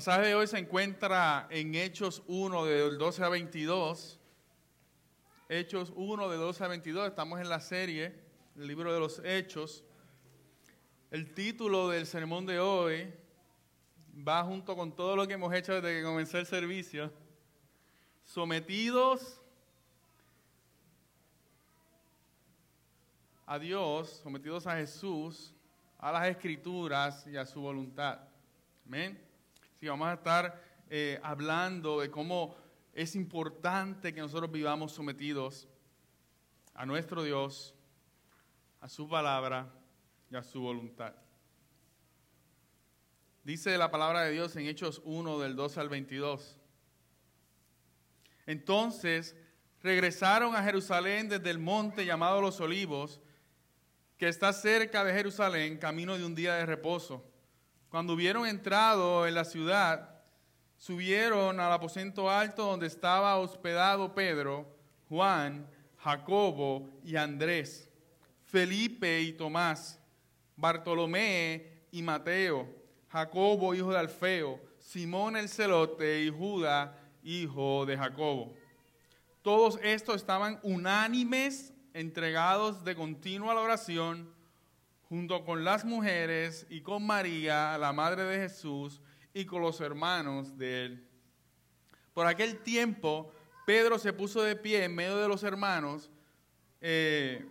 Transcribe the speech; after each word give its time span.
pasaje 0.00 0.28
de 0.28 0.34
hoy 0.34 0.46
se 0.46 0.56
encuentra 0.56 1.46
en 1.50 1.74
Hechos 1.74 2.22
1, 2.26 2.64
del 2.64 2.96
12 2.96 3.22
a 3.22 3.28
22. 3.28 4.18
Hechos 5.46 5.92
1, 5.94 6.30
de 6.30 6.36
12 6.38 6.64
a 6.64 6.68
22. 6.68 7.08
Estamos 7.08 7.38
en 7.38 7.50
la 7.50 7.60
serie, 7.60 8.18
el 8.56 8.66
libro 8.66 8.94
de 8.94 8.98
los 8.98 9.20
Hechos. 9.22 9.84
El 11.10 11.34
título 11.34 11.90
del 11.90 12.06
sermón 12.06 12.46
de 12.46 12.58
hoy 12.58 13.12
va 14.26 14.42
junto 14.42 14.74
con 14.74 14.96
todo 14.96 15.16
lo 15.16 15.28
que 15.28 15.34
hemos 15.34 15.52
hecho 15.52 15.74
desde 15.74 15.98
que 15.98 16.02
comenzó 16.02 16.38
el 16.38 16.46
servicio. 16.46 17.12
Sometidos 18.24 19.42
a 23.44 23.58
Dios, 23.58 24.18
sometidos 24.22 24.66
a 24.66 24.76
Jesús, 24.76 25.52
a 25.98 26.10
las 26.10 26.26
escrituras 26.26 27.26
y 27.26 27.36
a 27.36 27.44
su 27.44 27.60
voluntad. 27.60 28.18
Amén. 28.86 29.29
Sí, 29.80 29.88
vamos 29.88 30.08
a 30.08 30.12
estar 30.12 30.62
eh, 30.90 31.18
hablando 31.22 32.00
de 32.00 32.10
cómo 32.10 32.54
es 32.92 33.16
importante 33.16 34.12
que 34.12 34.20
nosotros 34.20 34.52
vivamos 34.52 34.92
sometidos 34.92 35.68
a 36.74 36.84
nuestro 36.84 37.22
Dios, 37.22 37.74
a 38.82 38.90
su 38.90 39.08
palabra 39.08 39.72
y 40.30 40.36
a 40.36 40.42
su 40.42 40.60
voluntad. 40.60 41.14
Dice 43.42 43.78
la 43.78 43.90
palabra 43.90 44.24
de 44.24 44.32
Dios 44.32 44.54
en 44.56 44.66
Hechos 44.66 45.00
1 45.02 45.38
del 45.38 45.56
12 45.56 45.80
al 45.80 45.88
22. 45.88 46.58
Entonces 48.44 49.34
regresaron 49.82 50.54
a 50.54 50.62
Jerusalén 50.62 51.30
desde 51.30 51.48
el 51.48 51.58
monte 51.58 52.04
llamado 52.04 52.42
Los 52.42 52.60
Olivos, 52.60 53.18
que 54.18 54.28
está 54.28 54.52
cerca 54.52 55.04
de 55.04 55.14
Jerusalén, 55.14 55.78
camino 55.78 56.18
de 56.18 56.26
un 56.26 56.34
día 56.34 56.56
de 56.56 56.66
reposo. 56.66 57.29
Cuando 57.90 58.12
hubieron 58.12 58.46
entrado 58.46 59.26
en 59.26 59.34
la 59.34 59.44
ciudad, 59.44 60.22
subieron 60.76 61.58
al 61.58 61.72
aposento 61.72 62.30
alto 62.30 62.64
donde 62.64 62.86
estaba 62.86 63.36
hospedado 63.36 64.14
Pedro, 64.14 64.78
Juan, 65.08 65.66
Jacobo 65.98 66.88
y 67.04 67.16
Andrés, 67.16 67.90
Felipe 68.44 69.20
y 69.22 69.32
Tomás, 69.32 69.98
Bartolomé 70.56 71.82
y 71.90 72.00
Mateo, 72.00 72.68
Jacobo, 73.08 73.74
hijo 73.74 73.90
de 73.90 73.98
Alfeo, 73.98 74.60
Simón 74.78 75.36
el 75.36 75.48
celote 75.48 76.22
y 76.22 76.30
Judá, 76.30 76.96
hijo 77.24 77.86
de 77.86 77.96
Jacobo. 77.96 78.54
Todos 79.42 79.80
estos 79.82 80.14
estaban 80.14 80.60
unánimes, 80.62 81.72
entregados 81.92 82.84
de 82.84 82.94
continua 82.94 83.52
la 83.52 83.62
oración, 83.62 84.32
junto 85.10 85.44
con 85.44 85.64
las 85.64 85.84
mujeres 85.84 86.68
y 86.70 86.82
con 86.82 87.04
María, 87.04 87.76
la 87.78 87.92
madre 87.92 88.22
de 88.22 88.48
Jesús, 88.48 89.00
y 89.34 89.44
con 89.44 89.60
los 89.60 89.80
hermanos 89.80 90.56
de 90.56 90.84
él. 90.84 91.08
Por 92.14 92.28
aquel 92.28 92.58
tiempo, 92.58 93.32
Pedro 93.66 93.98
se 93.98 94.12
puso 94.12 94.40
de 94.40 94.54
pie 94.54 94.84
en 94.84 94.94
medio 94.94 95.18
de 95.18 95.26
los 95.26 95.42
hermanos. 95.42 96.10
Eh, 96.80 97.44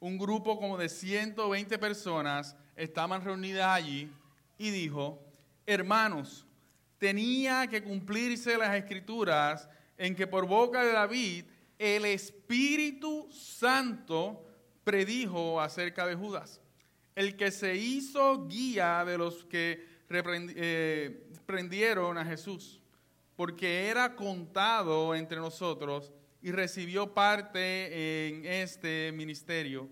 un 0.00 0.18
grupo 0.18 0.58
como 0.58 0.76
de 0.76 0.88
120 0.88 1.78
personas 1.78 2.56
estaban 2.74 3.24
reunidas 3.24 3.68
allí 3.68 4.10
y 4.58 4.70
dijo, 4.70 5.22
hermanos, 5.66 6.46
tenía 6.98 7.68
que 7.68 7.80
cumplirse 7.80 8.58
las 8.58 8.74
escrituras 8.74 9.68
en 9.96 10.16
que 10.16 10.26
por 10.26 10.48
boca 10.48 10.82
de 10.82 10.92
David 10.92 11.44
el 11.78 12.06
Espíritu 12.06 13.28
Santo 13.30 14.44
predijo 14.82 15.60
acerca 15.60 16.04
de 16.04 16.16
Judas 16.16 16.60
el 17.18 17.34
que 17.34 17.50
se 17.50 17.74
hizo 17.74 18.46
guía 18.46 19.04
de 19.04 19.18
los 19.18 19.44
que 19.46 19.84
eh, 20.08 21.28
prendieron 21.46 22.16
a 22.16 22.24
Jesús, 22.24 22.80
porque 23.34 23.88
era 23.88 24.14
contado 24.14 25.16
entre 25.16 25.38
nosotros 25.38 26.12
y 26.40 26.52
recibió 26.52 27.12
parte 27.12 28.28
en 28.28 28.46
este 28.46 29.10
ministerio. 29.12 29.88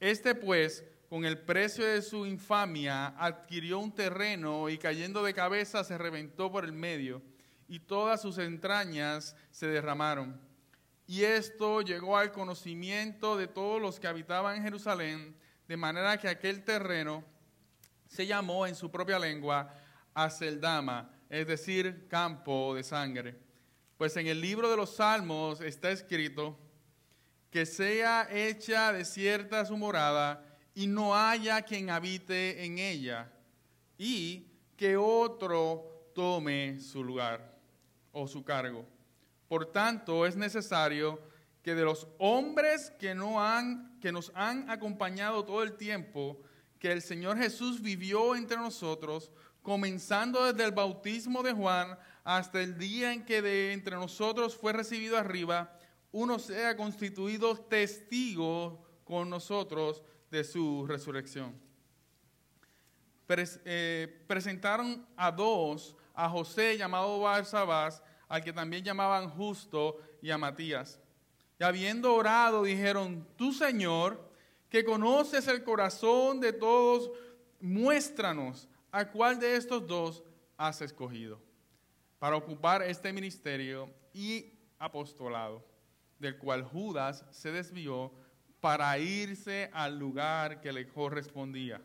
Este 0.00 0.34
pues, 0.34 0.82
con 1.10 1.26
el 1.26 1.36
precio 1.36 1.84
de 1.84 2.00
su 2.00 2.24
infamia, 2.24 3.08
adquirió 3.08 3.78
un 3.78 3.94
terreno 3.94 4.70
y 4.70 4.78
cayendo 4.78 5.22
de 5.22 5.34
cabeza 5.34 5.84
se 5.84 5.98
reventó 5.98 6.50
por 6.50 6.64
el 6.64 6.72
medio 6.72 7.20
y 7.68 7.78
todas 7.78 8.22
sus 8.22 8.38
entrañas 8.38 9.36
se 9.50 9.66
derramaron. 9.66 10.40
Y 11.06 11.24
esto 11.24 11.82
llegó 11.82 12.16
al 12.16 12.32
conocimiento 12.32 13.36
de 13.36 13.48
todos 13.48 13.82
los 13.82 14.00
que 14.00 14.06
habitaban 14.06 14.56
en 14.56 14.62
Jerusalén, 14.62 15.36
de 15.66 15.76
manera 15.76 16.18
que 16.18 16.28
aquel 16.28 16.64
terreno 16.64 17.24
se 18.06 18.26
llamó 18.26 18.66
en 18.66 18.74
su 18.74 18.90
propia 18.90 19.18
lengua 19.18 19.74
Aceldama, 20.14 21.10
es 21.28 21.46
decir, 21.46 22.06
campo 22.08 22.74
de 22.74 22.84
sangre. 22.84 23.36
Pues 23.96 24.16
en 24.16 24.26
el 24.26 24.40
libro 24.40 24.70
de 24.70 24.76
los 24.76 24.96
Salmos 24.96 25.60
está 25.60 25.90
escrito, 25.90 26.58
que 27.50 27.66
sea 27.66 28.28
hecha 28.30 28.92
desierta 28.92 29.64
su 29.64 29.76
morada 29.76 30.44
y 30.74 30.86
no 30.86 31.16
haya 31.16 31.62
quien 31.62 31.90
habite 31.90 32.64
en 32.64 32.78
ella, 32.78 33.32
y 33.96 34.48
que 34.76 34.96
otro 34.96 36.10
tome 36.14 36.80
su 36.80 37.02
lugar 37.02 37.56
o 38.12 38.26
su 38.26 38.44
cargo. 38.44 38.86
Por 39.48 39.66
tanto, 39.66 40.26
es 40.26 40.36
necesario 40.36 41.20
que 41.64 41.74
de 41.74 41.82
los 41.82 42.06
hombres 42.18 42.92
que, 42.98 43.14
no 43.14 43.42
han, 43.42 43.98
que 43.98 44.12
nos 44.12 44.30
han 44.34 44.70
acompañado 44.70 45.46
todo 45.46 45.62
el 45.62 45.78
tiempo 45.78 46.38
que 46.78 46.92
el 46.92 47.00
Señor 47.00 47.38
Jesús 47.38 47.80
vivió 47.80 48.36
entre 48.36 48.58
nosotros, 48.58 49.32
comenzando 49.62 50.44
desde 50.44 50.62
el 50.62 50.72
bautismo 50.72 51.42
de 51.42 51.54
Juan 51.54 51.98
hasta 52.22 52.60
el 52.60 52.76
día 52.76 53.14
en 53.14 53.24
que 53.24 53.40
de 53.40 53.72
entre 53.72 53.96
nosotros 53.96 54.54
fue 54.54 54.74
recibido 54.74 55.16
arriba, 55.16 55.74
uno 56.12 56.38
sea 56.38 56.76
constituido 56.76 57.56
testigo 57.56 58.86
con 59.02 59.30
nosotros 59.30 60.02
de 60.30 60.44
su 60.44 60.86
resurrección. 60.86 61.58
Eh, 63.64 64.22
presentaron 64.26 65.06
a 65.16 65.32
dos, 65.32 65.96
a 66.12 66.28
José 66.28 66.76
llamado 66.76 67.20
Barsabás, 67.20 68.02
al 68.28 68.44
que 68.44 68.52
también 68.52 68.84
llamaban 68.84 69.30
Justo, 69.30 69.98
y 70.20 70.30
a 70.30 70.36
Matías 70.36 71.00
y 71.58 71.64
habiendo 71.64 72.14
orado, 72.14 72.64
dijeron, 72.64 73.26
tú 73.36 73.52
Señor, 73.52 74.30
que 74.68 74.84
conoces 74.84 75.46
el 75.46 75.62
corazón 75.62 76.40
de 76.40 76.52
todos, 76.52 77.10
muéstranos 77.60 78.68
a 78.90 79.10
cuál 79.10 79.38
de 79.38 79.56
estos 79.56 79.86
dos 79.86 80.24
has 80.56 80.80
escogido 80.80 81.40
para 82.18 82.36
ocupar 82.36 82.82
este 82.82 83.12
ministerio 83.12 83.92
y 84.12 84.52
apostolado, 84.78 85.64
del 86.18 86.38
cual 86.38 86.64
Judas 86.64 87.24
se 87.30 87.52
desvió 87.52 88.12
para 88.60 88.98
irse 88.98 89.70
al 89.72 89.98
lugar 89.98 90.60
que 90.60 90.72
le 90.72 90.88
correspondía. 90.88 91.82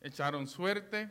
Echaron 0.00 0.46
suerte 0.46 1.10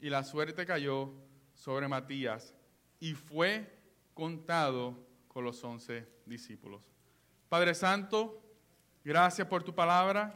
y 0.00 0.10
la 0.10 0.24
suerte 0.24 0.66
cayó 0.66 1.12
sobre 1.54 1.88
Matías 1.88 2.54
y 3.00 3.14
fue 3.14 3.78
contado 4.14 5.06
con 5.28 5.44
los 5.44 5.62
once 5.62 6.06
discípulos. 6.26 6.97
Padre 7.48 7.74
Santo, 7.74 8.42
gracias 9.02 9.48
por 9.48 9.62
tu 9.62 9.74
palabra. 9.74 10.34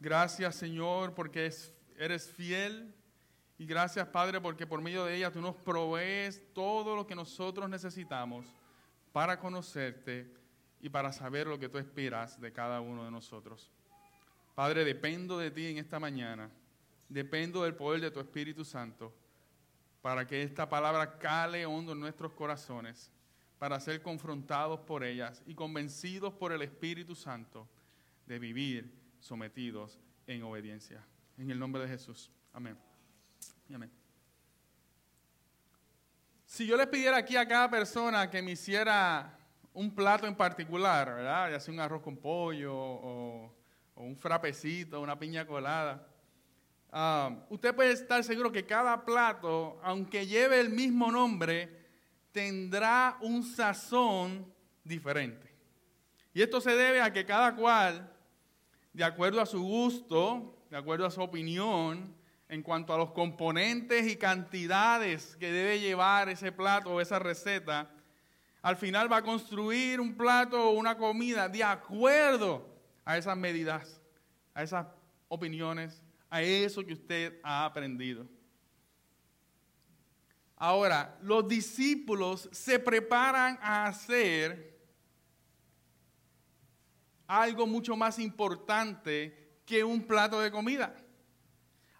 Gracias, 0.00 0.54
Señor, 0.56 1.14
porque 1.14 1.52
eres 1.98 2.30
fiel. 2.30 2.94
Y 3.58 3.66
gracias, 3.66 4.08
Padre, 4.08 4.40
porque 4.40 4.66
por 4.66 4.80
medio 4.80 5.04
de 5.04 5.16
ella 5.16 5.30
tú 5.30 5.40
nos 5.40 5.54
provees 5.56 6.42
todo 6.54 6.96
lo 6.96 7.06
que 7.06 7.14
nosotros 7.14 7.68
necesitamos 7.68 8.46
para 9.12 9.38
conocerte 9.38 10.32
y 10.80 10.88
para 10.88 11.12
saber 11.12 11.46
lo 11.46 11.58
que 11.58 11.68
tú 11.68 11.78
esperas 11.78 12.40
de 12.40 12.52
cada 12.52 12.80
uno 12.80 13.04
de 13.04 13.10
nosotros. 13.10 13.70
Padre, 14.54 14.84
dependo 14.84 15.38
de 15.38 15.50
ti 15.50 15.66
en 15.66 15.78
esta 15.78 16.00
mañana. 16.00 16.50
Dependo 17.08 17.62
del 17.62 17.74
poder 17.74 18.00
de 18.00 18.10
tu 18.10 18.20
Espíritu 18.20 18.64
Santo 18.64 19.14
para 20.00 20.26
que 20.26 20.42
esta 20.42 20.68
palabra 20.68 21.18
cale 21.18 21.64
hondo 21.66 21.92
en 21.92 22.00
nuestros 22.00 22.32
corazones 22.32 23.10
para 23.64 23.80
ser 23.80 24.02
confrontados 24.02 24.80
por 24.80 25.02
ellas 25.02 25.42
y 25.46 25.54
convencidos 25.54 26.34
por 26.34 26.52
el 26.52 26.60
Espíritu 26.60 27.14
Santo 27.14 27.66
de 28.26 28.38
vivir 28.38 28.92
sometidos 29.20 29.98
en 30.26 30.42
obediencia. 30.42 31.02
En 31.38 31.50
el 31.50 31.58
nombre 31.58 31.80
de 31.80 31.88
Jesús. 31.88 32.30
Amén. 32.52 32.76
Si 36.44 36.66
yo 36.66 36.76
le 36.76 36.86
pidiera 36.86 37.16
aquí 37.16 37.38
a 37.38 37.48
cada 37.48 37.70
persona 37.70 38.28
que 38.28 38.42
me 38.42 38.50
hiciera 38.50 39.34
un 39.72 39.94
plato 39.94 40.26
en 40.26 40.36
particular, 40.36 41.14
¿verdad? 41.14 41.52
Ya 41.52 41.58
sea 41.58 41.72
un 41.72 41.80
arroz 41.80 42.02
con 42.02 42.18
pollo 42.18 42.74
o, 42.76 43.54
un 43.94 44.14
frapecito, 44.14 45.00
una 45.00 45.18
piña 45.18 45.46
colada. 45.46 46.06
Ah, 46.92 47.34
usted 47.48 47.74
puede 47.74 47.92
estar 47.92 48.22
seguro 48.24 48.52
que 48.52 48.66
cada 48.66 49.06
plato, 49.06 49.80
aunque 49.82 50.26
lleve 50.26 50.60
el 50.60 50.68
mismo 50.68 51.10
nombre, 51.10 51.83
tendrá 52.34 53.16
un 53.20 53.44
sazón 53.44 54.52
diferente. 54.82 55.54
Y 56.34 56.42
esto 56.42 56.60
se 56.60 56.72
debe 56.72 57.00
a 57.00 57.12
que 57.12 57.24
cada 57.24 57.54
cual, 57.54 58.12
de 58.92 59.04
acuerdo 59.04 59.40
a 59.40 59.46
su 59.46 59.62
gusto, 59.62 60.66
de 60.68 60.76
acuerdo 60.76 61.06
a 61.06 61.12
su 61.12 61.22
opinión, 61.22 62.12
en 62.48 62.62
cuanto 62.62 62.92
a 62.92 62.98
los 62.98 63.12
componentes 63.12 64.08
y 64.08 64.16
cantidades 64.16 65.36
que 65.36 65.52
debe 65.52 65.78
llevar 65.78 66.28
ese 66.28 66.50
plato 66.50 66.90
o 66.90 67.00
esa 67.00 67.20
receta, 67.20 67.88
al 68.62 68.76
final 68.76 69.10
va 69.10 69.18
a 69.18 69.22
construir 69.22 70.00
un 70.00 70.16
plato 70.16 70.70
o 70.70 70.72
una 70.72 70.96
comida 70.96 71.48
de 71.48 71.62
acuerdo 71.62 72.66
a 73.04 73.16
esas 73.16 73.36
medidas, 73.36 74.00
a 74.54 74.64
esas 74.64 74.88
opiniones, 75.28 76.02
a 76.28 76.42
eso 76.42 76.84
que 76.84 76.94
usted 76.94 77.38
ha 77.44 77.64
aprendido. 77.64 78.26
Ahora, 80.56 81.18
los 81.22 81.48
discípulos 81.48 82.48
se 82.52 82.78
preparan 82.78 83.58
a 83.60 83.86
hacer 83.86 84.78
algo 87.26 87.66
mucho 87.66 87.96
más 87.96 88.18
importante 88.18 89.60
que 89.66 89.82
un 89.82 90.06
plato 90.06 90.40
de 90.40 90.50
comida. 90.50 90.94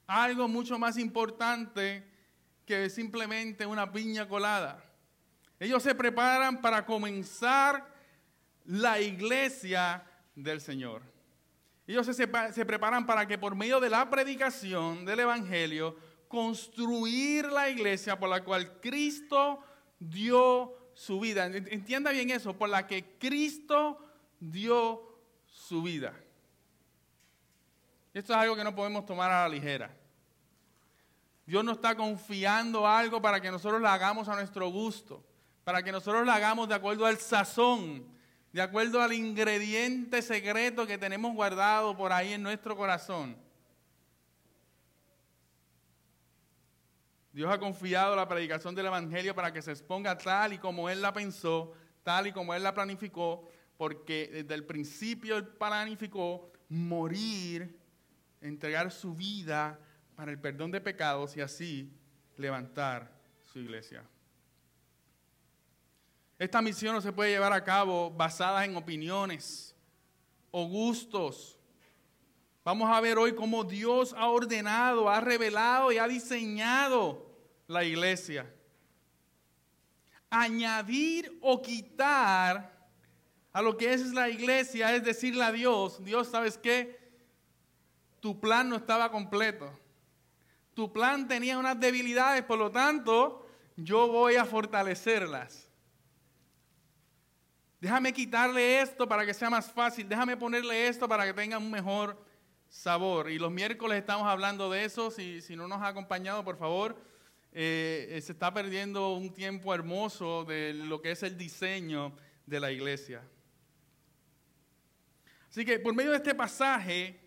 Algo 0.07 0.49
mucho 0.49 0.79
más 0.79 0.99
importante 0.99 2.07
que 2.67 2.89
simplemente 2.91 3.67
una 3.67 3.91
piña 3.91 4.29
colada. 4.29 4.85
Ellos 5.59 5.83
se 5.83 5.95
preparan 5.95 6.61
para 6.61 6.85
comenzar 6.85 7.87
la 8.65 9.01
iglesia 9.01 10.05
del 10.35 10.61
Señor. 10.61 11.03
Ellos 11.87 12.07
se, 12.07 12.13
se, 12.13 12.65
preparan 12.65 13.05
para 13.07 13.27
que 13.27 13.39
por 13.39 13.55
medio 13.55 13.79
de 13.79 13.91
la 13.91 14.09
predicación 14.09 15.05
del 15.05 15.21
Evangelio, 15.21 15.97
construir 16.35 17.47
la 17.47 17.71
iglesia 17.71 18.19
por 18.19 18.29
la 18.29 18.43
cual 18.43 18.81
Cristo 18.81 19.63
dio 20.01 20.75
su 20.93 21.21
vida. 21.21 21.47
Entienda 21.47 22.11
bien 22.11 22.29
eso, 22.31 22.59
por 22.59 22.69
la 22.69 22.89
que 22.89 23.17
Cristo 23.21 24.01
dio 24.41 25.17
su 25.47 25.81
vida. 25.81 26.13
Esto 28.13 28.33
es 28.33 28.39
algo 28.41 28.57
que 28.57 28.65
no 28.65 28.75
podemos 28.75 29.07
tomar 29.07 29.31
a 29.31 29.43
la 29.43 29.49
ligera. 29.49 29.97
Dios 31.47 31.65
no 31.65 31.71
está 31.71 31.95
confiando 31.95 32.85
algo 32.85 33.23
para 33.23 33.41
que 33.41 33.53
nosotros 33.53 33.81
lo 33.81 33.89
hagamos 33.89 34.29
a 34.29 34.35
nuestro 34.35 34.69
gusto, 34.71 35.25
para 35.63 35.85
que 35.85 35.93
nosotros 35.93 36.27
lo 36.27 36.33
hagamos 36.33 36.69
de 36.69 36.75
acuerdo 36.75 37.07
al 37.07 37.19
sazón, 37.19 38.09
de 38.53 38.61
acuerdo 38.61 39.01
al 39.01 39.13
ingrediente 39.13 40.21
secreto 40.21 40.85
que 40.85 40.99
tenemos 40.99 41.33
guardado 41.33 41.97
por 41.97 42.13
ahí 42.13 42.33
en 42.33 42.43
nuestro 42.43 42.77
corazón. 42.77 43.37
Dios 47.35 47.53
ha 47.53 47.59
confiado 47.59 48.15
la 48.15 48.29
predicación 48.29 48.77
del 48.77 48.87
Evangelio 48.87 49.35
para 49.35 49.53
que 49.53 49.61
se 49.61 49.73
exponga 49.73 50.17
tal 50.17 50.53
y 50.53 50.59
como 50.59 50.89
Él 50.89 51.03
la 51.03 51.13
pensó, 51.13 51.73
tal 52.05 52.29
y 52.29 52.33
como 52.33 52.55
Él 52.55 52.63
la 52.63 52.73
planificó, 52.73 53.49
porque 53.77 54.31
desde 54.33 54.55
el 54.55 54.65
principio 54.65 55.37
Él 55.37 55.49
planificó 55.49 56.53
morir 56.69 57.77
entregar 58.41 58.93
su 58.93 59.17
vida 59.17 59.81
para 60.15 60.31
el 60.31 60.41
perdón 60.41 60.71
de 60.71 60.81
pecados 60.81 61.37
y 61.37 61.41
así 61.41 61.93
levantar 62.37 63.11
su 63.53 63.59
iglesia. 63.59 64.05
Esta 66.39 66.63
misión 66.63 66.95
no 66.95 67.01
se 67.01 67.13
puede 67.13 67.31
llevar 67.31 67.53
a 67.53 67.65
cabo 67.65 68.13
basada 68.13 68.65
en 68.65 68.77
opiniones 68.77 69.75
o 70.53 70.69
gustos. 70.69 71.59
Vamos 72.65 72.89
a 72.89 73.01
ver 73.01 73.19
hoy 73.19 73.35
cómo 73.35 73.65
Dios 73.65 74.15
ha 74.17 74.29
ordenado, 74.29 75.11
ha 75.11 75.21
revelado 75.21 75.91
y 75.91 75.99
ha 75.99 76.07
diseñado 76.07 77.24
la 77.67 77.85
iglesia. 77.85 78.53
Añadir 80.31 81.39
o 81.41 81.63
quitar 81.63 82.89
a 83.53 83.63
lo 83.63 83.77
que 83.77 83.93
es 83.93 84.13
la 84.13 84.29
iglesia 84.29 84.95
es 84.95 85.05
decirle 85.05 85.45
a 85.45 85.53
Dios, 85.53 86.03
Dios, 86.05 86.29
¿sabes 86.29 86.59
qué? 86.59 87.05
tu 88.25 88.41
plan 88.41 88.71
no 88.71 88.77
estaba 88.77 89.11
completo. 89.11 89.71
Tu 90.73 90.91
plan 90.91 91.29
tenía 91.29 91.59
unas 91.59 91.79
debilidades, 91.79 92.43
por 92.43 92.59
lo 92.59 92.71
tanto, 92.71 93.47
yo 93.77 94.09
voy 94.09 94.37
a 94.37 94.47
fortalecerlas. 94.47 95.69
Déjame 97.83 98.15
quitarle 98.15 98.81
esto 98.81 99.07
para 99.07 99.27
que 99.27 99.35
sea 99.35 99.51
más 99.51 99.71
fácil. 99.71 100.09
Déjame 100.09 100.39
ponerle 100.39 100.89
esto 100.89 101.07
para 101.07 101.27
que 101.27 101.35
tenga 101.35 101.59
un 101.59 101.71
mejor 101.71 102.19
sabor. 102.67 103.31
Y 103.31 103.39
los 103.39 103.53
miércoles 103.53 103.99
estamos 103.99 104.27
hablando 104.27 104.71
de 104.71 104.87
eso. 104.87 105.11
Si, 105.11 105.43
si 105.43 105.55
no 105.55 105.69
nos 105.69 105.83
ha 105.83 105.89
acompañado, 105.89 106.43
por 106.43 106.57
favor, 106.57 106.97
eh, 107.55 108.21
se 108.23 108.33
está 108.33 108.53
perdiendo 108.53 109.15
un 109.15 109.33
tiempo 109.33 109.73
hermoso 109.73 110.45
de 110.45 110.75
lo 110.75 111.01
que 111.01 111.13
es 111.13 111.23
el 111.23 111.39
diseño 111.39 112.15
de 112.45 112.61
la 112.61 112.71
iglesia. 112.71 113.23
Así 115.49 115.65
que 115.65 115.79
por 115.79 115.95
medio 115.95 116.11
de 116.11 116.17
este 116.19 116.35
pasaje, 116.35 117.25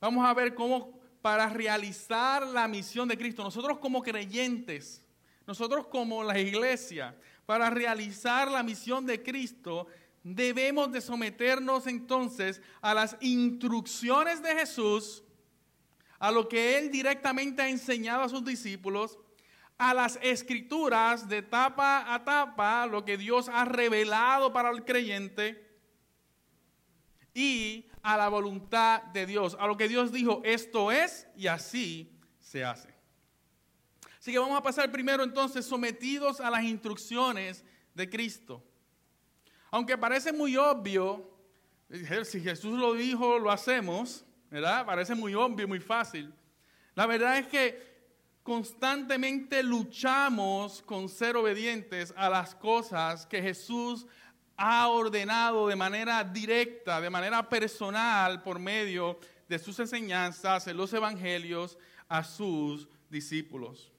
Vamos 0.00 0.26
a 0.26 0.34
ver 0.34 0.54
cómo 0.54 1.00
para 1.22 1.48
realizar 1.48 2.46
la 2.46 2.68
misión 2.68 3.08
de 3.08 3.16
Cristo, 3.16 3.42
nosotros 3.42 3.78
como 3.78 4.02
creyentes, 4.02 5.04
nosotros 5.46 5.86
como 5.86 6.22
la 6.22 6.38
iglesia, 6.38 7.16
para 7.46 7.70
realizar 7.70 8.50
la 8.50 8.62
misión 8.62 9.06
de 9.06 9.22
Cristo, 9.22 9.86
debemos 10.22 10.92
de 10.92 11.00
someternos 11.00 11.86
entonces 11.86 12.60
a 12.80 12.92
las 12.92 13.16
instrucciones 13.20 14.42
de 14.42 14.54
Jesús, 14.54 15.24
a 16.18 16.30
lo 16.30 16.48
que 16.48 16.78
Él 16.78 16.90
directamente 16.90 17.62
ha 17.62 17.68
enseñado 17.68 18.22
a 18.22 18.28
sus 18.28 18.44
discípulos, 18.44 19.18
a 19.78 19.92
las 19.92 20.18
escrituras 20.22 21.28
de 21.28 21.42
tapa 21.42 22.14
a 22.14 22.24
tapa, 22.24 22.86
lo 22.86 23.04
que 23.04 23.18
Dios 23.18 23.48
ha 23.48 23.64
revelado 23.64 24.52
para 24.52 24.70
el 24.70 24.84
creyente, 24.84 25.66
y 27.34 27.86
a 28.02 28.16
la 28.16 28.28
voluntad 28.28 29.02
de 29.02 29.26
Dios, 29.26 29.56
a 29.60 29.66
lo 29.66 29.76
que 29.76 29.88
Dios 29.88 30.10
dijo, 30.10 30.40
esto 30.44 30.90
es 30.90 31.26
y 31.36 31.48
así 31.48 32.18
se 32.38 32.64
hace. 32.64 32.94
Así 34.18 34.32
que 34.32 34.38
vamos 34.38 34.58
a 34.58 34.62
pasar 34.62 34.90
primero 34.90 35.22
entonces 35.22 35.66
sometidos 35.66 36.40
a 36.40 36.50
las 36.50 36.64
instrucciones 36.64 37.64
de 37.94 38.08
Cristo. 38.08 38.64
Aunque 39.70 39.98
parece 39.98 40.32
muy 40.32 40.56
obvio, 40.56 41.30
si 42.24 42.40
Jesús 42.40 42.78
lo 42.78 42.94
dijo, 42.94 43.38
lo 43.38 43.50
hacemos, 43.50 44.25
¿verdad? 44.50 44.86
Parece 44.86 45.14
muy 45.14 45.34
obvio, 45.34 45.66
muy 45.66 45.80
fácil. 45.80 46.32
La 46.94 47.06
verdad 47.06 47.38
es 47.38 47.46
que 47.46 47.96
constantemente 48.42 49.62
luchamos 49.62 50.82
con 50.82 51.08
ser 51.08 51.36
obedientes 51.36 52.14
a 52.16 52.30
las 52.30 52.54
cosas 52.54 53.26
que 53.26 53.42
Jesús 53.42 54.06
ha 54.56 54.88
ordenado 54.88 55.66
de 55.68 55.76
manera 55.76 56.24
directa, 56.24 57.00
de 57.00 57.10
manera 57.10 57.48
personal, 57.48 58.42
por 58.42 58.58
medio 58.58 59.18
de 59.48 59.58
sus 59.58 59.78
enseñanzas 59.78 60.66
en 60.66 60.76
los 60.76 60.92
evangelios 60.92 61.78
a 62.08 62.24
sus 62.24 62.88
discípulos. 63.10 63.92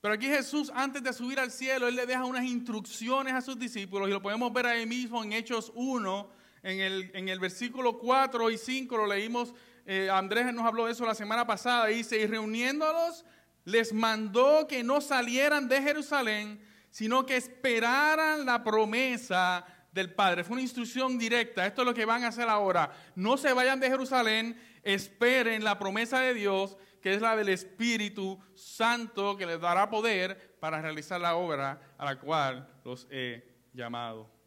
Pero 0.00 0.14
aquí 0.14 0.26
Jesús, 0.26 0.72
antes 0.74 1.02
de 1.02 1.12
subir 1.12 1.38
al 1.38 1.52
cielo, 1.52 1.86
Él 1.86 1.94
le 1.94 2.06
deja 2.06 2.24
unas 2.24 2.44
instrucciones 2.44 3.34
a 3.34 3.40
sus 3.40 3.56
discípulos 3.56 4.08
y 4.08 4.12
lo 4.12 4.20
podemos 4.20 4.52
ver 4.52 4.66
ahí 4.66 4.84
mismo 4.84 5.22
en 5.22 5.32
Hechos 5.32 5.70
1, 5.76 6.28
en 6.62 6.80
el, 6.80 7.10
en 7.14 7.28
el 7.28 7.40
versículo 7.40 7.98
4 7.98 8.50
y 8.50 8.58
5, 8.58 8.96
lo 8.96 9.06
leímos, 9.06 9.54
eh, 9.84 10.08
Andrés 10.10 10.52
nos 10.54 10.64
habló 10.64 10.86
de 10.86 10.92
eso 10.92 11.04
la 11.04 11.14
semana 11.14 11.46
pasada, 11.46 11.86
dice, 11.86 12.18
y 12.18 12.26
reuniéndolos, 12.26 13.24
les 13.64 13.92
mandó 13.92 14.66
que 14.68 14.82
no 14.82 15.00
salieran 15.00 15.68
de 15.68 15.82
Jerusalén, 15.82 16.60
sino 16.90 17.26
que 17.26 17.36
esperaran 17.36 18.44
la 18.44 18.62
promesa 18.62 19.64
del 19.92 20.12
Padre. 20.14 20.44
Fue 20.44 20.54
una 20.54 20.62
instrucción 20.62 21.18
directa. 21.18 21.66
Esto 21.66 21.82
es 21.82 21.86
lo 21.86 21.94
que 21.94 22.04
van 22.04 22.24
a 22.24 22.28
hacer 22.28 22.48
ahora. 22.48 22.92
No 23.14 23.36
se 23.36 23.52
vayan 23.52 23.80
de 23.80 23.88
Jerusalén, 23.88 24.60
esperen 24.82 25.64
la 25.64 25.78
promesa 25.78 26.20
de 26.20 26.34
Dios, 26.34 26.76
que 27.00 27.14
es 27.14 27.20
la 27.20 27.36
del 27.36 27.48
Espíritu 27.48 28.38
Santo, 28.54 29.36
que 29.36 29.46
les 29.46 29.60
dará 29.60 29.90
poder 29.90 30.56
para 30.60 30.80
realizar 30.80 31.20
la 31.20 31.34
obra 31.34 31.94
a 31.98 32.04
la 32.04 32.18
cual 32.18 32.68
los 32.84 33.06
he 33.10 33.44
llamado. 33.72 34.41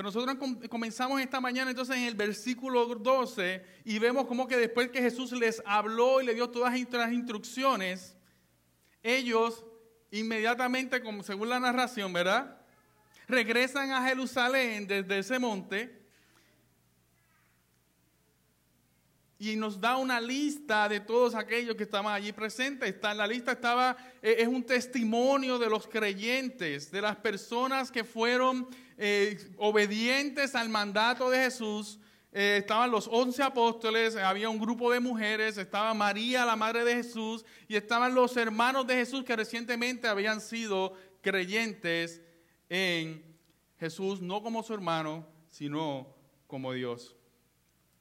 Pero 0.00 0.10
nosotros 0.10 0.38
comenzamos 0.70 1.20
esta 1.20 1.42
mañana 1.42 1.72
entonces 1.72 1.94
en 1.94 2.04
el 2.04 2.14
versículo 2.14 2.86
12 2.86 3.62
y 3.84 3.98
vemos 3.98 4.24
como 4.24 4.48
que 4.48 4.56
después 4.56 4.88
que 4.88 5.02
Jesús 5.02 5.30
les 5.32 5.62
habló 5.66 6.22
y 6.22 6.24
le 6.24 6.32
dio 6.32 6.48
todas 6.48 6.72
las 6.72 7.12
instrucciones, 7.12 8.16
ellos 9.02 9.62
inmediatamente, 10.10 11.02
según 11.22 11.50
la 11.50 11.60
narración, 11.60 12.14
¿verdad? 12.14 12.62
Regresan 13.28 13.90
a 13.90 14.02
Jerusalén 14.08 14.86
desde 14.86 15.18
ese 15.18 15.38
monte 15.38 16.00
y 19.40 19.56
nos 19.56 19.80
da 19.80 19.96
una 19.96 20.20
lista 20.20 20.86
de 20.86 21.00
todos 21.00 21.34
aquellos 21.34 21.74
que 21.74 21.84
estaban 21.84 22.14
allí 22.14 22.30
presentes. 22.30 22.90
Está, 22.90 23.14
la 23.14 23.26
lista 23.26 23.52
estaba, 23.52 23.96
eh, 24.20 24.36
es 24.38 24.46
un 24.46 24.62
testimonio 24.62 25.58
de 25.58 25.70
los 25.70 25.86
creyentes, 25.86 26.90
de 26.90 27.00
las 27.00 27.16
personas 27.16 27.90
que 27.90 28.04
fueron 28.04 28.68
eh, 29.02 29.50
obedientes 29.56 30.54
al 30.54 30.68
mandato 30.68 31.30
de 31.30 31.38
Jesús 31.38 31.98
eh, 32.32 32.58
estaban 32.58 32.90
los 32.90 33.08
once 33.08 33.42
apóstoles, 33.42 34.14
había 34.14 34.50
un 34.50 34.60
grupo 34.60 34.92
de 34.92 35.00
mujeres, 35.00 35.56
estaba 35.56 35.94
María, 35.94 36.44
la 36.44 36.54
madre 36.54 36.84
de 36.84 36.96
Jesús, 36.96 37.46
y 37.66 37.76
estaban 37.76 38.14
los 38.14 38.36
hermanos 38.36 38.86
de 38.86 38.96
Jesús 38.96 39.24
que 39.24 39.34
recientemente 39.34 40.06
habían 40.06 40.42
sido 40.42 40.92
creyentes 41.22 42.20
en 42.68 43.24
Jesús, 43.78 44.20
no 44.20 44.42
como 44.42 44.62
su 44.62 44.74
hermano, 44.74 45.26
sino 45.48 46.14
como 46.46 46.74
Dios. 46.74 47.16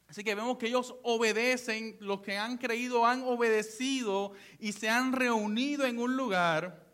Así 0.09 0.21
que 0.21 0.35
vemos 0.35 0.57
que 0.57 0.67
ellos 0.67 0.95
obedecen, 1.03 1.95
los 2.01 2.19
que 2.19 2.37
han 2.37 2.57
creído 2.57 3.05
han 3.05 3.23
obedecido 3.23 4.33
y 4.59 4.73
se 4.73 4.89
han 4.89 5.13
reunido 5.13 5.85
en 5.85 5.97
un 5.97 6.17
lugar 6.17 6.88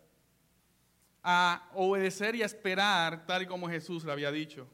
a 1.28 1.68
obedecer 1.74 2.36
y 2.36 2.42
a 2.42 2.46
esperar 2.46 3.26
tal 3.26 3.42
y 3.42 3.46
como 3.46 3.68
Jesús 3.68 4.04
le 4.04 4.12
había 4.12 4.30
dicho. 4.30 4.68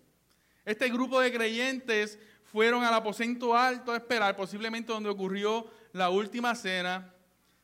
Este 0.66 0.90
grupo 0.90 1.18
de 1.18 1.32
creyentes 1.32 2.18
fueron 2.44 2.84
al 2.84 2.92
aposento 2.92 3.56
alto 3.56 3.90
a 3.90 3.96
esperar, 3.96 4.36
posiblemente 4.36 4.92
donde 4.92 5.08
ocurrió 5.08 5.70
la 5.94 6.10
última 6.10 6.54
cena, 6.54 7.10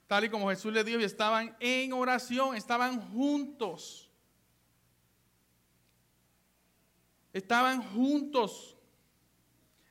tal 0.06 0.24
y 0.24 0.30
como 0.30 0.48
Jesús 0.48 0.72
les 0.72 0.86
dijo, 0.86 0.98
y 0.98 1.04
estaban 1.04 1.54
en 1.60 1.92
oración, 1.92 2.56
estaban 2.56 2.98
juntos. 3.12 4.10
Estaban 7.34 7.82
juntos. 7.82 8.74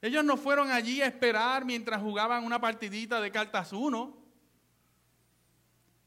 Ellos 0.01 0.25
no 0.25 0.37
fueron 0.37 0.71
allí 0.71 1.03
a 1.03 1.05
esperar 1.05 1.65
mientras 1.65 2.01
jugaban 2.01 2.43
una 2.43 2.59
partidita 2.59 3.21
de 3.21 3.31
cartas 3.31 3.71
uno. 3.73 4.17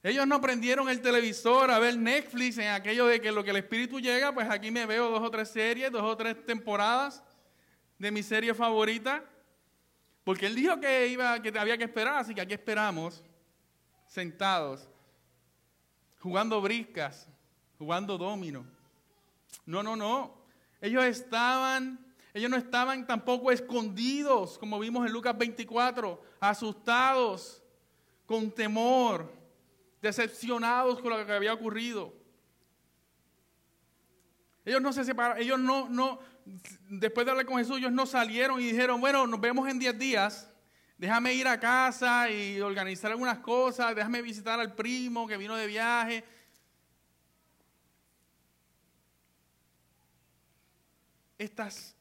Ellos 0.03 0.27
no 0.27 0.41
prendieron 0.41 0.89
el 0.89 1.03
televisor 1.03 1.71
a 1.71 1.79
ver 1.79 1.97
Netflix 1.97 2.57
en 2.57 2.69
aquello 2.69 3.07
de 3.07 3.21
que 3.21 3.31
lo 3.31 3.45
que 3.45 3.51
el 3.51 3.57
Espíritu 3.57 4.01
llega, 4.01 4.33
pues 4.33 4.49
aquí 4.49 4.71
me 4.71 4.87
veo 4.87 5.11
dos 5.11 5.23
o 5.23 5.31
tres 5.31 5.51
series, 5.51 5.93
dos 5.93 6.03
o 6.03 6.17
tres 6.17 6.45
temporadas 6.47 7.23
de 7.99 8.11
mi 8.11 8.23
serie 8.23 8.55
favorita. 8.55 9.23
Porque 10.25 10.47
él 10.47 10.55
dijo 10.55 10.81
que, 10.81 11.09
iba, 11.09 11.43
que 11.43 11.59
había 11.59 11.77
que 11.77 11.85
esperar, 11.85 12.19
así 12.19 12.35
que 12.35 12.41
aquí 12.41 12.55
esperamos, 12.55 13.23
sentados, 14.07 14.89
jugando 16.19 16.61
briscas, 16.63 17.29
jugando 17.79 18.17
domino. 18.17 18.65
No, 19.67 19.83
no, 19.83 19.97
no. 19.97 20.35
Ellos 20.81 21.05
estaban 21.05 22.11
ellos 22.33 22.49
no 22.49 22.57
estaban 22.57 23.07
tampoco 23.07 23.51
escondidos, 23.51 24.57
como 24.57 24.79
vimos 24.79 25.05
en 25.05 25.13
Lucas 25.13 25.37
24, 25.37 26.23
asustados, 26.39 27.63
con 28.25 28.53
temor, 28.53 29.33
decepcionados 30.01 31.01
con 31.01 31.11
lo 31.11 31.27
que 31.27 31.33
había 31.33 31.53
ocurrido. 31.53 32.15
Ellos 34.65 34.83
no 34.83 34.93
se 34.93 35.05
separaron, 35.05 35.43
ellos 35.43 35.59
no, 35.59 35.89
no, 35.89 36.21
después 36.89 37.25
de 37.25 37.31
hablar 37.31 37.47
con 37.47 37.59
Jesús, 37.59 37.79
ellos 37.79 37.93
no 37.93 38.07
salieron 38.07 38.61
y 38.61 38.65
dijeron, 38.67 39.01
bueno, 39.01 39.27
nos 39.27 39.41
vemos 39.41 39.69
en 39.69 39.79
10 39.79 39.99
días, 39.99 40.51
déjame 40.99 41.35
ir 41.35 41.49
a 41.49 41.59
casa 41.59 42.31
y 42.31 42.61
organizar 42.61 43.11
algunas 43.11 43.39
cosas, 43.39 43.95
déjame 43.95 44.23
visitar 44.23 44.61
al 44.61 44.75
primo 44.75 45.27
que 45.27 45.37
vino 45.37 45.57
de 45.57 45.67
viaje. 45.67 46.25
Estas 51.39 51.97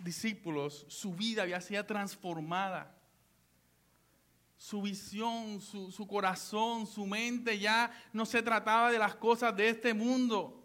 discípulos, 0.00 0.84
su 0.88 1.14
vida 1.14 1.42
había 1.42 1.60
sido 1.60 1.86
transformada. 1.86 2.92
Su 4.62 4.80
visión, 4.80 5.60
su, 5.60 5.90
su, 5.90 6.06
corazón, 6.06 6.86
su 6.86 7.04
mente 7.04 7.58
ya 7.58 7.90
no 8.12 8.24
se 8.24 8.44
trataba 8.44 8.92
de 8.92 8.98
las 8.98 9.16
cosas 9.16 9.56
de 9.56 9.68
este 9.68 9.92
mundo. 9.92 10.64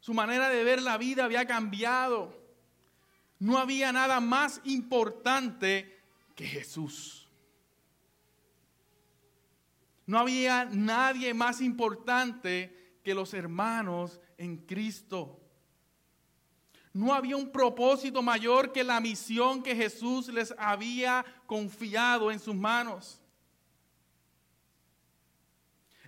Su 0.00 0.12
manera 0.14 0.48
de 0.48 0.64
ver 0.64 0.82
la 0.82 0.98
vida 0.98 1.24
había 1.24 1.46
cambiado. 1.46 2.36
No 3.38 3.56
había 3.56 3.92
nada 3.92 4.18
más 4.18 4.60
importante 4.64 6.02
que 6.34 6.44
Jesús. 6.44 7.28
No 10.06 10.18
había 10.18 10.64
nadie 10.64 11.34
más 11.34 11.60
importante 11.60 12.98
que 13.04 13.14
los 13.14 13.32
hermanos 13.32 14.20
en 14.38 14.56
Cristo. 14.56 15.40
No 16.94 17.12
había 17.12 17.36
un 17.36 17.50
propósito 17.50 18.22
mayor 18.22 18.70
que 18.70 18.84
la 18.84 19.00
misión 19.00 19.64
que 19.64 19.74
Jesús 19.74 20.28
les 20.28 20.54
había 20.56 21.24
confiado 21.44 22.30
en 22.30 22.38
sus 22.38 22.54
manos. 22.54 23.20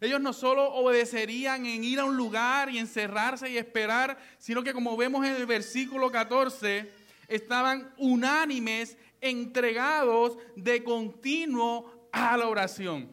Ellos 0.01 0.21
no 0.21 0.33
solo 0.33 0.73
obedecerían 0.75 1.67
en 1.67 1.83
ir 1.83 1.99
a 1.99 2.05
un 2.05 2.17
lugar 2.17 2.71
y 2.71 2.79
encerrarse 2.79 3.51
y 3.51 3.59
esperar, 3.59 4.17
sino 4.39 4.63
que 4.63 4.73
como 4.73 4.97
vemos 4.97 5.27
en 5.27 5.35
el 5.35 5.45
versículo 5.45 6.13
14, 6.13 6.89
estaban 7.27 7.93
unánimes, 7.97 8.97
entregados 9.21 10.39
de 10.55 10.85
continuo 10.85 12.09
a 12.13 12.37
la 12.37 12.47
oración. 12.47 13.11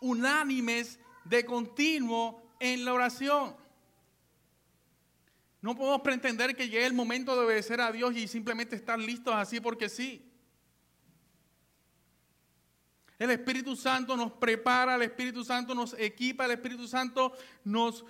Unánimes 0.00 0.98
de 1.24 1.44
continuo 1.44 2.42
en 2.58 2.84
la 2.84 2.92
oración. 2.92 3.56
No 5.62 5.76
podemos 5.76 6.00
pretender 6.00 6.56
que 6.56 6.68
llegue 6.68 6.86
el 6.86 6.94
momento 6.94 7.34
de 7.34 7.44
obedecer 7.44 7.80
a 7.80 7.92
Dios 7.92 8.16
y 8.16 8.26
simplemente 8.26 8.76
estar 8.76 8.98
listos 8.98 9.34
así 9.34 9.60
porque 9.60 9.88
sí. 9.88 10.26
El 13.18 13.30
Espíritu 13.30 13.76
Santo 13.76 14.16
nos 14.16 14.32
prepara, 14.32 14.94
el 14.94 15.02
Espíritu 15.02 15.44
Santo 15.44 15.74
nos 15.74 15.92
equipa, 15.98 16.46
el 16.46 16.52
Espíritu 16.52 16.88
Santo 16.88 17.34
nos 17.64 18.06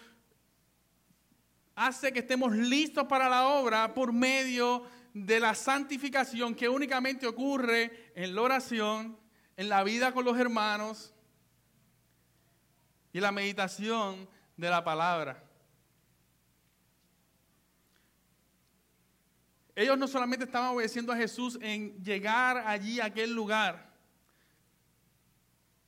hace 1.74 2.12
que 2.12 2.20
estemos 2.20 2.52
listos 2.52 3.06
para 3.08 3.28
la 3.28 3.48
obra 3.48 3.92
por 3.92 4.12
medio 4.12 4.84
de 5.12 5.40
la 5.40 5.56
santificación 5.56 6.54
que 6.54 6.68
únicamente 6.68 7.26
ocurre 7.26 8.12
en 8.14 8.36
la 8.36 8.42
oración, 8.42 9.18
en 9.56 9.68
la 9.68 9.82
vida 9.82 10.12
con 10.12 10.24
los 10.24 10.38
hermanos, 10.38 11.12
y 13.12 13.20
la 13.20 13.32
meditación 13.32 14.28
de 14.56 14.70
la 14.70 14.84
palabra. 14.84 15.42
Ellos 19.74 19.96
no 19.98 20.06
solamente 20.06 20.44
estaban 20.44 20.74
obedeciendo 20.74 21.12
a 21.12 21.16
Jesús 21.16 21.58
en 21.62 22.02
llegar 22.04 22.58
allí 22.66 23.00
a 23.00 23.06
aquel 23.06 23.32
lugar. 23.32 23.88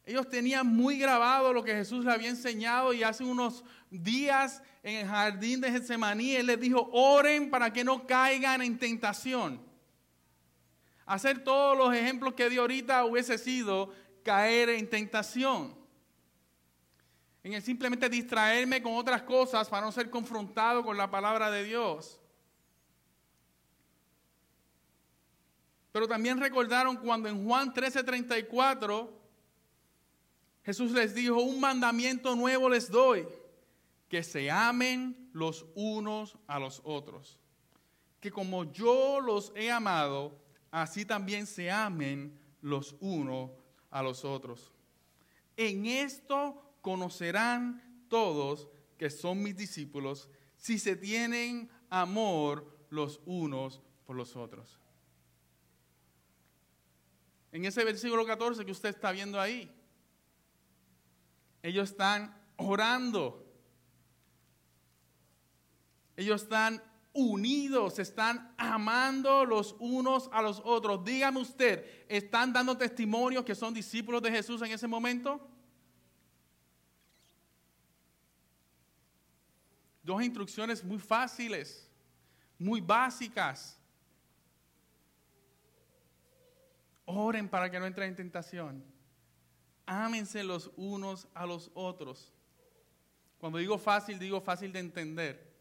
Ellos 0.04 0.28
tenían 0.28 0.66
muy 0.66 0.98
grabado 0.98 1.52
lo 1.52 1.62
que 1.62 1.74
Jesús 1.74 2.04
les 2.04 2.14
había 2.14 2.30
enseñado 2.30 2.92
y 2.92 3.02
hace 3.02 3.22
unos 3.22 3.64
días 3.90 4.62
en 4.82 4.96
el 4.96 5.06
jardín 5.06 5.60
de 5.60 5.70
Getsemaní 5.70 6.34
Él 6.34 6.46
les 6.46 6.58
dijo, 6.58 6.88
oren 6.92 7.50
para 7.50 7.72
que 7.72 7.84
no 7.84 8.06
caigan 8.06 8.62
en 8.62 8.78
tentación. 8.78 9.60
Hacer 11.04 11.44
todos 11.44 11.76
los 11.76 11.94
ejemplos 11.94 12.34
que 12.34 12.48
dio 12.48 12.62
ahorita 12.62 13.04
hubiese 13.04 13.36
sido 13.38 13.92
caer 14.24 14.70
en 14.70 14.88
tentación 14.88 15.81
en 17.42 17.54
el 17.54 17.62
simplemente 17.62 18.08
distraerme 18.08 18.82
con 18.82 18.94
otras 18.94 19.22
cosas 19.22 19.68
para 19.68 19.84
no 19.84 19.92
ser 19.92 20.10
confrontado 20.10 20.84
con 20.84 20.96
la 20.96 21.10
palabra 21.10 21.50
de 21.50 21.64
Dios. 21.64 22.20
Pero 25.90 26.08
también 26.08 26.40
recordaron 26.40 26.96
cuando 26.96 27.28
en 27.28 27.44
Juan 27.44 27.72
13:34 27.72 29.10
Jesús 30.64 30.92
les 30.92 31.14
dijo, 31.14 31.40
un 31.40 31.60
mandamiento 31.60 32.36
nuevo 32.36 32.68
les 32.68 32.88
doy, 32.88 33.26
que 34.08 34.22
se 34.22 34.50
amen 34.50 35.28
los 35.32 35.66
unos 35.74 36.38
a 36.46 36.60
los 36.60 36.80
otros. 36.84 37.40
Que 38.20 38.30
como 38.30 38.64
yo 38.72 39.20
los 39.20 39.52
he 39.56 39.72
amado, 39.72 40.40
así 40.70 41.04
también 41.04 41.46
se 41.46 41.70
amen 41.70 42.38
los 42.60 42.94
unos 43.00 43.50
a 43.90 44.02
los 44.02 44.24
otros. 44.24 44.72
En 45.56 45.86
esto 45.86 46.61
conocerán 46.82 48.04
todos 48.08 48.68
que 48.98 49.08
son 49.08 49.42
mis 49.42 49.56
discípulos 49.56 50.28
si 50.56 50.78
se 50.78 50.94
tienen 50.96 51.70
amor 51.88 52.86
los 52.90 53.20
unos 53.24 53.80
por 54.04 54.16
los 54.16 54.36
otros. 54.36 54.78
En 57.50 57.64
ese 57.64 57.84
versículo 57.84 58.26
14 58.26 58.64
que 58.64 58.72
usted 58.72 58.90
está 58.90 59.12
viendo 59.12 59.40
ahí, 59.40 59.70
ellos 61.62 61.90
están 61.90 62.36
orando. 62.56 63.46
Ellos 66.16 66.42
están 66.42 66.82
unidos, 67.12 67.98
están 67.98 68.54
amando 68.56 69.44
los 69.44 69.76
unos 69.78 70.30
a 70.32 70.42
los 70.42 70.60
otros. 70.64 71.04
Dígame 71.04 71.40
usted, 71.40 72.06
¿están 72.08 72.52
dando 72.52 72.76
testimonio 72.76 73.44
que 73.44 73.54
son 73.54 73.74
discípulos 73.74 74.22
de 74.22 74.30
Jesús 74.30 74.62
en 74.62 74.72
ese 74.72 74.86
momento? 74.86 75.51
Dos 80.02 80.22
instrucciones 80.22 80.82
muy 80.82 80.98
fáciles, 80.98 81.88
muy 82.58 82.80
básicas. 82.80 83.78
Oren 87.04 87.48
para 87.48 87.70
que 87.70 87.78
no 87.78 87.86
entren 87.86 88.08
en 88.08 88.16
tentación. 88.16 88.84
Ámense 89.86 90.42
los 90.42 90.70
unos 90.76 91.28
a 91.34 91.46
los 91.46 91.70
otros. 91.74 92.32
Cuando 93.38 93.58
digo 93.58 93.78
fácil, 93.78 94.18
digo 94.18 94.40
fácil 94.40 94.72
de 94.72 94.80
entender. 94.80 95.52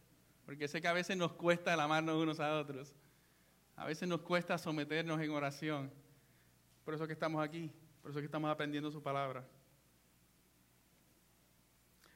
Porque 0.45 0.67
sé 0.67 0.81
que 0.81 0.87
a 0.87 0.93
veces 0.93 1.17
nos 1.17 1.33
cuesta 1.33 1.73
el 1.73 1.79
amarnos 1.79 2.21
unos 2.21 2.39
a 2.39 2.59
otros. 2.59 2.93
A 3.75 3.85
veces 3.85 4.07
nos 4.07 4.21
cuesta 4.21 4.57
someternos 4.57 5.19
en 5.21 5.31
oración. 5.31 5.91
Por 6.83 6.93
eso 6.93 7.07
que 7.07 7.13
estamos 7.13 7.43
aquí. 7.43 7.71
Por 8.01 8.11
eso 8.11 8.19
que 8.19 8.25
estamos 8.25 8.49
aprendiendo 8.51 8.91
su 8.91 9.01
palabra. 9.01 9.47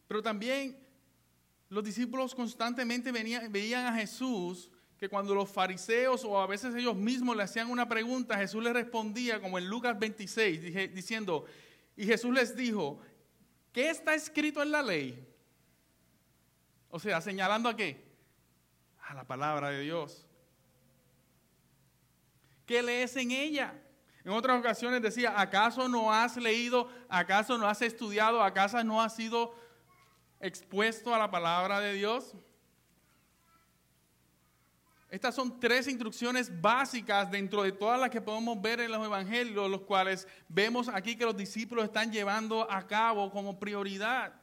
Pero 0.07 0.21
también 0.21 0.84
Los 1.69 1.83
discípulos 1.83 2.35
constantemente 2.35 3.11
veían 3.11 3.85
a 3.87 3.93
Jesús 3.93 4.69
que 4.97 5.09
cuando 5.09 5.35
los 5.35 5.49
fariseos 5.49 6.23
o 6.23 6.39
a 6.39 6.47
veces 6.47 6.73
ellos 6.75 6.95
mismos 6.95 7.35
le 7.35 7.43
hacían 7.43 7.69
una 7.69 7.87
pregunta, 7.87 8.37
Jesús 8.37 8.63
les 8.63 8.73
respondía 8.73 9.41
como 9.41 9.57
en 9.57 9.67
Lucas 9.67 9.97
26, 9.99 10.93
diciendo, 10.93 11.45
y 11.97 12.05
Jesús 12.05 12.33
les 12.33 12.55
dijo, 12.55 12.99
¿qué 13.73 13.89
está 13.89 14.15
escrito 14.15 14.61
en 14.61 14.71
la 14.71 14.81
ley? 14.81 15.27
O 16.89 16.99
sea, 16.99 17.19
señalando 17.19 17.67
a 17.67 17.75
qué? 17.75 18.05
A 19.01 19.13
la 19.13 19.25
palabra 19.25 19.69
de 19.69 19.81
Dios. 19.81 20.25
¿Qué 22.65 22.81
lees 22.81 23.15
en 23.17 23.31
ella? 23.31 23.73
En 24.23 24.31
otras 24.31 24.59
ocasiones 24.59 25.01
decía, 25.01 25.39
¿acaso 25.39 25.87
no 25.87 26.11
has 26.11 26.37
leído, 26.37 26.89
acaso 27.09 27.57
no 27.57 27.67
has 27.67 27.81
estudiado, 27.81 28.41
acaso 28.41 28.83
no 28.83 29.01
has 29.01 29.15
sido 29.15 29.53
expuesto 30.39 31.13
a 31.13 31.19
la 31.19 31.29
palabra 31.29 31.79
de 31.79 31.93
Dios? 31.93 32.35
Estas 35.09 35.33
son 35.35 35.59
tres 35.59 35.87
instrucciones 35.87 36.49
básicas 36.61 37.31
dentro 37.31 37.63
de 37.63 37.71
todas 37.71 37.99
las 37.99 38.09
que 38.09 38.19
podemos 38.19 38.61
ver 38.61 38.81
en 38.81 38.91
los 38.91 39.05
evangelios, 39.05 39.69
los 39.69 39.81
cuales 39.81 40.27
vemos 40.49 40.89
aquí 40.89 41.15
que 41.15 41.25
los 41.25 41.37
discípulos 41.37 41.85
están 41.85 42.11
llevando 42.11 42.69
a 42.69 42.85
cabo 42.85 43.31
como 43.31 43.57
prioridad. 43.57 44.33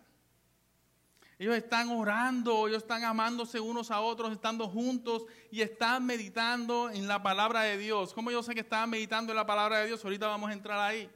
Ellos 1.39 1.57
están 1.57 1.91
orando, 1.91 2.69
ellos 2.69 2.85
están 2.85 3.03
amándose 3.03 3.59
unos 3.59 3.91
a 3.91 4.01
otros, 4.01 4.33
estando 4.33 4.69
juntos 4.69 5.27
y 5.51 5.61
están 5.61 6.07
meditando 6.07 6.89
en 6.89 7.09
la 7.09 7.23
palabra 7.23 7.63
de 7.63 7.77
Dios. 7.77 8.15
¿Cómo 8.15 8.31
yo 8.31 8.43
sé 8.43 8.55
que 8.55 8.61
estaban 8.61 8.89
meditando 8.89 9.33
en 9.33 9.37
la 9.37 9.45
palabra 9.45 9.81
de 9.81 9.89
Dios? 9.89 10.05
Ahorita 10.05 10.29
vamos 10.29 10.51
a 10.51 10.53
entrar 10.53 10.79
ahí. 10.79 11.11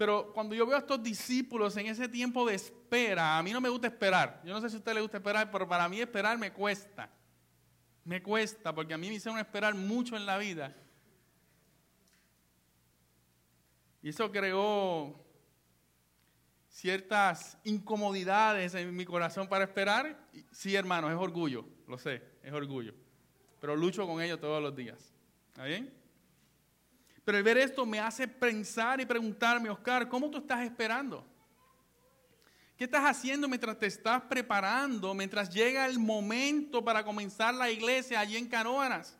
Pero 0.00 0.32
cuando 0.32 0.54
yo 0.54 0.64
veo 0.64 0.76
a 0.76 0.78
estos 0.78 1.02
discípulos 1.02 1.76
en 1.76 1.84
ese 1.84 2.08
tiempo 2.08 2.48
de 2.48 2.54
espera, 2.54 3.36
a 3.36 3.42
mí 3.42 3.52
no 3.52 3.60
me 3.60 3.68
gusta 3.68 3.88
esperar. 3.88 4.40
Yo 4.46 4.54
no 4.54 4.58
sé 4.62 4.70
si 4.70 4.76
a 4.76 4.78
usted 4.78 4.94
le 4.94 5.02
gusta 5.02 5.18
esperar, 5.18 5.50
pero 5.50 5.68
para 5.68 5.86
mí 5.90 6.00
esperar 6.00 6.38
me 6.38 6.54
cuesta. 6.54 7.10
Me 8.06 8.22
cuesta, 8.22 8.74
porque 8.74 8.94
a 8.94 8.96
mí 8.96 9.08
me 9.10 9.16
hicieron 9.16 9.38
esperar 9.38 9.74
mucho 9.74 10.16
en 10.16 10.24
la 10.24 10.38
vida. 10.38 10.74
Y 14.00 14.08
eso 14.08 14.32
creó 14.32 15.22
ciertas 16.70 17.58
incomodidades 17.64 18.72
en 18.72 18.96
mi 18.96 19.04
corazón 19.04 19.48
para 19.50 19.64
esperar. 19.64 20.30
Sí, 20.50 20.76
hermano, 20.76 21.10
es 21.10 21.16
orgullo, 21.16 21.66
lo 21.86 21.98
sé, 21.98 22.22
es 22.42 22.54
orgullo. 22.54 22.94
Pero 23.60 23.76
lucho 23.76 24.06
con 24.06 24.22
ello 24.22 24.38
todos 24.38 24.62
los 24.62 24.74
días. 24.74 25.12
¿Está 25.48 25.64
bien? 25.64 25.99
Pero 27.30 27.38
el 27.38 27.44
ver 27.44 27.58
esto 27.58 27.86
me 27.86 28.00
hace 28.00 28.26
pensar 28.26 29.00
y 29.00 29.06
preguntarme, 29.06 29.70
Oscar, 29.70 30.08
¿cómo 30.08 30.28
tú 30.28 30.38
estás 30.38 30.64
esperando? 30.64 31.24
¿Qué 32.76 32.82
estás 32.82 33.04
haciendo 33.04 33.46
mientras 33.46 33.78
te 33.78 33.86
estás 33.86 34.22
preparando, 34.22 35.14
mientras 35.14 35.48
llega 35.48 35.86
el 35.86 36.00
momento 36.00 36.84
para 36.84 37.04
comenzar 37.04 37.54
la 37.54 37.70
iglesia 37.70 38.18
allí 38.18 38.36
en 38.36 38.48
Canóanas? 38.48 39.16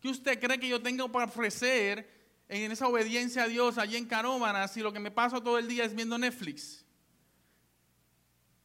¿Qué 0.00 0.06
usted 0.06 0.38
cree 0.38 0.60
que 0.60 0.68
yo 0.68 0.80
tengo 0.80 1.10
para 1.10 1.24
ofrecer 1.24 2.08
en 2.48 2.70
esa 2.70 2.86
obediencia 2.86 3.42
a 3.42 3.48
Dios 3.48 3.78
allí 3.78 3.96
en 3.96 4.06
Canómanas 4.06 4.76
y 4.76 4.80
lo 4.80 4.92
que 4.92 5.00
me 5.00 5.10
paso 5.10 5.42
todo 5.42 5.58
el 5.58 5.66
día 5.66 5.84
es 5.84 5.92
viendo 5.92 6.16
Netflix. 6.16 6.84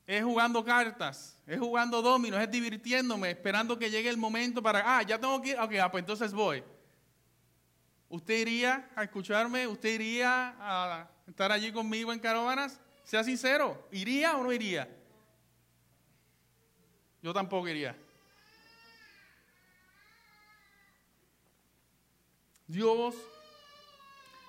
Es 0.06 0.24
jugando 0.24 0.64
cartas, 0.64 1.42
es 1.48 1.58
jugando 1.58 2.04
dominos, 2.04 2.40
es 2.40 2.52
divirtiéndome, 2.52 3.32
esperando 3.32 3.80
que 3.80 3.90
llegue 3.90 4.10
el 4.10 4.18
momento 4.18 4.62
para, 4.62 5.00
ah, 5.00 5.02
ya 5.02 5.20
tengo 5.20 5.42
que 5.42 5.58
ok, 5.58 5.74
ah, 5.82 5.90
pues 5.90 6.04
entonces 6.04 6.32
voy. 6.32 6.64
¿Usted 8.12 8.40
iría 8.40 8.90
a 8.94 9.04
escucharme? 9.04 9.66
¿Usted 9.68 9.92
iría 9.92 10.54
a 10.60 11.10
estar 11.26 11.50
allí 11.50 11.72
conmigo 11.72 12.12
en 12.12 12.20
Canómanas? 12.20 12.78
Sea 13.06 13.24
sincero, 13.24 13.88
¿iría 13.90 14.36
o 14.36 14.44
no 14.44 14.52
iría? 14.52 14.86
Yo 17.24 17.34
tampoco 17.34 17.70
iría. 17.70 17.96
Dios 22.68 23.16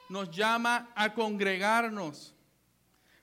nos 0.09 0.29
llama 0.29 0.91
a 0.97 1.15
congregarnos. 1.15 2.35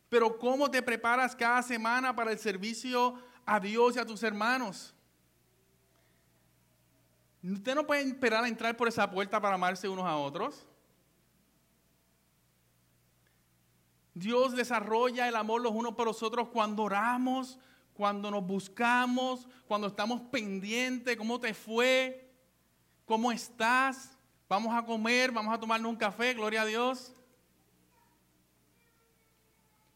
Pero 0.07 0.39
¿cómo 0.39 0.71
te 0.71 0.81
preparas 0.81 1.35
cada 1.35 1.61
semana 1.61 2.15
para 2.15 2.31
el 2.31 2.39
servicio 2.39 3.21
a 3.45 3.59
Dios 3.59 3.97
y 3.97 3.99
a 3.99 4.05
tus 4.05 4.23
hermanos? 4.23 4.95
Usted 7.41 7.75
no 7.75 7.87
puede 7.87 8.01
esperar 8.01 8.43
a 8.43 8.47
entrar 8.47 8.75
por 8.75 8.87
esa 8.87 9.09
puerta 9.09 9.39
para 9.39 9.55
amarse 9.55 9.87
unos 9.87 10.05
a 10.05 10.17
otros. 10.17 10.67
Dios 14.13 14.55
desarrolla 14.55 15.29
el 15.29 15.35
amor 15.35 15.61
los 15.61 15.71
unos 15.71 15.95
por 15.95 16.05
los 16.05 16.21
otros 16.21 16.49
cuando 16.49 16.83
oramos, 16.83 17.57
cuando 17.93 18.29
nos 18.29 18.45
buscamos, 18.45 19.47
cuando 19.67 19.87
estamos 19.87 20.21
pendientes, 20.21 21.15
cómo 21.15 21.39
te 21.39 21.53
fue, 21.53 22.29
cómo 23.05 23.31
estás. 23.31 24.17
Vamos 24.49 24.75
a 24.75 24.83
comer, 24.83 25.31
vamos 25.31 25.53
a 25.53 25.59
tomarnos 25.59 25.89
un 25.89 25.97
café, 25.97 26.33
gloria 26.33 26.63
a 26.63 26.65
Dios. 26.65 27.13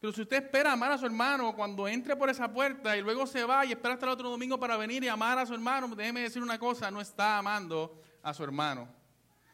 Pero 0.04 0.12
si 0.12 0.20
usted 0.20 0.44
espera 0.44 0.70
amar 0.70 0.92
a 0.92 0.98
su 0.98 1.06
hermano 1.06 1.56
cuando 1.56 1.88
entre 1.88 2.14
por 2.14 2.28
esa 2.28 2.52
puerta 2.52 2.94
y 2.94 3.00
luego 3.00 3.26
se 3.26 3.42
va 3.42 3.64
y 3.64 3.70
espera 3.70 3.94
hasta 3.94 4.04
el 4.04 4.12
otro 4.12 4.28
domingo 4.28 4.60
para 4.60 4.76
venir 4.76 5.02
y 5.02 5.08
amar 5.08 5.38
a 5.38 5.46
su 5.46 5.54
hermano, 5.54 5.88
déjeme 5.96 6.20
decir 6.20 6.42
una 6.42 6.58
cosa, 6.58 6.90
no 6.90 7.00
está 7.00 7.38
amando 7.38 8.02
a 8.22 8.34
su 8.34 8.44
hermano. 8.44 8.86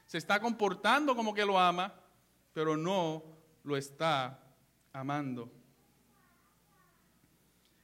Se 0.07 0.19
está 0.19 0.41
comportando 0.41 1.15
como 1.15 1.33
que 1.33 1.45
lo 1.45 1.57
ama, 1.57 1.95
pero 2.53 2.77
no 2.77 3.23
lo 3.63 3.77
está 3.77 4.41
amando. 4.93 5.53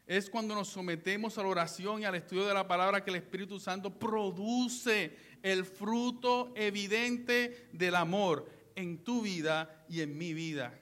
Es 0.05 0.29
cuando 0.29 0.57
nos 0.57 0.67
sometemos 0.67 1.39
a 1.39 1.43
la 1.43 1.49
oración 1.51 2.03
y 2.03 2.05
al 2.05 2.17
estudio 2.17 2.49
de 2.49 2.55
la 2.55 2.67
palabra 2.67 3.05
que 3.05 3.11
el 3.11 3.17
Espíritu 3.19 3.61
Santo 3.61 3.97
produce 3.97 5.17
el 5.41 5.65
fruto 5.65 6.53
evidente 6.57 7.69
del 7.73 7.95
amor 7.95 8.51
en 8.75 9.05
tu 9.05 9.23
vida 9.23 9.87
y 9.89 10.01
en 10.01 10.19
mi 10.19 10.35
vida. 10.35 10.81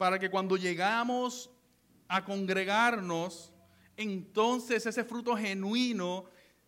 Para 0.00 0.18
que 0.18 0.30
cuando 0.30 0.56
llegamos 0.56 1.50
a 2.08 2.24
congregarnos, 2.24 3.52
entonces 3.98 4.86
ese 4.86 5.04
fruto 5.04 5.36
genuino 5.36 6.24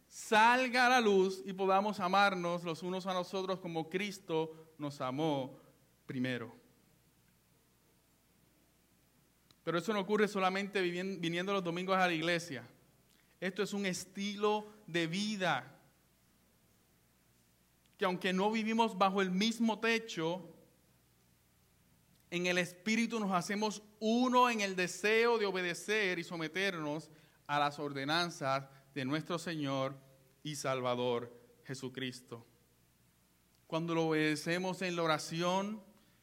salga 0.06 0.84
a 0.84 0.90
la 0.90 1.00
luz 1.00 1.42
y 1.46 1.54
podamos 1.54 1.98
amarnos 1.98 2.62
los 2.62 2.82
unos 2.82 3.06
a 3.06 3.14
los 3.14 3.32
otros 3.32 3.58
como 3.58 3.88
Cristo 3.88 4.74
nos 4.76 5.00
amó 5.00 5.58
primero. 6.04 6.54
Pero 9.64 9.78
eso 9.78 9.94
no 9.94 10.00
ocurre 10.00 10.28
solamente 10.28 10.82
viniendo 10.82 11.54
los 11.54 11.64
domingos 11.64 11.96
a 11.96 12.08
la 12.08 12.12
iglesia. 12.12 12.68
Esto 13.40 13.62
es 13.62 13.72
un 13.72 13.86
estilo 13.86 14.66
de 14.86 15.06
vida 15.06 15.80
que 17.96 18.04
aunque 18.04 18.34
no 18.34 18.50
vivimos 18.50 18.98
bajo 18.98 19.22
el 19.22 19.30
mismo 19.30 19.80
techo, 19.80 20.52
en 22.32 22.46
el 22.46 22.56
Espíritu 22.56 23.20
nos 23.20 23.30
hacemos 23.30 23.82
uno 24.00 24.48
en 24.48 24.62
el 24.62 24.74
deseo 24.74 25.36
de 25.36 25.44
obedecer 25.44 26.18
y 26.18 26.24
someternos 26.24 27.10
a 27.46 27.58
las 27.58 27.78
ordenanzas 27.78 28.64
de 28.94 29.04
nuestro 29.04 29.38
Señor 29.38 29.94
y 30.42 30.56
Salvador 30.56 31.30
Jesucristo. 31.66 32.46
Cuando 33.66 33.94
lo 33.94 34.06
obedecemos 34.06 34.80
en 34.80 34.96
la 34.96 35.02
oración, 35.02 35.82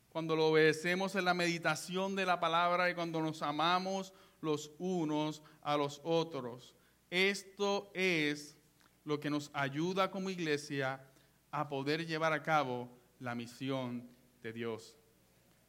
cuando 0.10 0.36
lo 0.36 0.48
obedecemos 0.48 1.14
en 1.14 1.26
la 1.26 1.36
meditación 1.36 2.16
de 2.16 2.26
la 2.26 2.40
palabra 2.40 2.90
y 2.90 2.96
cuando 2.96 3.22
nos 3.22 3.44
amamos 3.44 4.12
los 4.42 4.72
unos 4.80 5.44
a 5.62 5.78
los 5.78 6.02
otros. 6.04 6.74
Esto 7.12 7.92
es 7.94 8.58
lo 9.04 9.20
que 9.20 9.30
nos 9.30 9.52
ayuda 9.54 10.10
como 10.10 10.32
iglesia 10.32 11.06
a 11.52 11.70
poder 11.70 12.08
llevar 12.08 12.34
a 12.34 12.42
cabo 12.42 12.90
la 13.20 13.36
misión 13.36 14.10
de 14.42 14.54
Dios. 14.54 14.99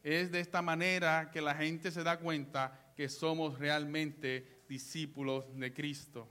Es 0.02 0.32
de 0.32 0.40
esta 0.40 0.62
manera 0.62 1.30
que 1.30 1.40
la 1.40 1.54
gente 1.54 1.90
se 1.90 2.02
da 2.02 2.18
cuenta 2.18 2.92
que 2.96 3.08
somos 3.08 3.58
realmente 3.58 4.62
discípulos 4.68 5.44
de 5.54 5.72
Cristo, 5.72 6.28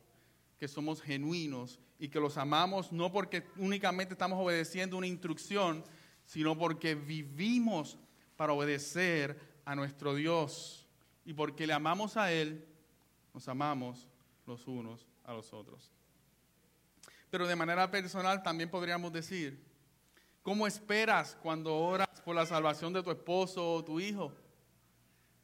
que 0.58 0.68
somos 0.68 1.02
genuinos 1.02 1.80
y 2.00 2.10
que 2.10 2.20
los 2.20 2.38
amamos 2.38 2.92
no 2.92 3.12
porque 3.12 3.44
únicamente 3.58 4.14
estamos 4.14 4.40
obedeciendo 4.44 4.98
una 4.98 5.08
instrucción, 5.08 5.84
sino 6.26 6.58
porque 6.58 6.96
vivimos 6.96 7.98
para 8.36 8.54
obedecer 8.54 9.40
a 9.66 9.76
nuestro 9.76 10.16
Dios 10.16 10.88
y 11.26 11.34
porque 11.34 11.68
le 11.68 11.74
amamos 11.74 12.18
a 12.18 12.32
Él, 12.32 12.66
nos 13.34 13.48
amamos 13.48 14.08
los 14.48 14.68
unos 14.68 15.06
a 15.26 15.34
los 15.34 15.54
otros. 15.54 15.92
Pero 17.30 17.48
de 17.48 17.56
manera 17.56 17.92
personal 17.92 18.42
también 18.42 18.70
podríamos 18.70 19.14
decir, 19.14 19.64
¿cómo 20.42 20.66
esperas 20.66 21.38
cuando 21.42 21.76
oras 21.76 22.09
por 22.30 22.36
la 22.36 22.46
salvación 22.46 22.94
de 22.94 23.02
tu 23.02 23.10
esposo 23.10 23.74
o 23.74 23.84
tu 23.84 24.00
hijo? 24.00 24.32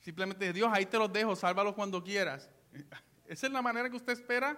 Simplemente, 0.02 0.54
Dios, 0.54 0.70
ahí 0.72 0.86
te 0.86 1.00
los 1.00 1.12
dejo, 1.12 1.36
sálvalos 1.36 1.74
cuando 1.74 2.04
quieras. 2.04 2.48
¿Esa 3.26 3.48
es 3.48 3.52
la 3.52 3.64
manera 3.64 3.90
que 3.90 3.96
usted 3.96 4.14
espera? 4.14 4.56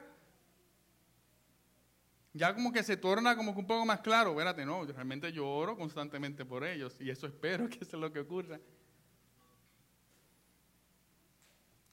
Ya 2.33 2.53
como 2.53 2.73
que 2.73 2.83
se 2.83 2.97
torna 2.97 3.37
como 3.37 3.53
que 3.53 3.61
un 3.61 3.65
poco 3.65 3.85
más 3.85 4.01
claro, 4.01 4.31
espérate, 4.31 4.65
no, 4.65 4.83
realmente 4.83 5.31
yo 5.31 5.47
oro 5.47 5.77
constantemente 5.77 6.43
por 6.43 6.65
ellos 6.65 6.99
y 6.99 7.09
eso 7.09 7.27
espero 7.27 7.69
que 7.69 7.75
eso 7.75 7.95
es 7.95 8.01
lo 8.01 8.11
que 8.11 8.19
ocurra. 8.19 8.59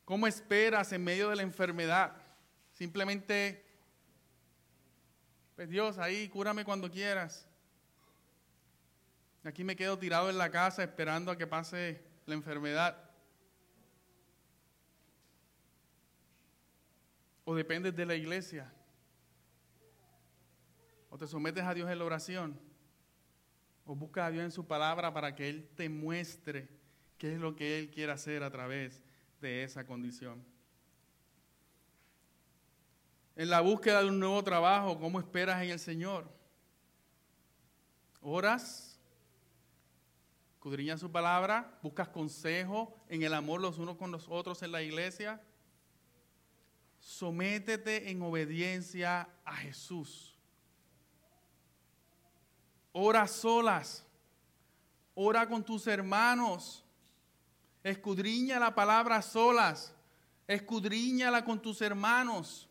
¿Cómo 0.05 0.27
esperas 0.27 0.93
en 0.93 1.05
medio 1.05 1.31
de 1.31 1.37
la 1.37 1.43
enfermedad? 1.43 2.17
Simplemente, 2.73 3.65
pues 5.55 5.69
Dios, 5.69 5.97
ahí 5.99 6.29
cúrame 6.29 6.65
cuando 6.65 6.91
quieras. 6.91 7.47
Aquí 9.45 9.63
me 9.63 9.77
quedo 9.77 9.99
tirado 9.99 10.31
en 10.31 10.39
la 10.39 10.51
casa 10.51 10.83
esperando 10.83 11.31
a 11.31 11.37
que 11.37 11.47
pase 11.47 12.03
la 12.25 12.35
enfermedad. 12.35 12.97
O 17.45 17.55
dependes 17.55 17.95
de 17.95 18.07
la 18.07 18.15
iglesia. 18.15 18.73
O 21.11 21.19
te 21.19 21.27
sometes 21.27 21.63
a 21.63 21.75
Dios 21.75 21.91
en 21.91 21.99
la 21.99 22.05
oración. 22.07 22.59
O 23.85 23.95
buscas 23.95 24.29
a 24.29 24.31
Dios 24.31 24.45
en 24.45 24.51
su 24.51 24.67
palabra 24.67 25.13
para 25.13 25.35
que 25.35 25.51
Él 25.51 25.69
te 25.77 25.91
muestre 25.91 26.71
qué 27.19 27.35
es 27.35 27.39
lo 27.39 27.55
que 27.55 27.79
Él 27.79 27.91
quiere 27.91 28.13
hacer 28.13 28.43
a 28.43 28.51
través 28.51 29.03
de 29.43 29.63
esa 29.63 29.85
condición. 29.87 30.43
En 33.37 33.51
la 33.51 33.61
búsqueda 33.61 34.01
de 34.01 34.09
un 34.09 34.19
nuevo 34.19 34.43
trabajo, 34.43 34.99
¿cómo 34.99 35.19
esperas 35.19 35.63
en 35.63 35.71
el 35.71 35.79
Señor? 35.79 36.33
¿Oras? 38.23 38.94
Escudriñas 40.65 40.99
su 40.99 41.13
palabra, 41.13 41.79
buscas 41.83 42.09
consejo 42.09 42.97
en 43.11 43.23
el 43.23 43.35
amor 43.35 43.61
los 43.61 43.77
unos 43.77 43.99
con 43.99 44.11
los 44.11 44.27
otros 44.31 44.63
en 44.63 44.73
la 44.73 44.81
iglesia. 44.81 45.39
Sométete 46.99 48.11
en 48.11 48.23
obediencia 48.23 49.29
a 49.45 49.57
Jesús. 49.57 50.39
Ora 52.93 53.29
solas. 53.29 54.07
Ora 55.15 55.47
con 55.47 55.63
tus 55.63 55.87
hermanos. 55.87 56.83
Escudriña 57.83 58.59
la 58.59 58.75
palabra 58.75 59.21
solas. 59.21 59.95
Escudriñala 60.49 61.45
con 61.45 61.61
tus 61.61 61.83
hermanos. 61.83 62.71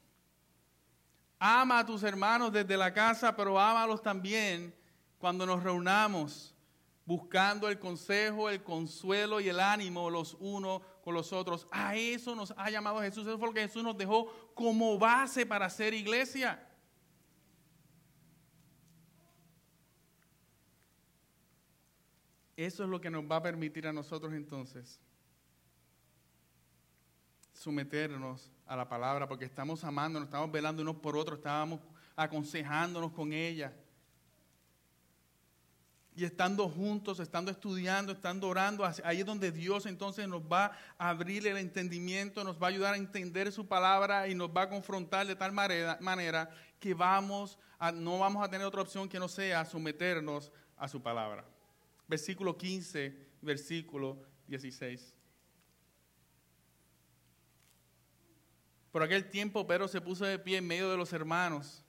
Ama 1.38 1.78
a 1.78 1.86
tus 1.86 2.02
hermanos 2.02 2.52
desde 2.52 2.76
la 2.76 2.92
casa, 2.92 3.36
pero 3.36 3.60
ámalos 3.60 4.02
también 4.02 4.74
cuando 5.20 5.46
nos 5.46 5.62
reunamos 5.62 6.53
buscando 7.06 7.68
el 7.68 7.80
consejo, 7.80 8.50
el 8.50 8.64
consuelo 8.64 9.40
y 9.40 9.50
el 9.50 9.60
ánimo 9.60 10.10
los 10.10 10.36
unos 10.40 10.82
con 11.04 11.14
los 11.14 11.34
otros. 11.34 11.68
A 11.72 11.96
eso 11.96 12.36
nos 12.36 12.54
ha 12.58 12.70
llamado 12.70 13.02
Jesús. 13.02 13.28
Eso 13.28 13.38
fue 13.38 13.48
lo 13.48 13.54
que 13.54 13.62
Jesús 13.62 13.84
nos 13.84 13.98
dejó 13.98 14.28
como 14.54 14.98
base 14.98 15.46
para 15.46 15.70
ser 15.70 15.94
iglesia. 15.94 16.68
Eso 22.56 22.84
es 22.84 22.90
lo 22.90 23.02
que 23.02 23.10
nos 23.10 23.24
va 23.24 23.38
a 23.38 23.44
permitir 23.44 23.88
a 23.88 23.94
nosotros 23.94 24.34
entonces 24.34 25.00
someternos 27.52 28.52
a 28.66 28.76
la 28.76 28.88
palabra, 28.88 29.28
porque 29.28 29.46
estamos 29.46 29.84
amándonos, 29.84 30.28
estamos 30.28 30.52
velando 30.52 30.82
unos 30.82 30.98
por 30.98 31.16
otros, 31.16 31.38
estábamos 31.40 31.80
aconsejándonos 32.16 33.12
con 33.12 33.32
ella 33.32 33.74
y 36.16 36.26
estando 36.26 36.70
juntos, 36.70 37.20
estando 37.20 37.50
estudiando, 37.50 38.12
estando 38.12 38.48
orando, 38.48 38.86
ahí 39.04 39.20
es 39.20 39.26
donde 39.26 39.52
Dios 39.52 39.86
entonces 39.86 40.28
nos 40.28 40.42
va 40.44 40.72
a 40.98 41.10
abrir 41.10 41.48
el 41.48 41.58
entendimiento, 41.58 42.44
nos 42.44 42.62
va 42.62 42.68
a 42.68 42.70
ayudar 42.70 42.94
a 42.94 42.98
entender 42.98 43.52
su 43.52 43.68
palabra 43.68 44.28
y 44.28 44.36
nos 44.36 44.50
va 44.50 44.64
a 44.64 44.70
confrontar 44.70 45.26
de 45.26 45.36
tal 45.36 45.52
manera, 45.52 46.50
que 46.80 46.94
vamos 46.94 47.58
a, 47.80 47.92
no 47.92 48.20
vamos 48.20 48.46
a 48.46 48.50
tener 48.50 48.68
otra 48.68 48.82
opción 48.82 49.10
que 49.10 49.20
no 49.20 49.28
sea 49.28 49.66
someternos 49.66 50.52
a 50.78 50.88
su 50.88 51.02
palabra. 51.02 51.46
Versículo 52.08 52.58
15, 52.58 53.18
versículo 53.42 54.24
16. 54.48 55.16
Por 58.92 59.02
aquel 59.02 59.28
tiempo 59.30 59.66
Pedro 59.66 59.88
se 59.88 60.00
puso 60.00 60.26
de 60.26 60.38
pie 60.38 60.58
en 60.58 60.68
medio 60.68 60.92
de 60.92 60.98
los 60.98 61.12
hermanos 61.14 61.83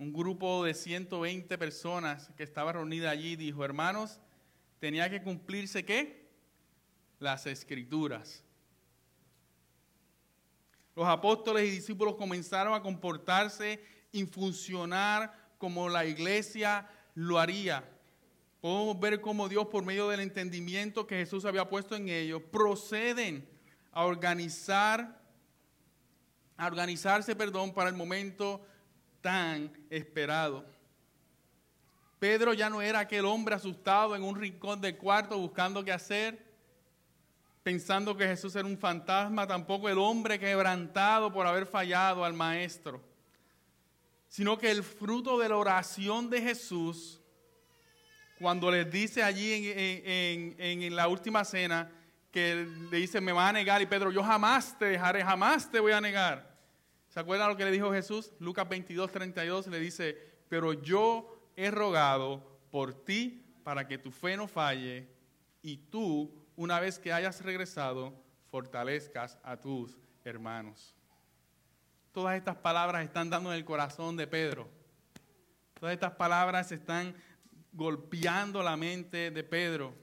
un 0.00 0.14
grupo 0.14 0.64
de 0.64 0.72
120 0.72 1.58
personas 1.58 2.30
que 2.34 2.42
estaba 2.42 2.72
reunida 2.72 3.10
allí 3.10 3.36
dijo, 3.36 3.62
hermanos, 3.66 4.18
tenía 4.78 5.10
que 5.10 5.22
cumplirse 5.22 5.84
qué? 5.84 6.26
Las 7.18 7.44
escrituras. 7.44 8.42
Los 10.96 11.06
apóstoles 11.06 11.68
y 11.68 11.70
discípulos 11.70 12.14
comenzaron 12.14 12.72
a 12.72 12.80
comportarse 12.80 13.78
y 14.10 14.24
funcionar 14.24 15.34
como 15.58 15.90
la 15.90 16.06
iglesia 16.06 16.88
lo 17.14 17.38
haría. 17.38 17.84
Podemos 18.62 18.98
ver 18.98 19.20
cómo 19.20 19.50
Dios, 19.50 19.66
por 19.66 19.84
medio 19.84 20.08
del 20.08 20.20
entendimiento 20.20 21.06
que 21.06 21.16
Jesús 21.16 21.44
había 21.44 21.68
puesto 21.68 21.94
en 21.94 22.08
ellos, 22.08 22.40
proceden 22.50 23.46
a 23.92 24.06
organizar, 24.06 25.20
a 26.56 26.66
organizarse, 26.66 27.36
perdón, 27.36 27.74
para 27.74 27.90
el 27.90 27.96
momento 27.96 28.64
tan 29.20 29.72
esperado. 29.90 30.64
Pedro 32.18 32.52
ya 32.52 32.68
no 32.68 32.82
era 32.82 33.00
aquel 33.00 33.24
hombre 33.24 33.54
asustado 33.54 34.14
en 34.14 34.22
un 34.22 34.36
rincón 34.36 34.80
del 34.80 34.98
cuarto 34.98 35.38
buscando 35.38 35.82
qué 35.82 35.92
hacer, 35.92 36.38
pensando 37.62 38.14
que 38.16 38.26
Jesús 38.26 38.54
era 38.56 38.66
un 38.66 38.76
fantasma, 38.76 39.46
tampoco 39.46 39.88
el 39.88 39.98
hombre 39.98 40.38
quebrantado 40.38 41.32
por 41.32 41.46
haber 41.46 41.66
fallado 41.66 42.24
al 42.24 42.34
maestro, 42.34 43.02
sino 44.28 44.58
que 44.58 44.70
el 44.70 44.82
fruto 44.82 45.38
de 45.38 45.48
la 45.48 45.56
oración 45.56 46.28
de 46.28 46.42
Jesús, 46.42 47.20
cuando 48.38 48.70
les 48.70 48.90
dice 48.90 49.22
allí 49.22 49.72
en, 49.74 50.56
en 50.58 50.96
la 50.96 51.08
última 51.08 51.44
cena, 51.44 51.90
que 52.30 52.66
le 52.90 52.98
dice, 52.98 53.20
me 53.20 53.32
va 53.32 53.48
a 53.48 53.52
negar, 53.52 53.80
y 53.82 53.86
Pedro, 53.86 54.12
yo 54.12 54.22
jamás 54.22 54.78
te 54.78 54.84
dejaré, 54.84 55.24
jamás 55.24 55.70
te 55.70 55.80
voy 55.80 55.92
a 55.92 56.00
negar. 56.00 56.49
¿Se 57.10 57.18
acuerdan 57.18 57.48
lo 57.48 57.56
que 57.56 57.64
le 57.64 57.72
dijo 57.72 57.92
Jesús? 57.92 58.32
Lucas 58.38 58.68
22, 58.68 59.10
32 59.10 59.66
le 59.66 59.80
dice, 59.80 60.16
pero 60.48 60.72
yo 60.72 61.50
he 61.56 61.68
rogado 61.70 62.60
por 62.70 62.94
ti 62.94 63.44
para 63.64 63.88
que 63.88 63.98
tu 63.98 64.12
fe 64.12 64.36
no 64.36 64.46
falle 64.46 65.08
y 65.60 65.76
tú, 65.76 66.32
una 66.54 66.78
vez 66.78 67.00
que 67.00 67.12
hayas 67.12 67.42
regresado, 67.42 68.14
fortalezcas 68.48 69.38
a 69.42 69.56
tus 69.56 69.98
hermanos. 70.24 70.94
Todas 72.12 72.36
estas 72.36 72.56
palabras 72.56 73.04
están 73.04 73.28
dando 73.28 73.50
en 73.52 73.58
el 73.58 73.64
corazón 73.64 74.16
de 74.16 74.28
Pedro. 74.28 74.68
Todas 75.80 75.92
estas 75.92 76.12
palabras 76.12 76.70
están 76.70 77.16
golpeando 77.72 78.62
la 78.62 78.76
mente 78.76 79.32
de 79.32 79.42
Pedro. 79.42 79.94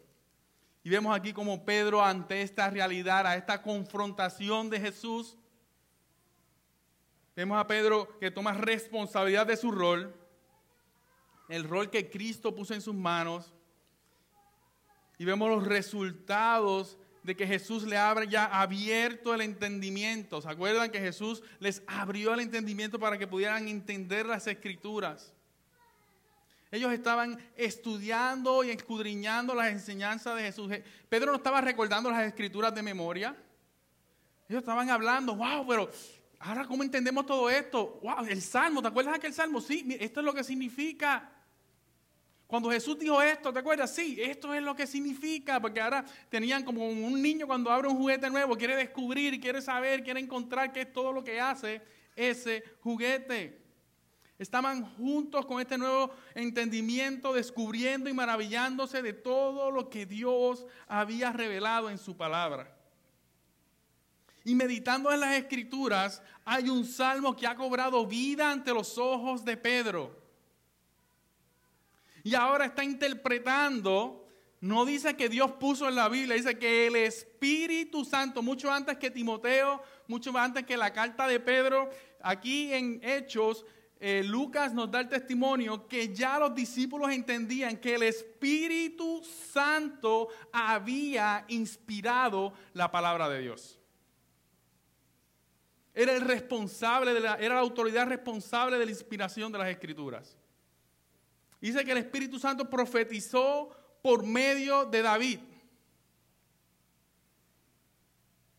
Y 0.84 0.90
vemos 0.90 1.16
aquí 1.16 1.32
como 1.32 1.64
Pedro 1.64 2.04
ante 2.04 2.42
esta 2.42 2.70
realidad, 2.70 3.26
a 3.28 3.38
esta 3.38 3.62
confrontación 3.62 4.70
de 4.70 4.82
Jesús, 4.82 5.38
Vemos 7.38 7.60
a 7.60 7.68
Pedro 7.68 8.18
que 8.18 8.32
toma 8.32 8.52
responsabilidad 8.52 9.46
de 9.46 9.56
su 9.56 9.70
rol, 9.70 10.12
el 11.50 11.66
rol 11.66 11.92
que 11.92 12.10
Cristo 12.10 12.56
puso 12.56 12.74
en 12.74 12.82
sus 12.82 12.96
manos, 12.96 13.54
y 15.20 15.24
vemos 15.24 15.48
los 15.48 15.64
resultados 15.64 16.98
de 17.22 17.36
que 17.36 17.46
Jesús 17.46 17.84
le 17.84 17.96
abre 17.96 18.28
ya 18.28 18.46
abierto 18.46 19.36
el 19.36 19.42
entendimiento. 19.42 20.42
¿Se 20.42 20.50
acuerdan 20.50 20.90
que 20.90 21.00
Jesús 21.00 21.44
les 21.60 21.84
abrió 21.86 22.34
el 22.34 22.40
entendimiento 22.40 22.98
para 22.98 23.20
que 23.20 23.28
pudieran 23.28 23.68
entender 23.68 24.26
las 24.26 24.48
escrituras? 24.48 25.32
Ellos 26.72 26.92
estaban 26.92 27.38
estudiando 27.56 28.64
y 28.64 28.72
escudriñando 28.72 29.54
las 29.54 29.68
enseñanzas 29.68 30.36
de 30.38 30.42
Jesús. 30.42 30.72
Pedro 31.08 31.34
no 31.34 31.38
estaba 31.38 31.62
recordando 31.62 32.10
las 32.10 32.26
escrituras 32.26 32.74
de 32.74 32.82
memoria. 32.82 33.38
Ellos 34.50 34.62
estaban 34.62 34.90
hablando, 34.90 35.36
wow, 35.36 35.68
pero 35.68 35.92
Ahora, 36.40 36.66
¿cómo 36.66 36.84
entendemos 36.84 37.26
todo 37.26 37.50
esto? 37.50 38.00
Wow, 38.04 38.26
el 38.28 38.42
salmo, 38.42 38.82
¿te 38.82 38.88
acuerdas 38.90 39.16
aquel 39.16 39.34
salmo? 39.34 39.60
Sí, 39.60 39.98
esto 40.00 40.20
es 40.20 40.26
lo 40.26 40.34
que 40.34 40.44
significa. 40.44 41.32
Cuando 42.46 42.72
Jesús 42.72 42.98
dijo 42.98 43.22
esto, 43.22 43.52
¿te 43.52 43.60
acuerdas? 43.60 43.94
Sí, 43.94 44.18
esto 44.22 44.54
es 44.54 44.62
lo 44.62 44.74
que 44.76 44.88
significa, 44.88 45.60
porque 45.60 45.82
ahora 45.82 46.06
tenían 46.30 46.64
como 46.64 46.88
un 46.88 47.22
niño 47.22 47.46
cuando 47.46 47.70
abre 47.70 47.90
un 47.90 47.98
juguete 47.98 48.30
nuevo, 48.30 48.56
quiere 48.56 48.76
descubrir, 48.76 49.40
quiere 49.42 49.62
saber, 49.62 50.04
quiere 50.04 50.22
encontrar 50.22 50.72
qué 50.72 50.82
es 50.82 50.94
todo 50.94 51.12
lo 51.12 51.24
que 51.24 51.42
hace 51.42 51.82
ese 52.16 52.64
juguete. 52.80 53.62
Estaban 54.40 54.84
juntos 54.96 55.46
con 55.46 55.60
este 55.60 55.78
nuevo 55.78 56.12
entendimiento, 56.36 57.34
descubriendo 57.34 58.10
y 58.10 58.14
maravillándose 58.14 59.02
de 59.02 59.14
todo 59.14 59.72
lo 59.72 59.90
que 59.90 60.06
Dios 60.06 60.66
había 60.88 61.34
revelado 61.34 61.90
en 61.90 61.98
su 61.98 62.16
palabra. 62.16 62.77
Y 64.48 64.56
meditando 64.56 65.12
en 65.12 65.20
las 65.20 65.36
escrituras, 65.36 66.22
hay 66.46 66.70
un 66.70 66.86
salmo 66.86 67.36
que 67.36 67.46
ha 67.46 67.54
cobrado 67.54 68.08
vida 68.08 68.50
ante 68.50 68.74
los 68.74 68.98
ojos 68.98 69.44
de 69.44 69.58
Pedro. 69.58 70.18
Y 72.24 72.34
ahora 72.34 72.64
está 72.64 72.82
interpretando, 72.82 74.26
no 74.62 74.86
dice 74.86 75.18
que 75.18 75.28
Dios 75.28 75.52
puso 75.60 75.90
en 75.90 75.96
la 75.96 76.08
Biblia, 76.08 76.38
dice 76.38 76.58
que 76.58 76.88
el 76.88 76.96
Espíritu 76.96 78.06
Santo, 78.06 78.42
mucho 78.42 78.72
antes 78.72 78.98
que 78.98 79.12
Timoteo, 79.12 79.82
mucho 80.08 80.32
antes 80.38 80.66
que 80.66 80.78
la 80.78 80.94
carta 80.94 81.28
de 81.28 81.42
Pedro, 81.42 81.90
aquí 82.22 82.72
en 82.72 83.02
Hechos, 83.04 83.66
eh, 84.00 84.24
Lucas 84.24 84.74
nos 84.74 84.90
da 84.90 85.02
el 85.02 85.10
testimonio 85.10 85.90
que 85.90 86.16
ya 86.16 86.40
los 86.40 86.56
discípulos 86.56 87.12
entendían 87.12 87.76
que 87.76 87.96
el 87.96 88.04
Espíritu 88.04 89.22
Santo 89.52 90.30
había 90.54 91.44
inspirado 91.50 92.54
la 92.72 92.90
palabra 92.90 93.28
de 93.28 93.42
Dios. 93.42 93.78
Era 95.98 96.14
el 96.14 96.22
responsable, 96.22 97.12
de 97.12 97.20
la, 97.20 97.36
era 97.38 97.56
la 97.56 97.62
autoridad 97.62 98.06
responsable 98.06 98.78
de 98.78 98.86
la 98.86 98.92
inspiración 98.92 99.52
de 99.52 99.58
las 99.58 99.68
escrituras. 99.68 100.38
Dice 101.60 101.84
que 101.84 101.92
el 101.92 101.98
Espíritu 101.98 102.38
Santo 102.38 102.70
profetizó 102.70 103.72
por 104.04 104.24
medio 104.24 104.86
de 104.86 105.02
David. 105.02 105.40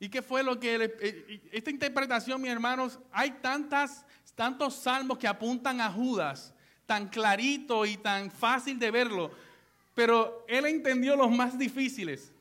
¿Y 0.01 0.09
qué 0.09 0.21
fue 0.21 0.43
lo 0.43 0.59
que... 0.59 0.75
Eh, 1.01 1.49
esta 1.53 1.71
interpretación, 1.71 2.43
mis 2.43 2.51
hermanos, 2.51 2.99
hay 3.13 3.31
tantas, 3.31 4.05
tantos 4.35 4.75
salmos 4.75 5.17
que 5.17 5.29
apuntan 5.29 5.81
a 5.81 5.93
Judas, 5.93 6.53
tan 6.87 7.09
clarito 7.09 7.87
y 7.87 7.99
tan 7.99 8.33
fácil 8.33 8.81
de 8.81 8.91
verlo, 8.91 9.31
pero 9.95 10.45
él 10.49 10.67
entendió 10.67 11.15
los 11.15 11.31
más 11.31 11.57
difíciles. 11.57 12.33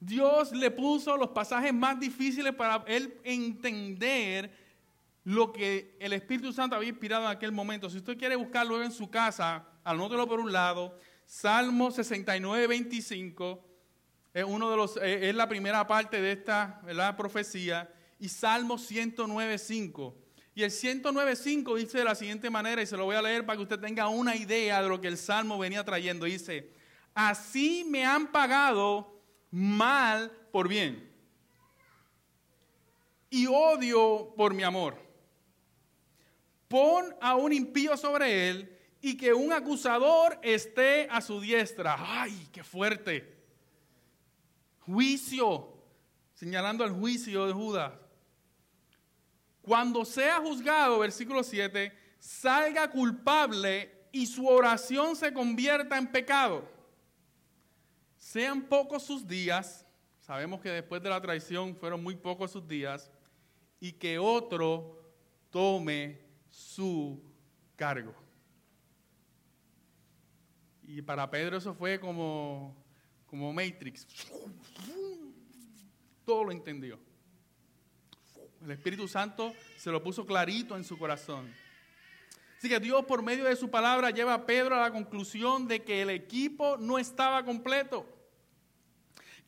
Dios 0.00 0.52
le 0.52 0.70
puso 0.70 1.16
los 1.18 1.28
pasajes 1.28 1.74
más 1.74 2.00
difíciles 2.00 2.54
para 2.54 2.82
él 2.86 3.20
entender 3.22 4.50
lo 5.24 5.52
que 5.52 5.96
el 6.00 6.14
Espíritu 6.14 6.52
Santo 6.52 6.74
había 6.74 6.88
inspirado 6.88 7.24
en 7.24 7.30
aquel 7.30 7.52
momento. 7.52 7.90
Si 7.90 7.98
usted 7.98 8.16
quiere 8.16 8.34
buscarlo 8.34 8.82
en 8.82 8.90
su 8.90 9.10
casa, 9.10 9.66
anótelo 9.84 10.26
por 10.26 10.40
un 10.40 10.52
lado, 10.52 10.98
Salmo 11.26 11.90
69, 11.90 12.66
25 12.66 13.70
es, 14.32 14.44
uno 14.44 14.70
de 14.70 14.76
los, 14.76 14.96
eh, 14.96 15.28
es 15.28 15.34
la 15.34 15.48
primera 15.48 15.86
parte 15.86 16.20
de 16.20 16.32
esta 16.32 16.80
profecía. 17.16 17.92
Y 18.18 18.28
Salmo 18.28 18.76
109.5. 18.76 20.14
Y 20.54 20.62
el 20.62 20.70
109.5 20.70 21.76
dice 21.76 21.98
de 21.98 22.04
la 22.04 22.14
siguiente 22.14 22.50
manera, 22.50 22.82
y 22.82 22.86
se 22.86 22.96
lo 22.96 23.04
voy 23.04 23.16
a 23.16 23.22
leer 23.22 23.46
para 23.46 23.56
que 23.56 23.62
usted 23.62 23.78
tenga 23.78 24.08
una 24.08 24.34
idea 24.34 24.82
de 24.82 24.88
lo 24.88 25.00
que 25.00 25.08
el 25.08 25.16
Salmo 25.16 25.58
venía 25.58 25.84
trayendo. 25.84 26.26
Dice, 26.26 26.70
así 27.14 27.86
me 27.88 28.04
han 28.04 28.26
pagado 28.32 29.19
mal 29.50 30.30
por 30.52 30.68
bien. 30.68 31.08
Y 33.28 33.46
odio 33.46 34.34
por 34.36 34.54
mi 34.54 34.62
amor. 34.62 34.96
Pon 36.68 37.14
a 37.20 37.36
un 37.36 37.52
impío 37.52 37.96
sobre 37.96 38.48
él 38.48 38.78
y 39.00 39.16
que 39.16 39.32
un 39.32 39.52
acusador 39.52 40.38
esté 40.42 41.08
a 41.10 41.20
su 41.20 41.40
diestra. 41.40 41.96
¡Ay, 41.98 42.48
qué 42.52 42.62
fuerte! 42.62 43.40
juicio, 44.90 45.68
señalando 46.34 46.82
al 46.82 46.92
juicio 46.92 47.46
de 47.46 47.52
Judas. 47.52 47.92
Cuando 49.62 50.04
sea 50.04 50.40
juzgado, 50.40 50.98
versículo 50.98 51.42
7, 51.44 51.92
salga 52.18 52.90
culpable 52.90 54.08
y 54.10 54.26
su 54.26 54.46
oración 54.46 55.14
se 55.14 55.32
convierta 55.32 55.96
en 55.96 56.08
pecado. 56.08 56.68
Sean 58.30 58.62
pocos 58.62 59.02
sus 59.02 59.26
días, 59.26 59.84
sabemos 60.20 60.60
que 60.60 60.68
después 60.68 61.02
de 61.02 61.08
la 61.08 61.20
traición 61.20 61.74
fueron 61.74 62.00
muy 62.00 62.14
pocos 62.14 62.52
sus 62.52 62.68
días, 62.68 63.10
y 63.80 63.90
que 63.90 64.20
otro 64.20 65.02
tome 65.50 66.20
su 66.48 67.20
cargo. 67.74 68.14
Y 70.84 71.02
para 71.02 71.28
Pedro 71.28 71.56
eso 71.56 71.74
fue 71.74 71.98
como 71.98 72.76
como 73.26 73.52
Matrix. 73.52 74.06
Todo 76.24 76.44
lo 76.44 76.52
entendió. 76.52 77.00
El 78.62 78.70
Espíritu 78.70 79.08
Santo 79.08 79.52
se 79.76 79.90
lo 79.90 80.00
puso 80.00 80.24
clarito 80.24 80.76
en 80.76 80.84
su 80.84 80.96
corazón. 80.96 81.52
Así 82.56 82.68
que 82.68 82.78
Dios 82.78 83.04
por 83.06 83.24
medio 83.24 83.42
de 83.42 83.56
su 83.56 83.68
palabra 83.68 84.10
lleva 84.10 84.34
a 84.34 84.46
Pedro 84.46 84.76
a 84.76 84.82
la 84.82 84.92
conclusión 84.92 85.66
de 85.66 85.82
que 85.82 86.02
el 86.02 86.10
equipo 86.10 86.76
no 86.76 86.96
estaba 86.96 87.44
completo. 87.44 88.19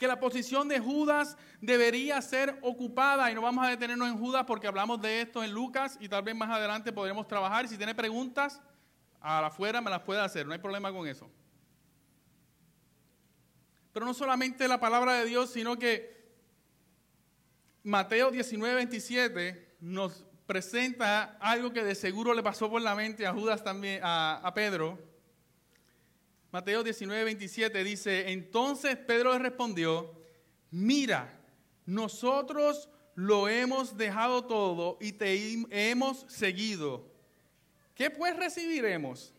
Que 0.02 0.08
la 0.08 0.18
posición 0.18 0.66
de 0.66 0.80
Judas 0.80 1.36
debería 1.60 2.20
ser 2.22 2.58
ocupada. 2.62 3.30
Y 3.30 3.36
no 3.36 3.40
vamos 3.40 3.64
a 3.64 3.68
detenernos 3.68 4.08
en 4.08 4.18
Judas 4.18 4.42
porque 4.48 4.66
hablamos 4.66 5.00
de 5.00 5.20
esto 5.20 5.44
en 5.44 5.52
Lucas 5.52 5.96
y 6.00 6.08
tal 6.08 6.24
vez 6.24 6.34
más 6.34 6.50
adelante 6.50 6.92
podremos 6.92 7.28
trabajar. 7.28 7.68
Si 7.68 7.76
tiene 7.76 7.94
preguntas, 7.94 8.60
afuera 9.20 9.80
me 9.80 9.90
las 9.90 10.00
puede 10.00 10.20
hacer. 10.20 10.44
No 10.44 10.54
hay 10.54 10.58
problema 10.58 10.92
con 10.92 11.06
eso. 11.06 11.30
Pero 13.92 14.04
no 14.04 14.12
solamente 14.12 14.66
la 14.66 14.80
palabra 14.80 15.12
de 15.20 15.24
Dios, 15.26 15.52
sino 15.52 15.78
que 15.78 16.34
Mateo 17.84 18.32
19, 18.32 18.74
27 18.74 19.76
nos 19.82 20.24
presenta 20.48 21.36
algo 21.38 21.72
que 21.72 21.84
de 21.84 21.94
seguro 21.94 22.34
le 22.34 22.42
pasó 22.42 22.68
por 22.68 22.82
la 22.82 22.96
mente 22.96 23.24
a 23.24 23.32
Judas 23.32 23.62
también, 23.62 24.00
a, 24.02 24.40
a 24.42 24.52
Pedro. 24.52 24.98
Mateo 26.52 26.84
19, 26.84 27.24
27 27.24 27.82
dice, 27.82 28.30
entonces 28.30 28.98
Pedro 28.98 29.32
le 29.32 29.38
respondió, 29.38 30.12
mira, 30.70 31.40
nosotros 31.86 32.90
lo 33.14 33.48
hemos 33.48 33.96
dejado 33.96 34.44
todo 34.44 34.98
y 35.00 35.12
te 35.12 35.64
hemos 35.70 36.26
seguido. 36.28 37.10
¿Qué 37.94 38.10
pues 38.10 38.36
recibiremos? 38.36 39.32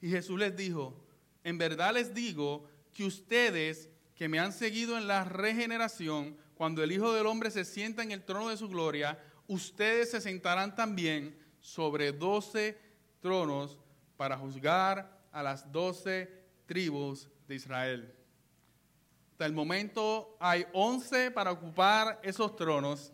Y 0.00 0.08
Jesús 0.08 0.38
les 0.38 0.56
dijo, 0.56 0.98
en 1.42 1.58
verdad 1.58 1.92
les 1.92 2.14
digo 2.14 2.66
que 2.94 3.04
ustedes 3.04 3.90
que 4.14 4.30
me 4.30 4.38
han 4.38 4.54
seguido 4.54 4.96
en 4.96 5.06
la 5.06 5.24
regeneración, 5.24 6.34
cuando 6.54 6.82
el 6.82 6.92
Hijo 6.92 7.12
del 7.12 7.26
Hombre 7.26 7.50
se 7.50 7.66
sienta 7.66 8.02
en 8.02 8.10
el 8.10 8.24
trono 8.24 8.48
de 8.48 8.56
su 8.56 8.70
gloria, 8.70 9.22
ustedes 9.48 10.12
se 10.12 10.20
sentarán 10.22 10.74
también 10.74 11.36
sobre 11.60 12.12
doce 12.12 12.78
tronos 13.20 13.76
para 14.16 14.38
juzgar 14.38 15.20
a 15.30 15.42
las 15.42 15.70
doce 15.70 16.43
tribus 16.66 17.28
de 17.48 17.54
Israel. 17.54 18.14
Hasta 19.32 19.46
el 19.46 19.52
momento 19.52 20.36
hay 20.38 20.64
once 20.72 21.30
para 21.30 21.50
ocupar 21.50 22.20
esos 22.22 22.54
tronos. 22.56 23.12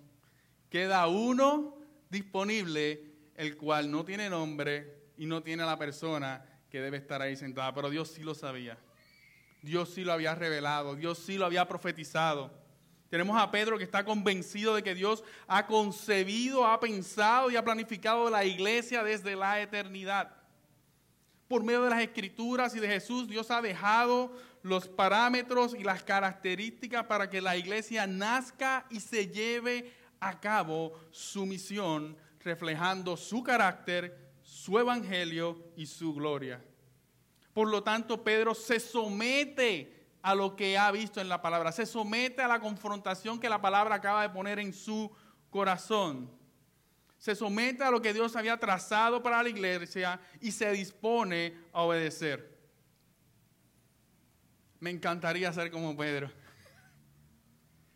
Queda 0.68 1.06
uno 1.08 1.78
disponible, 2.10 3.14
el 3.36 3.56
cual 3.56 3.90
no 3.90 4.04
tiene 4.04 4.28
nombre 4.28 5.08
y 5.16 5.26
no 5.26 5.42
tiene 5.42 5.64
la 5.64 5.78
persona 5.78 6.44
que 6.68 6.80
debe 6.80 6.98
estar 6.98 7.22
ahí 7.22 7.36
sentada. 7.36 7.74
Pero 7.74 7.90
Dios 7.90 8.10
sí 8.10 8.22
lo 8.22 8.34
sabía. 8.34 8.78
Dios 9.62 9.90
sí 9.90 10.04
lo 10.04 10.12
había 10.12 10.34
revelado, 10.34 10.94
Dios 10.94 11.18
sí 11.18 11.36
lo 11.36 11.46
había 11.46 11.66
profetizado. 11.66 12.50
Tenemos 13.10 13.40
a 13.40 13.50
Pedro 13.50 13.76
que 13.76 13.84
está 13.84 14.04
convencido 14.04 14.74
de 14.74 14.82
que 14.82 14.94
Dios 14.94 15.24
ha 15.48 15.66
concebido, 15.66 16.64
ha 16.64 16.78
pensado 16.78 17.50
y 17.50 17.56
ha 17.56 17.64
planificado 17.64 18.30
la 18.30 18.44
iglesia 18.44 19.02
desde 19.02 19.34
la 19.34 19.60
eternidad. 19.60 20.39
Por 21.50 21.64
medio 21.64 21.82
de 21.82 21.90
las 21.90 22.00
escrituras 22.00 22.76
y 22.76 22.78
de 22.78 22.86
Jesús, 22.86 23.26
Dios 23.26 23.50
ha 23.50 23.60
dejado 23.60 24.32
los 24.62 24.86
parámetros 24.86 25.74
y 25.74 25.82
las 25.82 26.04
características 26.04 27.06
para 27.06 27.28
que 27.28 27.40
la 27.40 27.56
iglesia 27.56 28.06
nazca 28.06 28.86
y 28.88 29.00
se 29.00 29.26
lleve 29.26 29.92
a 30.20 30.38
cabo 30.38 30.92
su 31.10 31.46
misión, 31.46 32.16
reflejando 32.38 33.16
su 33.16 33.42
carácter, 33.42 34.30
su 34.42 34.78
evangelio 34.78 35.72
y 35.74 35.86
su 35.86 36.14
gloria. 36.14 36.62
Por 37.52 37.66
lo 37.66 37.82
tanto, 37.82 38.22
Pedro 38.22 38.54
se 38.54 38.78
somete 38.78 40.06
a 40.22 40.36
lo 40.36 40.54
que 40.54 40.78
ha 40.78 40.92
visto 40.92 41.20
en 41.20 41.28
la 41.28 41.42
palabra, 41.42 41.72
se 41.72 41.84
somete 41.84 42.42
a 42.42 42.46
la 42.46 42.60
confrontación 42.60 43.40
que 43.40 43.48
la 43.48 43.60
palabra 43.60 43.96
acaba 43.96 44.22
de 44.22 44.30
poner 44.30 44.60
en 44.60 44.72
su 44.72 45.10
corazón. 45.50 46.30
Se 47.20 47.37
somete 47.37 47.85
a 47.85 47.92
lo 47.92 48.02
que 48.02 48.12
Dios 48.12 48.35
había 48.35 48.56
trazado 48.56 49.22
para 49.22 49.40
la 49.44 49.48
iglesia 49.48 50.18
y 50.40 50.50
se 50.50 50.72
dispone 50.72 51.54
a 51.72 51.83
obedecer. 51.83 52.59
Me 54.80 54.90
encantaría 54.90 55.52
ser 55.52 55.70
como 55.70 55.96
Pedro. 55.96 56.33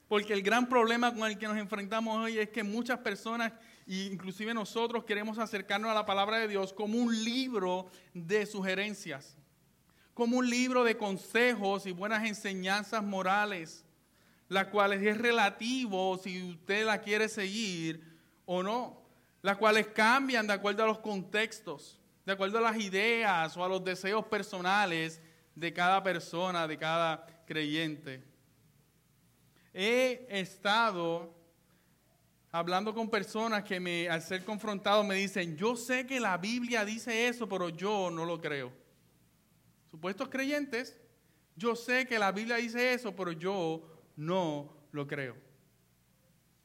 Porque 0.07 0.33
el 0.33 0.43
gran 0.43 0.69
problema 0.69 1.13
con 1.13 1.29
el 1.29 1.37
que 1.37 1.49
nos 1.49 1.57
enfrentamos 1.57 2.17
hoy 2.25 2.39
es 2.39 2.51
que 2.51 2.63
muchas 2.63 3.01
personas, 3.01 3.53
inclusive 3.89 4.55
nosotros, 4.55 5.03
queremos 5.03 5.39
acercarnos 5.39 5.91
a 5.91 5.95
la 5.95 6.07
palabra 6.07 6.39
de 6.39 6.47
Dios 6.47 6.73
como 6.73 6.99
un 6.99 7.25
libro 7.25 7.91
de 8.13 8.47
sugerencias 8.47 9.37
como 10.15 10.39
un 10.39 10.49
libro 10.49 10.85
de 10.85 10.97
consejos 10.97 11.87
y 11.87 11.93
buenas 11.93 12.25
enseñanzas 12.25 13.03
morales, 13.03 13.85
las 14.49 14.69
cuales 14.69 15.03
es 15.03 15.19
relativo 15.19 16.17
si 16.19 16.41
usted 16.51 16.87
la 16.87 17.01
quiere 17.01 17.29
seguir 17.29 18.01
o 18.47 18.63
no, 18.63 19.04
las 19.45 19.57
cuales 19.59 19.87
cambian 19.89 20.47
de 20.47 20.55
acuerdo 20.55 20.83
a 20.83 20.87
los 20.87 20.99
contextos, 20.99 22.01
de 22.25 22.33
acuerdo 22.33 22.59
a 22.59 22.63
las 22.63 22.77
ideas 22.79 23.57
o 23.57 23.65
a 23.65 23.69
los 23.69 23.85
deseos 23.85 24.25
personales 24.25 25.21
de 25.55 25.73
cada 25.73 26.03
persona, 26.03 26.67
de 26.67 26.79
cada 26.79 27.45
creyente. 27.47 28.25
He 29.73 30.27
estado 30.31 31.33
hablando 32.51 32.95
con 32.95 33.11
personas 33.11 33.63
que 33.63 34.09
al 34.11 34.23
ser 34.23 34.45
confrontados 34.45 35.07
me 35.07 35.17
dicen, 35.17 35.57
yo 35.57 35.77
sé 35.77 36.07
que 36.07 36.19
la 36.19 36.39
Biblia 36.39 36.85
dice 36.85 37.29
eso, 37.29 37.49
pero 37.49 37.69
yo 37.69 38.11
no 38.11 38.25
lo 38.25 38.41
creo 38.41 38.85
supuestos 39.95 40.29
creyentes, 40.29 41.01
yo 41.55 41.77
sé 41.77 42.05
que 42.05 42.19
la 42.19 42.33
Biblia 42.33 42.57
dice 42.57 42.95
eso, 42.95 43.15
pero 43.15 43.31
yo 43.31 43.81
no 44.17 44.77
lo 44.91 45.07
creo. 45.07 45.37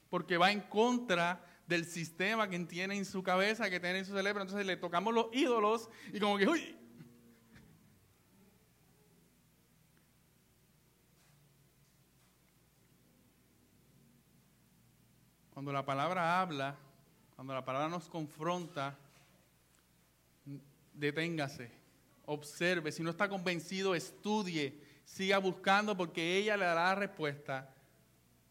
Porque 0.10 0.36
va 0.36 0.52
en 0.52 0.62
contra 0.62 1.39
del 1.69 1.86
sistema 1.86 2.49
que 2.49 2.58
tiene 2.62 2.97
en 2.97 3.05
su 3.05 3.21
cabeza, 3.21 3.69
que 3.69 3.79
tiene 3.79 3.99
en 3.99 4.05
su 4.05 4.13
cerebro. 4.13 4.41
Entonces 4.41 4.65
le 4.65 4.75
tocamos 4.75 5.13
los 5.13 5.27
ídolos 5.32 5.88
y 6.12 6.19
como 6.19 6.38
que, 6.38 6.47
uy. 6.47 6.75
Cuando 15.53 15.71
la 15.71 15.86
palabra 15.86 16.41
habla, 16.41 16.75
cuando 17.36 17.53
la 17.53 17.63
palabra 17.63 17.88
nos 17.88 18.10
confronta, 18.10 18.97
deténgase, 20.93 21.69
observe. 22.25 22.91
Si 22.91 23.03
no 23.03 23.12
está 23.12 23.29
convencido, 23.29 23.93
estudie, 23.93 24.82
siga 25.05 25.38
buscando 25.38 25.95
porque 25.95 26.38
ella 26.38 26.58
le 26.58 26.65
dará 26.65 26.86
la 26.86 26.95
respuesta 26.95 27.75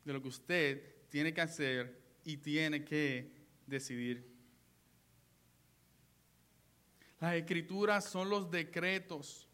de 0.05 0.13
lo 0.13 0.23
que 0.23 0.29
usted 0.29 1.09
tiene 1.09 1.35
que 1.35 1.41
hacer 1.41 1.98
y 2.29 2.37
tiene 2.37 2.85
que 2.85 3.33
decidir. 3.67 4.23
Las 7.21 7.37
escrituras 7.37 8.05
son 8.05 8.29
los 8.29 8.51
decretos, 8.51 9.49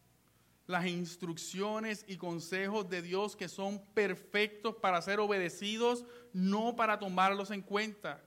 las 0.66 0.84
instrucciones 0.86 2.04
y 2.08 2.16
consejos 2.16 2.90
de 2.90 3.00
Dios 3.00 3.36
que 3.36 3.48
son 3.48 3.80
perfectos 3.94 4.74
para 4.74 5.00
ser 5.02 5.20
obedecidos, 5.20 6.04
no 6.32 6.74
para 6.74 6.98
tomarlos 6.98 7.52
en 7.52 7.62
cuenta. 7.62 8.20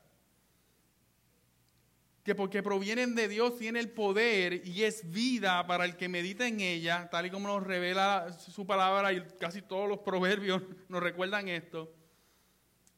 Que 2.23 2.33
porque 2.33 2.63
provienen 2.63 3.15
de 3.15 3.27
Dios 3.27 3.57
tiene 3.57 3.81
el 3.81 3.89
poder 3.89 4.65
y 4.65 4.83
es 4.83 5.11
vida 5.11 5.67
para 5.67 5.83
el 5.83 5.97
que 5.97 6.07
medita 6.07 6.47
en 6.47 6.61
ella, 6.61 7.09
tal 7.11 7.25
y 7.25 7.31
como 7.31 7.49
nos 7.49 7.67
revela 7.67 8.31
su 8.31 8.65
palabra 8.65 9.11
y 9.11 9.27
casi 9.41 9.61
todos 9.61 9.89
los 9.89 9.99
proverbios 9.99 10.63
nos 10.87 11.03
recuerdan 11.03 11.49
esto. 11.49 11.93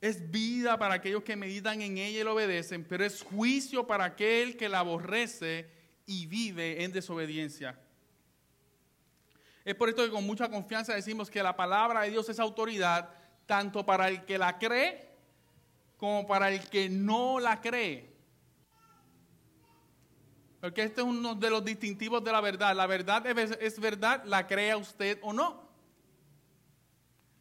Es 0.02 0.32
vida 0.32 0.78
para 0.78 0.96
aquellos 0.96 1.24
que 1.24 1.36
meditan 1.36 1.82
en 1.82 1.98
ella 1.98 2.22
y 2.22 2.24
lo 2.24 2.34
obedecen, 2.34 2.86
pero 2.86 3.04
es 3.04 3.22
juicio 3.22 3.86
para 3.86 4.06
aquel 4.06 4.56
que 4.56 4.70
la 4.70 4.80
aborrece 4.80 5.70
y 6.06 6.26
vive 6.26 6.84
en 6.84 6.92
desobediencia. 6.92 7.78
Es 9.66 9.76
por 9.76 9.90
esto 9.90 10.04
que 10.04 10.12
con 10.12 10.26
mucha 10.26 10.50
confianza 10.50 10.96
decimos 10.96 11.30
que 11.30 11.44
la 11.44 11.56
palabra 11.56 12.02
de 12.02 12.12
Dios 12.12 12.30
es 12.30 12.40
autoridad 12.40 13.10
tanto 13.46 13.86
para 13.86 14.08
el 14.08 14.26
que 14.26 14.38
la 14.38 14.58
cree 14.58 15.10
como 15.98 16.26
para 16.26 16.50
el 16.50 16.62
que 16.70 16.90
no 16.90 17.40
la 17.40 17.60
cree. 17.60 18.10
Porque 20.62 20.84
este 20.84 21.02
es 21.02 21.08
uno 21.08 21.36
de 21.36 21.50
los 21.50 21.64
distintivos 21.64 22.24
de 22.24 22.32
la 22.32 22.42
verdad. 22.42 22.76
La 22.76 22.88
verdad 22.88 23.26
es, 23.28 23.80
verdad, 23.80 24.24
la 24.26 24.48
crea 24.48 24.78
usted 24.78 25.20
o 25.22 25.34
no. 25.34 25.70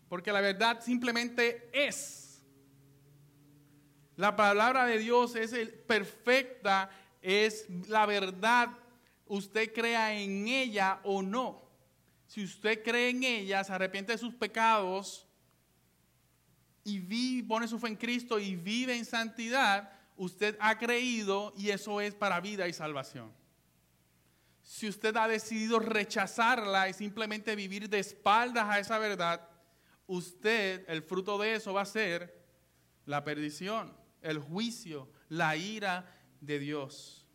Porque 0.08 0.32
la 0.32 0.40
verdad 0.40 0.80
simplemente 0.80 1.70
es. 1.72 2.17
La 4.18 4.34
palabra 4.34 4.84
de 4.84 4.98
Dios 4.98 5.36
es 5.36 5.52
perfecta 5.86 6.90
es 7.22 7.66
la 7.86 8.04
verdad, 8.04 8.70
usted 9.26 9.72
crea 9.72 10.12
en 10.12 10.48
ella 10.48 10.98
o 11.04 11.22
no. 11.22 11.62
Si 12.26 12.42
usted 12.42 12.82
cree 12.82 13.10
en 13.10 13.22
ella, 13.22 13.62
se 13.62 13.72
arrepiente 13.72 14.10
de 14.10 14.18
sus 14.18 14.34
pecados 14.34 15.24
y 16.82 17.42
pone 17.44 17.68
su 17.68 17.78
fe 17.78 17.86
en 17.86 17.94
Cristo 17.94 18.40
y 18.40 18.56
vive 18.56 18.96
en 18.96 19.04
santidad, 19.04 19.92
usted 20.16 20.56
ha 20.58 20.76
creído 20.78 21.54
y 21.56 21.70
eso 21.70 22.00
es 22.00 22.16
para 22.16 22.40
vida 22.40 22.66
y 22.66 22.72
salvación. 22.72 23.32
Si 24.64 24.88
usted 24.88 25.16
ha 25.16 25.28
decidido 25.28 25.78
rechazarla 25.78 26.88
y 26.88 26.92
simplemente 26.92 27.54
vivir 27.54 27.88
de 27.88 28.00
espaldas 28.00 28.66
a 28.68 28.80
esa 28.80 28.98
verdad, 28.98 29.48
usted, 30.08 30.84
el 30.88 31.04
fruto 31.04 31.38
de 31.38 31.54
eso 31.54 31.72
va 31.72 31.82
a 31.82 31.86
ser 31.86 32.36
la 33.06 33.22
perdición, 33.22 33.96
el 34.22 34.38
juicio, 34.38 35.08
la 35.28 35.56
ira 35.56 36.14
de 36.40 36.58
Dios. 36.58 37.26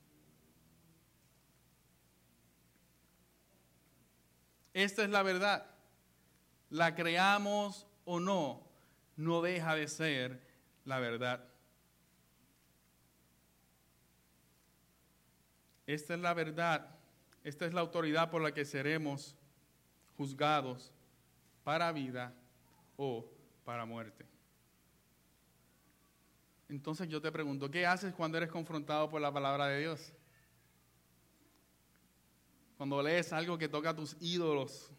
Esta 4.73 5.03
es 5.03 5.09
la 5.09 5.23
verdad. 5.23 5.65
La 6.69 6.95
creamos 6.95 7.85
o 8.05 8.19
no, 8.19 8.67
no 9.15 9.41
deja 9.41 9.75
de 9.75 9.87
ser 9.87 10.41
la 10.85 10.99
verdad. 10.99 11.47
Esta 15.85 16.15
es 16.15 16.19
la 16.19 16.33
verdad. 16.33 16.95
Esta 17.43 17.65
es 17.65 17.73
la 17.73 17.81
autoridad 17.81 18.31
por 18.31 18.41
la 18.41 18.53
que 18.53 18.65
seremos 18.65 19.35
juzgados 20.17 20.91
para 21.63 21.91
vida 21.91 22.33
o 22.97 23.29
para 23.65 23.85
muerte. 23.85 24.32
Entonces 26.69 27.07
yo 27.07 27.21
te 27.21 27.31
pregunto, 27.31 27.69
¿qué 27.69 27.85
haces 27.85 28.13
cuando 28.13 28.37
eres 28.37 28.49
confrontado 28.49 29.09
por 29.09 29.21
la 29.21 29.31
palabra 29.31 29.67
de 29.67 29.81
Dios? 29.81 30.13
Cuando 32.77 33.01
lees 33.01 33.31
algo 33.31 33.57
que 33.57 33.69
toca 33.69 33.91
a 33.91 33.95
tus 33.95 34.17
ídolos. 34.19 34.91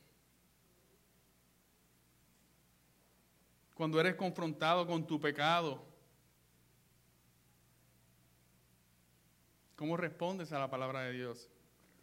Cuando 3.74 4.00
eres 4.00 4.14
confrontado 4.14 4.86
con 4.86 5.06
tu 5.06 5.20
pecado. 5.20 5.84
¿Cómo 9.76 9.96
respondes 9.96 10.52
a 10.52 10.58
la 10.60 10.70
palabra 10.70 11.02
de 11.02 11.12
Dios? 11.12 11.50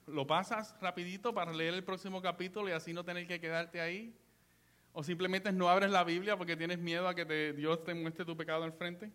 ¿Lo 0.07 0.27
pasas 0.27 0.75
rapidito 0.81 1.33
para 1.33 1.53
leer 1.53 1.73
el 1.73 1.83
próximo 1.83 2.21
capítulo 2.21 2.67
y 2.67 2.73
así 2.73 2.91
no 2.91 3.05
tener 3.05 3.25
que 3.25 3.39
quedarte 3.39 3.79
ahí? 3.79 4.13
¿O 4.91 5.03
simplemente 5.03 5.51
no 5.53 5.69
abres 5.69 5.89
la 5.89 6.03
Biblia 6.03 6.35
porque 6.35 6.57
tienes 6.57 6.79
miedo 6.79 7.07
a 7.07 7.15
que 7.15 7.53
Dios 7.53 7.83
te 7.85 7.93
muestre 7.93 8.25
tu 8.25 8.35
pecado 8.35 8.65
al 8.65 8.73
frente? 8.73 9.11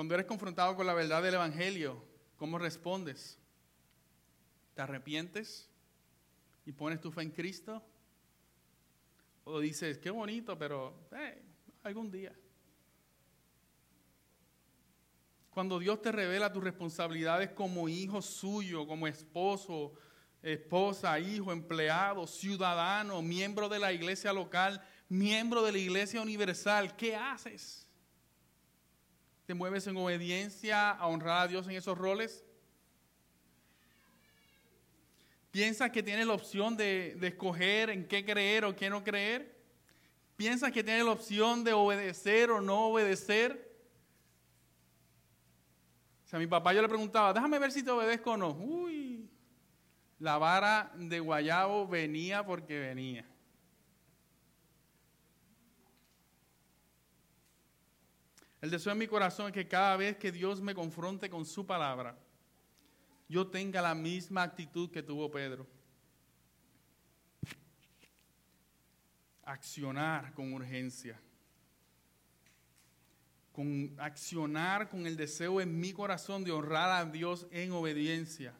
Cuando 0.00 0.14
eres 0.14 0.24
confrontado 0.24 0.74
con 0.76 0.86
la 0.86 0.94
verdad 0.94 1.22
del 1.22 1.34
Evangelio, 1.34 2.02
¿cómo 2.38 2.58
respondes? 2.58 3.38
¿Te 4.74 4.80
arrepientes 4.80 5.68
y 6.64 6.72
pones 6.72 7.02
tu 7.02 7.12
fe 7.12 7.20
en 7.20 7.30
Cristo? 7.30 7.84
¿O 9.44 9.60
dices, 9.60 9.98
qué 9.98 10.08
bonito, 10.08 10.56
pero 10.56 11.06
algún 11.82 12.10
día? 12.10 12.34
Cuando 15.50 15.78
Dios 15.78 16.00
te 16.00 16.10
revela 16.12 16.50
tus 16.50 16.64
responsabilidades 16.64 17.50
como 17.50 17.86
hijo 17.86 18.22
suyo, 18.22 18.86
como 18.86 19.06
esposo, 19.06 19.92
esposa, 20.40 21.20
hijo, 21.20 21.52
empleado, 21.52 22.26
ciudadano, 22.26 23.20
miembro 23.20 23.68
de 23.68 23.78
la 23.78 23.92
iglesia 23.92 24.32
local, 24.32 24.82
miembro 25.10 25.62
de 25.62 25.72
la 25.72 25.78
iglesia 25.78 26.22
universal, 26.22 26.96
¿qué 26.96 27.14
haces? 27.14 27.89
¿Te 29.50 29.54
mueves 29.54 29.84
en 29.88 29.96
obediencia 29.96 30.92
a 30.92 31.08
honrar 31.08 31.40
a 31.40 31.48
Dios 31.48 31.66
en 31.66 31.72
esos 31.72 31.98
roles? 31.98 32.44
¿Piensas 35.50 35.90
que 35.90 36.04
tienes 36.04 36.24
la 36.28 36.34
opción 36.34 36.76
de, 36.76 37.18
escoger 37.20 37.90
en 37.90 38.06
qué 38.06 38.24
creer 38.24 38.64
o 38.64 38.76
qué 38.76 38.88
no 38.88 39.02
creer? 39.02 39.60
¿Piensas 40.36 40.70
que 40.70 40.84
tienes 40.84 41.04
la 41.04 41.10
opción 41.10 41.64
de 41.64 41.72
obedecer 41.72 42.52
o 42.52 42.60
no 42.60 42.90
obedecer? 42.90 43.74
O 46.24 46.28
sea, 46.28 46.36
a 46.36 46.40
mi 46.40 46.46
papá 46.46 46.72
yo 46.72 46.80
le 46.80 46.88
preguntaba, 46.88 47.32
déjame 47.32 47.58
ver 47.58 47.72
si 47.72 47.82
te 47.82 47.90
obedezco 47.90 48.30
o 48.30 48.36
no. 48.36 48.52
Uy, 48.52 49.28
la 50.20 50.38
vara 50.38 50.92
de 50.94 51.18
guayabo 51.18 51.88
venía 51.88 52.46
porque 52.46 52.78
venía. 52.78 53.28
El 58.60 58.70
deseo 58.70 58.92
en 58.92 58.98
mi 58.98 59.06
corazón 59.06 59.46
es 59.48 59.52
que 59.52 59.66
cada 59.66 59.96
vez 59.96 60.16
que 60.16 60.30
Dios 60.30 60.60
me 60.60 60.74
confronte 60.74 61.30
con 61.30 61.46
su 61.46 61.66
palabra, 61.66 62.16
yo 63.28 63.46
tenga 63.46 63.80
la 63.80 63.94
misma 63.94 64.42
actitud 64.42 64.90
que 64.90 65.02
tuvo 65.02 65.30
Pedro. 65.30 65.66
Accionar 69.44 70.34
con 70.34 70.52
urgencia. 70.52 71.18
Con 73.52 73.94
accionar 73.98 74.88
con 74.88 75.06
el 75.06 75.16
deseo 75.16 75.60
en 75.60 75.80
mi 75.80 75.92
corazón 75.92 76.44
de 76.44 76.52
honrar 76.52 76.90
a 76.90 77.04
Dios 77.10 77.46
en 77.50 77.72
obediencia. 77.72 78.52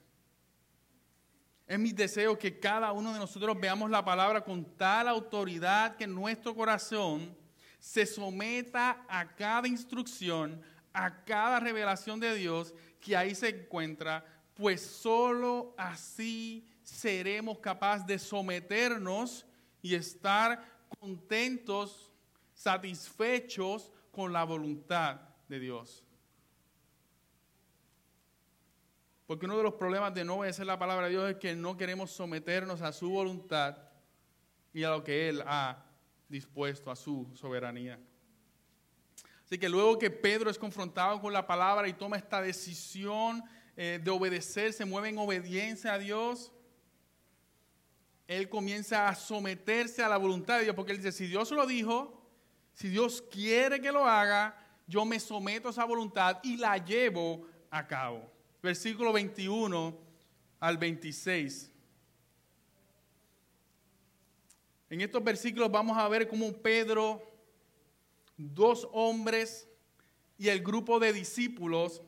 Es 1.66 1.78
mi 1.78 1.92
deseo 1.92 2.38
que 2.38 2.59
cada 2.59 2.90
uno 2.92 3.12
de 3.12 3.18
nosotros 3.18 3.57
veamos 3.61 3.90
la 3.90 4.05
palabra 4.05 4.42
con 4.42 4.64
tal 4.76 5.09
autoridad 5.09 5.94
que 5.96 6.07
nuestro 6.07 6.55
corazón 6.55 7.36
se 7.80 8.06
someta 8.06 9.04
a 9.08 9.34
cada 9.34 9.66
instrucción, 9.66 10.62
a 10.92 11.24
cada 11.24 11.58
revelación 11.58 12.20
de 12.20 12.34
Dios 12.34 12.74
que 13.00 13.16
ahí 13.16 13.34
se 13.34 13.48
encuentra, 13.48 14.24
pues 14.54 14.82
sólo 14.82 15.74
así 15.78 16.68
seremos 16.82 17.58
capaces 17.58 18.06
de 18.06 18.18
someternos 18.18 19.46
y 19.80 19.94
estar 19.94 20.62
contentos, 21.00 22.10
satisfechos 22.52 23.90
con 24.12 24.32
la 24.32 24.44
voluntad 24.44 25.20
de 25.48 25.58
Dios. 25.58 26.04
Porque 29.26 29.46
uno 29.46 29.56
de 29.56 29.62
los 29.62 29.74
problemas 29.74 30.12
de 30.12 30.24
no 30.24 30.36
obedecer 30.36 30.66
la 30.66 30.78
palabra 30.78 31.06
de 31.06 31.12
Dios 31.12 31.30
es 31.30 31.36
que 31.36 31.54
no 31.54 31.76
queremos 31.76 32.10
someternos 32.10 32.82
a 32.82 32.92
su 32.92 33.10
voluntad 33.10 33.78
y 34.74 34.82
a 34.82 34.90
lo 34.90 35.04
que 35.04 35.28
Él 35.28 35.42
ha 35.46 35.89
dispuesto 36.30 36.90
a 36.90 36.96
su 36.96 37.28
soberanía. 37.34 37.98
Así 39.44 39.58
que 39.58 39.68
luego 39.68 39.98
que 39.98 40.10
Pedro 40.10 40.48
es 40.48 40.58
confrontado 40.58 41.20
con 41.20 41.32
la 41.32 41.46
palabra 41.46 41.88
y 41.88 41.92
toma 41.92 42.16
esta 42.16 42.40
decisión 42.40 43.42
eh, 43.76 44.00
de 44.02 44.10
obedecer, 44.10 44.72
se 44.72 44.84
mueve 44.84 45.08
en 45.08 45.18
obediencia 45.18 45.94
a 45.94 45.98
Dios, 45.98 46.52
él 48.28 48.48
comienza 48.48 49.08
a 49.08 49.14
someterse 49.16 50.04
a 50.04 50.08
la 50.08 50.16
voluntad 50.16 50.58
de 50.58 50.64
Dios, 50.64 50.76
porque 50.76 50.92
él 50.92 50.98
dice, 50.98 51.10
si 51.10 51.26
Dios 51.26 51.50
lo 51.50 51.66
dijo, 51.66 52.24
si 52.72 52.88
Dios 52.88 53.22
quiere 53.22 53.80
que 53.80 53.90
lo 53.90 54.06
haga, 54.06 54.56
yo 54.86 55.04
me 55.04 55.18
someto 55.18 55.66
a 55.66 55.70
esa 55.72 55.84
voluntad 55.84 56.38
y 56.44 56.56
la 56.56 56.78
llevo 56.78 57.46
a 57.70 57.86
cabo. 57.86 58.32
Versículo 58.62 59.12
21 59.12 59.98
al 60.60 60.78
26. 60.78 61.72
En 64.91 65.01
estos 65.01 65.22
versículos 65.22 65.70
vamos 65.70 65.97
a 65.97 66.09
ver 66.09 66.26
cómo 66.26 66.53
Pedro, 66.53 67.22
dos 68.36 68.88
hombres 68.93 69.68
y 70.36 70.49
el 70.49 70.62
grupo 70.62 70.99
de 70.99 71.12
discípulos 71.12 72.03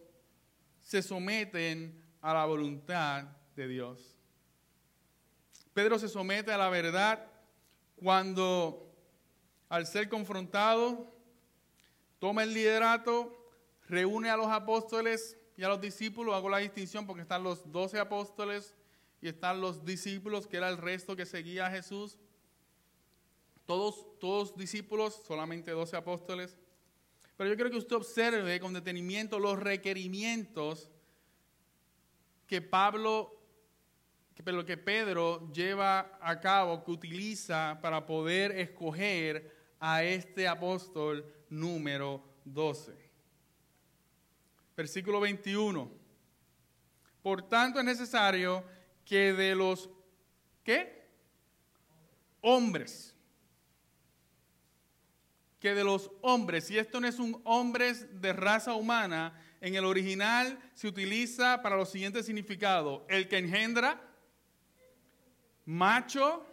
se 0.81 1.01
someten 1.01 2.03
a 2.21 2.35
la 2.35 2.45
voluntad 2.45 3.25
de 3.55 3.69
Dios. 3.69 4.19
Pedro 5.73 5.97
se 5.97 6.09
somete 6.09 6.53
a 6.53 6.59
la 6.59 6.69
verdad 6.71 7.25
cuando 7.95 8.93
al 9.69 9.87
ser 9.87 10.09
confrontado 10.09 11.07
toma 12.19 12.43
el 12.43 12.53
liderato, 12.53 13.49
reúne 13.89 14.29
a 14.29 14.37
los 14.37 14.49
apóstoles 14.49 15.37
y 15.57 15.63
a 15.63 15.69
los 15.69 15.81
discípulos, 15.81 16.35
hago 16.35 16.49
la 16.49 16.59
distinción 16.59 17.07
porque 17.07 17.23
están 17.23 17.45
los 17.45 17.71
doce 17.71 18.01
apóstoles 18.01 18.75
y 19.21 19.29
están 19.29 19.61
los 19.61 19.85
discípulos, 19.85 20.49
que 20.49 20.57
era 20.57 20.69
el 20.69 20.79
resto 20.79 21.15
que 21.15 21.27
seguía 21.27 21.67
a 21.67 21.71
Jesús. 21.71 22.19
Todos, 23.67 24.19
todos 24.19 24.57
discípulos, 24.57 25.23
solamente 25.27 25.71
doce 25.71 25.97
apóstoles. 25.97 26.57
Pero 27.37 27.51
yo 27.51 27.57
quiero 27.57 27.71
que 27.71 27.79
usted 27.79 27.97
observe 27.97 28.61
con 28.61 28.73
detenimiento 28.73 29.39
los 29.39 29.59
requerimientos 29.59 30.91
que 32.47 32.61
Pablo, 32.61 33.41
que, 34.35 34.65
que 34.65 34.77
Pedro 34.77 35.51
lleva 35.53 36.19
a 36.21 36.39
cabo, 36.39 36.85
que 36.85 36.91
utiliza 36.91 37.79
para 37.81 38.05
poder 38.05 38.53
escoger 38.59 39.57
a 39.81 40.05
este 40.05 40.47
apóstol 40.47 41.25
número 41.49 42.23
12. 42.45 42.93
Versículo 44.77 45.21
21. 45.21 45.91
Por 47.23 47.49
tanto 47.49 47.79
es 47.79 47.85
necesario 47.85 48.65
que 49.05 49.33
de 49.33 49.55
los 49.55 49.89
¿qué? 50.65 51.09
Hombres. 52.41 53.12
Que 55.63 55.77
de 55.77 55.85
los 55.85 56.11
hombres, 56.23 56.65
si 56.65 56.77
esto 56.77 57.01
no 57.01 57.07
es 57.07 57.21
un 57.21 57.41
hombres 57.45 58.21
de 58.21 58.33
raza 58.33 58.75
humana, 58.75 59.33
en 59.61 59.77
el 59.77 59.85
original 59.85 60.59
se 60.75 60.89
utiliza 60.89 61.63
para 61.63 61.77
los 61.77 61.89
siguientes 61.89 62.27
significados. 62.27 63.03
El 63.09 63.29
que 63.29 63.39
engendra, 63.39 64.01
macho, 65.65 66.45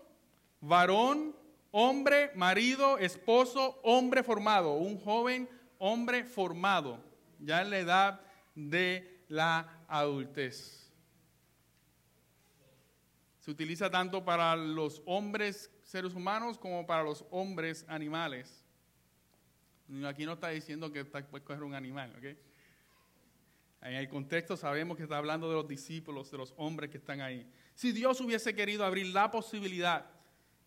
varón, 0.62 1.36
hombre, 1.72 2.30
marido, 2.36 3.00
esposo, 3.00 3.80
hombre 3.82 4.22
formado, 4.22 4.74
un 4.74 5.00
joven 5.00 5.50
hombre 5.80 6.24
formado, 6.24 7.04
ya 7.40 7.64
en 7.64 7.72
la 7.72 7.80
edad 7.80 8.22
de 8.54 9.24
la 9.28 9.86
adultez. 9.88 10.88
Se 13.40 13.50
utiliza 13.50 13.90
tanto 13.90 14.24
para 14.24 14.56
los 14.56 15.02
hombres 15.08 15.72
seres 15.82 16.14
humanos 16.14 16.60
como 16.60 16.86
para 16.86 17.02
los 17.02 17.26
hombres 17.32 17.84
animales. 17.88 18.59
Aquí 20.06 20.26
no 20.26 20.34
está 20.34 20.50
diciendo 20.50 20.92
que 20.92 21.04
puede 21.06 21.44
coger 21.44 21.64
un 21.64 21.74
animal, 21.74 22.14
¿ok? 22.18 22.38
En 23.82 23.94
el 23.94 24.10
contexto 24.10 24.58
sabemos 24.58 24.98
que 24.98 25.04
está 25.04 25.18
hablando 25.18 25.48
de 25.48 25.56
los 25.56 25.68
discípulos, 25.68 26.30
de 26.30 26.38
los 26.38 26.54
hombres 26.58 26.90
que 26.90 26.98
están 26.98 27.22
ahí. 27.22 27.50
Si 27.76 27.92
Dios 27.92 28.20
hubiese 28.22 28.54
querido 28.54 28.86
abrir 28.86 29.08
la 29.08 29.32
posibilidad 29.32 30.06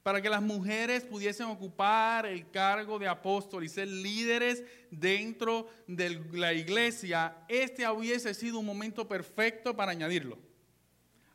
para 0.03 0.20
que 0.20 0.31
las 0.31 0.43
mujeres 0.43 1.05
pudiesen 1.05 1.47
ocupar 1.47 2.27
el 2.27 2.51
cargo 2.51 2.99
de 2.99 3.07
apóstol 3.07 3.62
y 3.62 3.68
ser 3.68 3.87
líderes 3.87 4.64
dentro 4.91 5.68
de 5.87 6.20
la 6.33 6.53
iglesia, 6.53 7.37
este 7.49 7.89
hubiese 7.89 8.35
sido 8.35 8.59
un 8.59 8.66
momento 8.66 9.07
perfecto 9.07 9.77
para 9.77 9.93
añadirlo. 9.93 10.39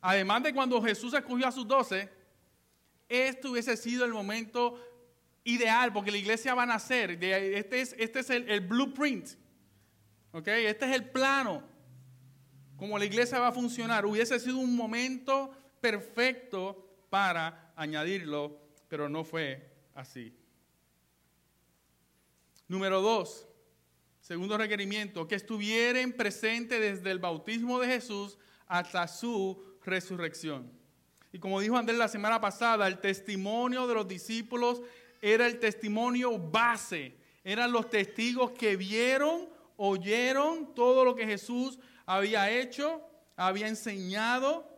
Además 0.02 0.44
de 0.44 0.54
cuando 0.54 0.82
Jesús 0.82 1.14
escogió 1.14 1.48
a 1.48 1.52
sus 1.52 1.68
doce, 1.68 2.10
este 3.08 3.48
hubiese 3.48 3.78
sido 3.78 4.04
el 4.04 4.12
momento 4.12 4.82
ideal, 5.48 5.91
porque 5.91 6.12
la 6.12 6.18
iglesia 6.18 6.54
va 6.54 6.64
a 6.64 6.68
nacer. 6.68 7.24
Este 7.24 7.82
es, 7.82 7.95
este 7.98 8.20
es 8.20 8.30
el, 8.30 8.50
el 8.50 8.62
blueprint 8.62 9.30
este 10.45 10.86
es 10.86 10.95
el 10.95 11.10
plano, 11.10 11.64
como 12.76 12.98
la 13.00 13.06
iglesia 13.06 13.39
va 13.39 13.48
a 13.48 13.52
funcionar. 13.52 14.06
Hubiese 14.06 14.39
sido 14.39 14.58
un 14.58 14.76
momento 14.76 15.52
perfecto 15.82 17.06
para 17.10 17.74
añadirlo, 17.76 18.60
pero 18.88 19.10
no 19.10 19.24
fue 19.24 19.72
así. 19.95 20.34
Número 22.68 23.02
dos, 23.02 23.48
segundo 24.20 24.58
requerimiento, 24.58 25.28
que 25.28 25.36
estuvieran 25.36 26.12
presentes 26.12 26.80
desde 26.80 27.12
el 27.12 27.20
bautismo 27.20 27.80
de 27.80 27.88
Jesús 27.88 28.38
hasta 28.68 29.08
su 29.08 29.64
resurrección. 29.84 30.72
Y 31.32 31.39
como 31.39 31.62
dijo 31.62 31.78
Andrés 31.78 31.98
la 31.98 32.08
semana 32.08 32.39
pasada, 32.41 32.88
el 32.88 33.00
testimonio 33.00 33.88
de 33.88 33.93
los 33.93 34.08
discípulos 34.08 34.82
era 35.22 35.47
el 35.47 35.59
testimonio 35.59 36.38
base, 36.38 37.15
eran 37.43 37.72
los 37.72 37.89
testigos 37.89 38.51
que 38.51 38.76
vieron 38.76 39.49
oyeron 39.78 40.74
todo 40.74 41.05
lo 41.05 41.15
que 41.15 41.26
Jesús 41.26 41.80
había 42.05 42.49
hecho, 42.49 43.01
había 43.36 43.68
enseñado, 43.68 44.76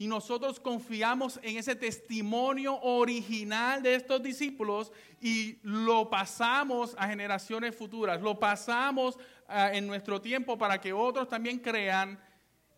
y 0.00 0.06
nosotros 0.06 0.60
confiamos 0.60 1.40
en 1.42 1.56
ese 1.56 1.74
testimonio 1.74 2.78
original 2.82 3.82
de 3.82 3.96
estos 3.96 4.22
discípulos 4.22 4.92
y 5.20 5.58
lo 5.62 6.08
pasamos 6.08 6.94
a 6.96 7.08
generaciones 7.08 7.74
futuras, 7.74 8.22
lo 8.22 8.38
pasamos 8.38 9.18
ah, 9.48 9.72
en 9.72 9.88
nuestro 9.88 10.20
tiempo 10.20 10.56
para 10.56 10.80
que 10.80 10.92
otros 10.92 11.28
también 11.28 11.58
crean 11.58 12.16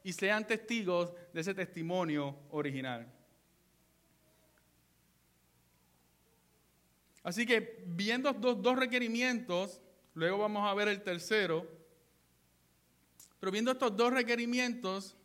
y 0.03 0.14
sean 0.14 0.46
testigos 0.46 1.12
de 1.34 1.42
ese 1.42 1.53
testimonio 1.53 2.34
original. 2.53 3.07
Así 7.23 7.45
que 7.47 7.85
viendo 7.87 8.31
estos 8.31 8.61
dos 8.62 8.77
requerimientos, 8.77 9.81
Luego 10.14 10.39
vamos 10.39 10.68
a 10.68 10.75
ver 10.75 10.89
el 10.89 11.03
tercero. 11.03 11.66
Pero 13.39 13.53
viendo 13.53 13.71
estos 13.71 13.97
dos 13.97 14.12
requerimientos, 14.12 15.16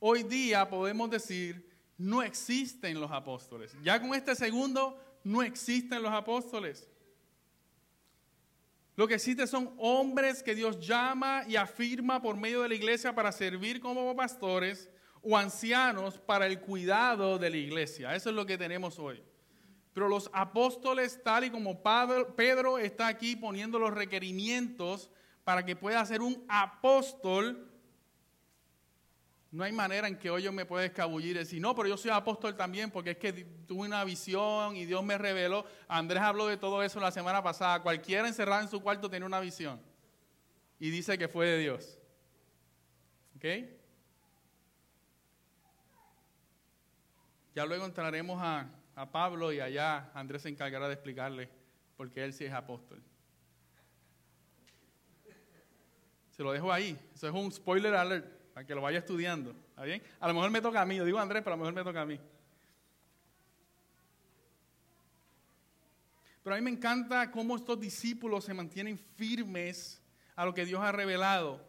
hoy 0.00 0.22
día 0.22 0.68
podemos 0.68 1.08
decir, 1.10 1.66
no 1.96 2.22
existen 2.22 3.00
los 3.00 3.10
apóstoles. 3.10 3.74
Ya 3.82 4.00
con 4.00 4.14
este 4.14 4.34
segundo, 4.34 5.00
no 5.24 5.42
existen 5.42 6.02
los 6.02 6.12
apóstoles. 6.12 6.88
Lo 8.96 9.06
que 9.06 9.14
existe 9.14 9.46
son 9.46 9.74
hombres 9.78 10.42
que 10.42 10.54
Dios 10.54 10.86
llama 10.86 11.44
y 11.46 11.56
afirma 11.56 12.20
por 12.20 12.36
medio 12.36 12.62
de 12.62 12.68
la 12.68 12.74
iglesia 12.74 13.14
para 13.14 13.30
servir 13.30 13.80
como 13.80 14.14
pastores 14.16 14.90
o 15.22 15.36
ancianos 15.36 16.18
para 16.18 16.46
el 16.46 16.60
cuidado 16.60 17.38
de 17.38 17.50
la 17.50 17.56
iglesia. 17.56 18.14
Eso 18.14 18.30
es 18.30 18.36
lo 18.36 18.46
que 18.46 18.58
tenemos 18.58 18.98
hoy. 18.98 19.22
Pero 19.96 20.10
los 20.10 20.28
apóstoles, 20.34 21.22
tal 21.22 21.44
y 21.44 21.50
como 21.50 21.82
Pedro 22.36 22.76
está 22.76 23.06
aquí 23.06 23.34
poniendo 23.34 23.78
los 23.78 23.94
requerimientos 23.94 25.10
para 25.42 25.64
que 25.64 25.74
pueda 25.74 26.04
ser 26.04 26.20
un 26.20 26.44
apóstol, 26.50 27.66
no 29.50 29.64
hay 29.64 29.72
manera 29.72 30.06
en 30.06 30.18
que 30.18 30.28
hoy 30.28 30.42
yo 30.42 30.52
me 30.52 30.66
pueda 30.66 30.84
escabullir 30.84 31.30
y 31.30 31.38
decir, 31.38 31.62
no, 31.62 31.74
pero 31.74 31.88
yo 31.88 31.96
soy 31.96 32.10
apóstol 32.10 32.58
también 32.58 32.90
porque 32.90 33.12
es 33.12 33.16
que 33.16 33.32
tuve 33.32 33.86
una 33.86 34.04
visión 34.04 34.76
y 34.76 34.84
Dios 34.84 35.02
me 35.02 35.16
reveló. 35.16 35.64
Andrés 35.88 36.22
habló 36.22 36.46
de 36.46 36.58
todo 36.58 36.82
eso 36.82 37.00
la 37.00 37.10
semana 37.10 37.42
pasada. 37.42 37.80
Cualquiera 37.82 38.28
encerrado 38.28 38.60
en 38.60 38.68
su 38.68 38.82
cuarto 38.82 39.08
tiene 39.08 39.24
una 39.24 39.40
visión 39.40 39.80
y 40.78 40.90
dice 40.90 41.16
que 41.16 41.26
fue 41.26 41.46
de 41.46 41.58
Dios. 41.58 41.98
¿Ok? 43.36 43.46
Ya 47.54 47.64
luego 47.64 47.86
entraremos 47.86 48.38
a 48.42 48.68
a 48.96 49.12
Pablo 49.12 49.52
y 49.52 49.60
allá 49.60 50.10
Andrés 50.14 50.42
se 50.42 50.48
encargará 50.48 50.88
de 50.88 50.94
explicarle 50.94 51.48
por 51.96 52.10
qué 52.10 52.24
él 52.24 52.32
sí 52.32 52.44
es 52.44 52.52
apóstol. 52.52 53.02
Se 56.30 56.42
lo 56.42 56.52
dejo 56.52 56.72
ahí. 56.72 56.98
Eso 57.14 57.28
es 57.28 57.34
un 57.34 57.52
spoiler 57.52 57.94
alert 57.94 58.26
para 58.52 58.66
que 58.66 58.74
lo 58.74 58.80
vaya 58.82 58.98
estudiando. 58.98 59.50
¿Está 59.50 59.84
bien? 59.84 60.02
A 60.18 60.28
lo 60.28 60.34
mejor 60.34 60.50
me 60.50 60.60
toca 60.60 60.80
a 60.80 60.86
mí. 60.86 60.96
Yo 60.96 61.04
digo 61.04 61.18
Andrés, 61.18 61.42
pero 61.42 61.54
a 61.54 61.56
lo 61.56 61.62
mejor 61.62 61.74
me 61.74 61.84
toca 61.84 62.02
a 62.02 62.06
mí. 62.06 62.18
Pero 66.42 66.54
a 66.54 66.58
mí 66.58 66.64
me 66.64 66.70
encanta 66.70 67.30
cómo 67.30 67.56
estos 67.56 67.78
discípulos 67.78 68.44
se 68.44 68.54
mantienen 68.54 68.98
firmes 68.98 70.02
a 70.34 70.44
lo 70.44 70.54
que 70.54 70.64
Dios 70.64 70.80
ha 70.80 70.92
revelado. 70.92 71.60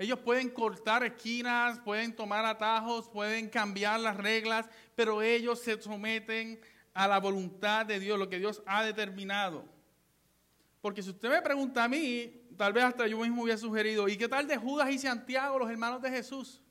Ellos 0.00 0.18
pueden 0.20 0.48
cortar 0.48 1.04
esquinas, 1.04 1.78
pueden 1.80 2.16
tomar 2.16 2.42
atajos, 2.46 3.06
pueden 3.10 3.50
cambiar 3.50 4.00
las 4.00 4.16
reglas, 4.16 4.66
pero 4.94 5.20
ellos 5.20 5.60
se 5.60 5.78
someten 5.78 6.58
a 6.94 7.06
la 7.06 7.20
voluntad 7.20 7.84
de 7.84 8.00
Dios, 8.00 8.18
lo 8.18 8.30
que 8.30 8.38
Dios 8.38 8.62
ha 8.64 8.82
determinado. 8.82 9.62
Porque 10.80 11.02
si 11.02 11.10
usted 11.10 11.28
me 11.28 11.42
pregunta 11.42 11.84
a 11.84 11.88
mí, 11.88 12.32
tal 12.56 12.72
vez 12.72 12.84
hasta 12.84 13.06
yo 13.06 13.18
mismo 13.18 13.42
hubiera 13.42 13.58
sugerido, 13.58 14.08
¿y 14.08 14.16
qué 14.16 14.26
tal 14.26 14.46
de 14.48 14.56
Judas 14.56 14.90
y 14.90 14.98
Santiago, 14.98 15.58
los 15.58 15.68
hermanos 15.70 16.00
de 16.00 16.08
Jesús? 16.08 16.62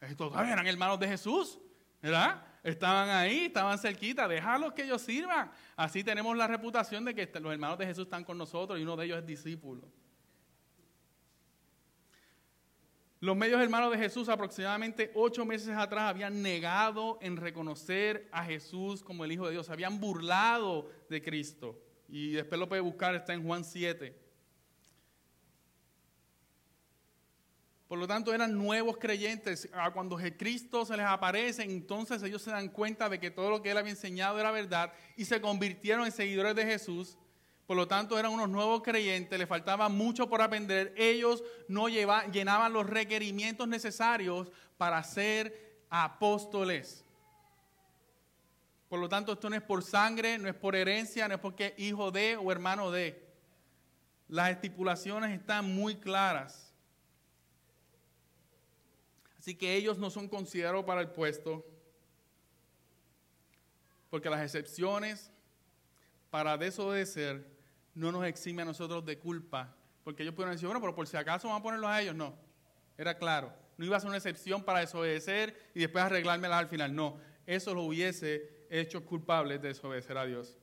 Estos 0.00 0.32
eran 0.32 0.64
hermanos 0.64 1.00
de 1.00 1.08
Jesús, 1.08 1.58
¿verdad? 2.00 2.40
estaban 2.62 3.08
ahí, 3.08 3.46
estaban 3.46 3.80
cerquita, 3.80 4.28
déjalos 4.28 4.74
que 4.74 4.84
ellos 4.84 5.02
sirvan. 5.02 5.50
Así 5.74 6.04
tenemos 6.04 6.36
la 6.36 6.46
reputación 6.46 7.04
de 7.04 7.16
que 7.16 7.28
los 7.40 7.52
hermanos 7.52 7.78
de 7.78 7.86
Jesús 7.86 8.04
están 8.04 8.22
con 8.22 8.38
nosotros 8.38 8.78
y 8.78 8.82
uno 8.84 8.96
de 8.96 9.06
ellos 9.06 9.18
es 9.18 9.26
discípulo. 9.26 9.88
Los 13.20 13.36
medios 13.36 13.60
hermanos 13.60 13.90
de 13.90 13.98
Jesús 13.98 14.30
aproximadamente 14.30 15.10
ocho 15.14 15.44
meses 15.44 15.76
atrás 15.76 16.04
habían 16.08 16.40
negado 16.40 17.18
en 17.20 17.36
reconocer 17.36 18.26
a 18.32 18.44
Jesús 18.44 19.02
como 19.02 19.26
el 19.26 19.32
Hijo 19.32 19.44
de 19.44 19.52
Dios, 19.52 19.68
habían 19.68 20.00
burlado 20.00 20.88
de 21.10 21.20
Cristo. 21.20 21.78
Y 22.08 22.32
después 22.32 22.58
lo 22.58 22.66
puede 22.66 22.80
buscar, 22.80 23.14
está 23.14 23.34
en 23.34 23.44
Juan 23.44 23.62
7. 23.62 24.16
Por 27.90 27.98
lo 27.98 28.06
tanto, 28.06 28.32
eran 28.32 28.56
nuevos 28.56 28.96
creyentes. 28.96 29.68
Ah, 29.74 29.90
cuando 29.92 30.16
Cristo 30.38 30.86
se 30.86 30.96
les 30.96 31.04
aparece, 31.04 31.64
entonces 31.64 32.22
ellos 32.22 32.40
se 32.40 32.52
dan 32.52 32.68
cuenta 32.68 33.08
de 33.10 33.20
que 33.20 33.30
todo 33.30 33.50
lo 33.50 33.60
que 33.60 33.72
él 33.72 33.76
había 33.76 33.90
enseñado 33.90 34.40
era 34.40 34.50
verdad 34.50 34.94
y 35.16 35.26
se 35.26 35.42
convirtieron 35.42 36.06
en 36.06 36.12
seguidores 36.12 36.54
de 36.54 36.64
Jesús. 36.64 37.18
Por 37.70 37.76
lo 37.76 37.86
tanto, 37.86 38.18
eran 38.18 38.32
unos 38.32 38.48
nuevos 38.48 38.82
creyentes, 38.82 39.38
les 39.38 39.48
faltaba 39.48 39.88
mucho 39.88 40.28
por 40.28 40.42
aprender. 40.42 40.92
Ellos 40.96 41.44
no 41.68 41.86
llenaban 41.88 42.72
los 42.72 42.84
requerimientos 42.84 43.68
necesarios 43.68 44.50
para 44.76 45.00
ser 45.04 45.84
apóstoles. 45.88 47.04
Por 48.88 48.98
lo 48.98 49.08
tanto, 49.08 49.34
esto 49.34 49.48
no 49.48 49.54
es 49.54 49.62
por 49.62 49.84
sangre, 49.84 50.36
no 50.36 50.48
es 50.48 50.54
por 50.56 50.74
herencia, 50.74 51.28
no 51.28 51.34
es 51.34 51.40
porque 51.40 51.76
hijo 51.78 52.10
de 52.10 52.36
o 52.36 52.50
hermano 52.50 52.90
de. 52.90 53.24
Las 54.26 54.50
estipulaciones 54.50 55.30
están 55.30 55.72
muy 55.72 55.94
claras. 55.94 56.74
Así 59.38 59.54
que 59.54 59.76
ellos 59.76 59.96
no 59.96 60.10
son 60.10 60.26
considerados 60.26 60.84
para 60.84 61.02
el 61.02 61.10
puesto, 61.10 61.64
porque 64.10 64.28
las 64.28 64.42
excepciones 64.42 65.30
para 66.30 66.58
desobedecer 66.58 67.59
no 67.94 68.12
nos 68.12 68.24
exime 68.24 68.62
a 68.62 68.64
nosotros 68.64 69.04
de 69.04 69.18
culpa, 69.18 69.74
porque 70.04 70.22
ellos 70.22 70.34
pueden 70.34 70.52
decir, 70.52 70.66
bueno, 70.66 70.80
pero 70.80 70.94
por 70.94 71.06
si 71.06 71.16
acaso 71.16 71.48
vamos 71.48 71.60
a 71.60 71.62
ponerlos 71.62 71.90
a 71.90 72.00
ellos, 72.00 72.14
no, 72.14 72.34
era 72.96 73.16
claro, 73.16 73.52
no 73.76 73.84
iba 73.84 73.96
a 73.96 74.00
ser 74.00 74.08
una 74.08 74.18
excepción 74.18 74.62
para 74.62 74.80
desobedecer 74.80 75.70
y 75.74 75.80
después 75.80 76.04
arreglármelas 76.04 76.58
al 76.58 76.68
final, 76.68 76.94
no, 76.94 77.18
eso 77.46 77.74
lo 77.74 77.82
hubiese 77.82 78.66
hecho 78.70 79.04
culpables 79.04 79.60
de 79.60 79.68
desobedecer 79.68 80.16
a 80.16 80.26
Dios. 80.26 80.56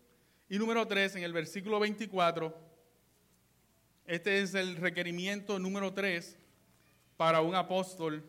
Y 0.49 0.59
número 0.59 0.87
tres, 0.87 1.15
en 1.15 1.23
el 1.23 1.33
versículo 1.33 1.79
24, 1.79 2.55
este 4.05 4.41
es 4.41 4.53
el 4.53 4.77
requerimiento 4.77 5.59
número 5.59 5.93
tres 5.93 6.37
para 7.17 7.41
un 7.41 7.55
apóstol 7.55 8.23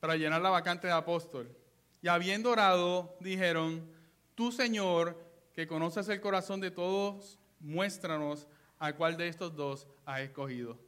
para 0.00 0.16
llenar 0.16 0.40
la 0.40 0.50
vacante 0.50 0.86
de 0.86 0.94
apóstol. 0.94 1.54
Y 2.02 2.08
habiendo 2.08 2.50
orado, 2.50 3.16
dijeron, 3.20 3.92
tú 4.34 4.50
Señor, 4.50 5.22
que 5.52 5.66
conoces 5.66 6.08
el 6.08 6.20
corazón 6.20 6.60
de 6.60 6.70
todos, 6.70 7.39
muéstranos 7.60 8.48
a 8.78 8.94
cuál 8.94 9.16
de 9.16 9.28
estos 9.28 9.54
dos 9.54 9.86
has 10.04 10.20
escogido. 10.20 10.78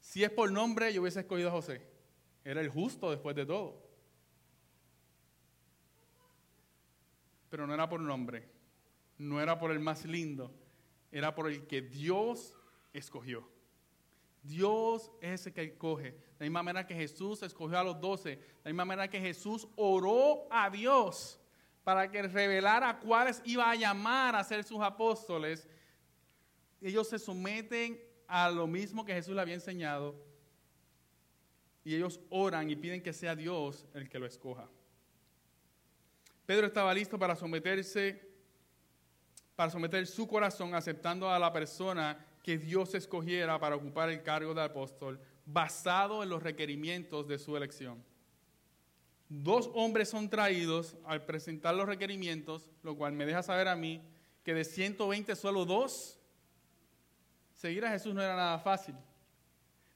Si 0.00 0.24
es 0.24 0.30
por 0.30 0.50
nombre, 0.50 0.92
yo 0.92 1.02
hubiese 1.02 1.20
escogido 1.20 1.48
a 1.48 1.52
José. 1.52 1.86
Era 2.44 2.60
el 2.60 2.68
justo 2.68 3.10
después 3.10 3.36
de 3.36 3.46
todo. 3.46 3.80
Pero 7.48 7.66
no 7.66 7.74
era 7.74 7.88
por 7.88 8.00
nombre, 8.00 8.48
no 9.18 9.40
era 9.40 9.58
por 9.58 9.70
el 9.70 9.78
más 9.78 10.04
lindo, 10.06 10.50
era 11.12 11.34
por 11.34 11.48
el 11.48 11.66
que 11.66 11.82
Dios 11.82 12.56
escogió. 12.92 13.46
Dios 14.42 15.12
es 15.20 15.46
el 15.46 15.52
que 15.52 15.62
escoge. 15.62 16.12
De 16.12 16.38
la 16.40 16.44
misma 16.46 16.62
manera 16.62 16.86
que 16.86 16.94
Jesús 16.94 17.42
escogió 17.42 17.78
a 17.78 17.84
los 17.84 18.00
doce. 18.00 18.30
De 18.30 18.60
la 18.64 18.70
misma 18.70 18.84
manera 18.84 19.08
que 19.08 19.20
Jesús 19.20 19.68
oró 19.76 20.46
a 20.50 20.68
Dios 20.70 21.38
para 21.84 22.10
que 22.10 22.22
revelara 22.22 22.98
cuáles 22.98 23.42
iba 23.44 23.70
a 23.70 23.74
llamar 23.74 24.34
a 24.34 24.44
ser 24.44 24.64
sus 24.64 24.80
apóstoles. 24.80 25.68
Ellos 26.82 27.08
se 27.08 27.18
someten 27.18 28.00
a 28.26 28.50
lo 28.50 28.66
mismo 28.66 29.04
que 29.04 29.14
Jesús 29.14 29.34
le 29.34 29.40
había 29.40 29.54
enseñado. 29.54 30.14
Y 31.84 31.94
ellos 31.94 32.20
oran 32.30 32.70
y 32.70 32.76
piden 32.76 33.02
que 33.02 33.12
sea 33.12 33.34
Dios 33.36 33.86
el 33.94 34.08
que 34.08 34.18
lo 34.18 34.26
escoja. 34.26 34.68
Pedro 36.46 36.66
estaba 36.66 36.92
listo 36.92 37.18
para 37.18 37.36
someterse, 37.36 38.20
para 39.54 39.70
someter 39.70 40.06
su 40.06 40.26
corazón 40.26 40.74
aceptando 40.74 41.30
a 41.30 41.38
la 41.38 41.52
persona 41.52 42.24
que 42.42 42.58
Dios 42.58 42.94
escogiera 42.94 43.58
para 43.58 43.76
ocupar 43.76 44.10
el 44.10 44.22
cargo 44.22 44.52
de 44.52 44.62
apóstol 44.62 45.20
basado 45.46 46.22
en 46.22 46.28
los 46.28 46.42
requerimientos 46.42 47.28
de 47.28 47.38
su 47.38 47.56
elección. 47.56 48.02
Dos 49.28 49.70
hombres 49.74 50.08
son 50.08 50.28
traídos 50.28 50.96
al 51.04 51.24
presentar 51.24 51.74
los 51.74 51.86
requerimientos, 51.86 52.70
lo 52.82 52.96
cual 52.96 53.12
me 53.12 53.24
deja 53.24 53.42
saber 53.42 53.68
a 53.68 53.76
mí 53.76 54.02
que 54.44 54.52
de 54.52 54.64
120 54.64 55.34
solo 55.36 55.64
dos, 55.64 56.18
seguir 57.62 57.84
a 57.84 57.90
Jesús 57.90 58.12
no 58.12 58.20
era 58.20 58.34
nada 58.34 58.58
fácil. 58.58 58.96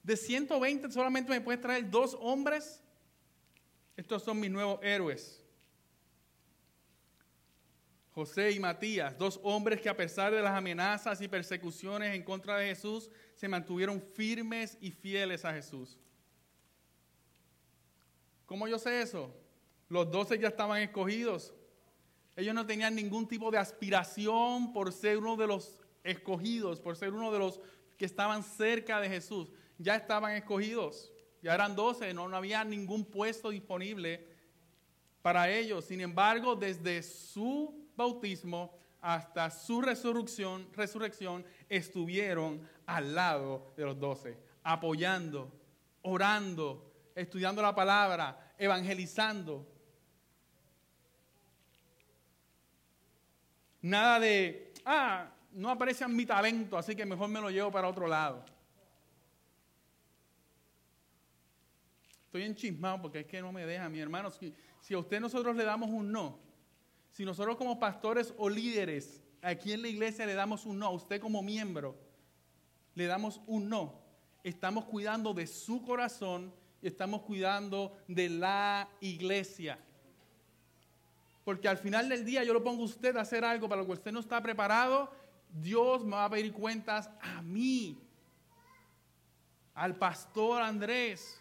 De 0.00 0.16
120 0.16 0.88
solamente 0.92 1.32
me 1.32 1.40
puedes 1.40 1.60
traer 1.60 1.90
dos 1.90 2.16
hombres. 2.20 2.80
Estos 3.96 4.22
son 4.22 4.38
mis 4.38 4.52
nuevos 4.52 4.78
héroes. 4.84 5.42
José 8.12 8.52
y 8.52 8.60
Matías, 8.60 9.18
dos 9.18 9.40
hombres 9.42 9.80
que 9.80 9.88
a 9.88 9.96
pesar 9.96 10.32
de 10.32 10.40
las 10.40 10.56
amenazas 10.56 11.20
y 11.20 11.26
persecuciones 11.26 12.14
en 12.14 12.22
contra 12.22 12.56
de 12.56 12.68
Jesús, 12.68 13.10
se 13.34 13.48
mantuvieron 13.48 14.00
firmes 14.00 14.78
y 14.80 14.92
fieles 14.92 15.44
a 15.44 15.52
Jesús. 15.52 15.98
¿Cómo 18.46 18.68
yo 18.68 18.78
sé 18.78 19.02
eso? 19.02 19.34
Los 19.88 20.08
doce 20.12 20.38
ya 20.38 20.48
estaban 20.48 20.80
escogidos. 20.80 21.52
Ellos 22.36 22.54
no 22.54 22.64
tenían 22.64 22.94
ningún 22.94 23.26
tipo 23.26 23.50
de 23.50 23.58
aspiración 23.58 24.72
por 24.72 24.92
ser 24.92 25.18
uno 25.18 25.36
de 25.36 25.48
los 25.48 25.80
escogidos, 26.07 26.80
por 26.80 26.96
ser 26.96 27.12
uno 27.12 27.32
de 27.32 27.38
los 27.38 27.61
que 27.96 28.04
estaban 28.04 28.42
cerca 28.42 29.00
de 29.00 29.09
Jesús. 29.09 29.50
Ya 29.78 29.96
estaban 29.96 30.32
escogidos. 30.32 31.12
Ya 31.42 31.54
eran 31.54 31.76
doce, 31.76 32.12
no, 32.14 32.28
no 32.28 32.36
había 32.36 32.64
ningún 32.64 33.04
puesto 33.04 33.50
disponible 33.50 34.26
para 35.22 35.50
ellos. 35.50 35.84
Sin 35.84 36.00
embargo, 36.00 36.57
desde 36.57 37.02
su 37.02 37.88
bautismo 37.94 38.76
hasta 39.00 39.50
su 39.50 39.80
resurrección, 39.80 40.68
resurrección 40.72 41.44
estuvieron 41.68 42.61
al 42.86 43.14
lado 43.14 43.72
de 43.76 43.84
los 43.84 43.98
doce, 43.98 44.36
apoyando, 44.62 45.52
orando, 46.02 46.92
estudiando 47.14 47.62
la 47.62 47.74
palabra, 47.74 48.54
evangelizando. 48.59 49.66
Nada 53.82 54.18
de, 54.18 54.72
ah, 54.84 55.30
no 55.57 55.70
aprecia 55.70 56.07
mi 56.07 56.26
talento, 56.26 56.76
así 56.76 56.94
que 56.94 57.07
mejor 57.07 57.28
me 57.28 57.40
lo 57.40 57.50
llevo 57.50 57.70
para 57.70 57.88
otro 57.88 58.07
lado. 58.07 58.44
Estoy 62.26 62.42
enchismado 62.42 63.00
porque 63.00 63.20
es 63.20 63.26
que 63.26 63.40
no 63.40 63.50
me 63.52 63.64
deja, 63.64 63.88
mi 63.88 63.98
hermano. 63.98 64.30
Si, 64.30 64.52
si 64.80 64.92
a 64.92 64.98
usted 64.98 65.18
nosotros 65.18 65.57
le 65.57 65.64
damos 65.64 65.88
un 65.88 66.12
no, 66.12 66.38
si 67.11 67.24
nosotros 67.24 67.57
como 67.57 67.80
pastores 67.80 68.34
o 68.36 68.50
líderes 68.50 69.22
aquí 69.40 69.72
en 69.72 69.80
la 69.80 69.88
iglesia 69.88 70.26
le 70.26 70.34
damos 70.34 70.66
un 70.66 70.78
no, 70.78 70.86
a 70.86 70.90
usted 70.90 71.20
como 71.20 71.42
miembro 71.42 71.96
le 72.94 73.07
damos 73.07 73.40
un 73.46 73.68
no, 73.68 73.94
estamos 74.42 74.84
cuidando 74.86 75.32
de 75.32 75.46
su 75.46 75.82
corazón 75.82 76.52
y 76.82 76.88
estamos 76.88 77.22
cuidando 77.22 77.96
de 78.09 78.28
la 78.28 78.88
iglesia. 79.00 79.78
Porque 81.44 81.68
al 81.68 81.78
final 81.78 82.09
del 82.09 82.24
día 82.24 82.42
yo 82.42 82.52
lo 82.52 82.64
pongo 82.64 82.82
a 82.82 82.86
usted 82.86 83.16
a 83.16 83.20
hacer 83.20 83.44
algo 83.44 83.68
para 83.68 83.82
lo 83.82 83.86
que 83.86 83.92
usted 83.92 84.12
no 84.12 84.20
está 84.20 84.42
preparado, 84.42 85.12
Dios 85.61 86.04
me 86.04 86.12
va 86.12 86.26
a 86.26 86.30
pedir 86.30 86.52
cuentas 86.52 87.11
a 87.20 87.42
mí, 87.42 87.98
al 89.74 89.96
pastor 89.96 90.62
Andrés, 90.62 91.40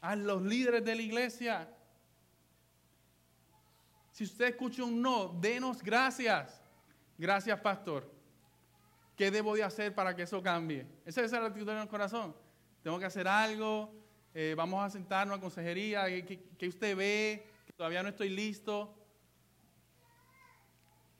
a 0.00 0.14
los 0.16 0.42
líderes 0.42 0.84
de 0.84 0.94
la 0.94 1.02
iglesia. 1.02 1.68
Si 4.12 4.24
usted 4.24 4.46
escucha 4.46 4.84
un 4.84 5.02
no, 5.02 5.28
denos 5.28 5.82
gracias. 5.82 6.62
Gracias, 7.18 7.58
pastor. 7.60 8.10
¿Qué 9.16 9.30
debo 9.30 9.54
de 9.54 9.62
hacer 9.62 9.94
para 9.94 10.14
que 10.14 10.22
eso 10.22 10.42
cambie? 10.42 10.86
Esa 11.04 11.22
es 11.22 11.32
la 11.32 11.46
actitud 11.46 11.68
en 11.70 11.78
el 11.78 11.88
corazón. 11.88 12.34
Tengo 12.82 12.98
que 12.98 13.06
hacer 13.06 13.26
algo, 13.26 13.92
eh, 14.34 14.54
vamos 14.56 14.84
a 14.84 14.90
sentarnos 14.90 15.38
a 15.38 15.40
consejería, 15.40 16.04
que, 16.24 16.68
usted 16.68 16.94
ve, 16.96 17.46
todavía 17.76 18.02
no 18.02 18.10
estoy 18.10 18.28
listo. 18.28 18.94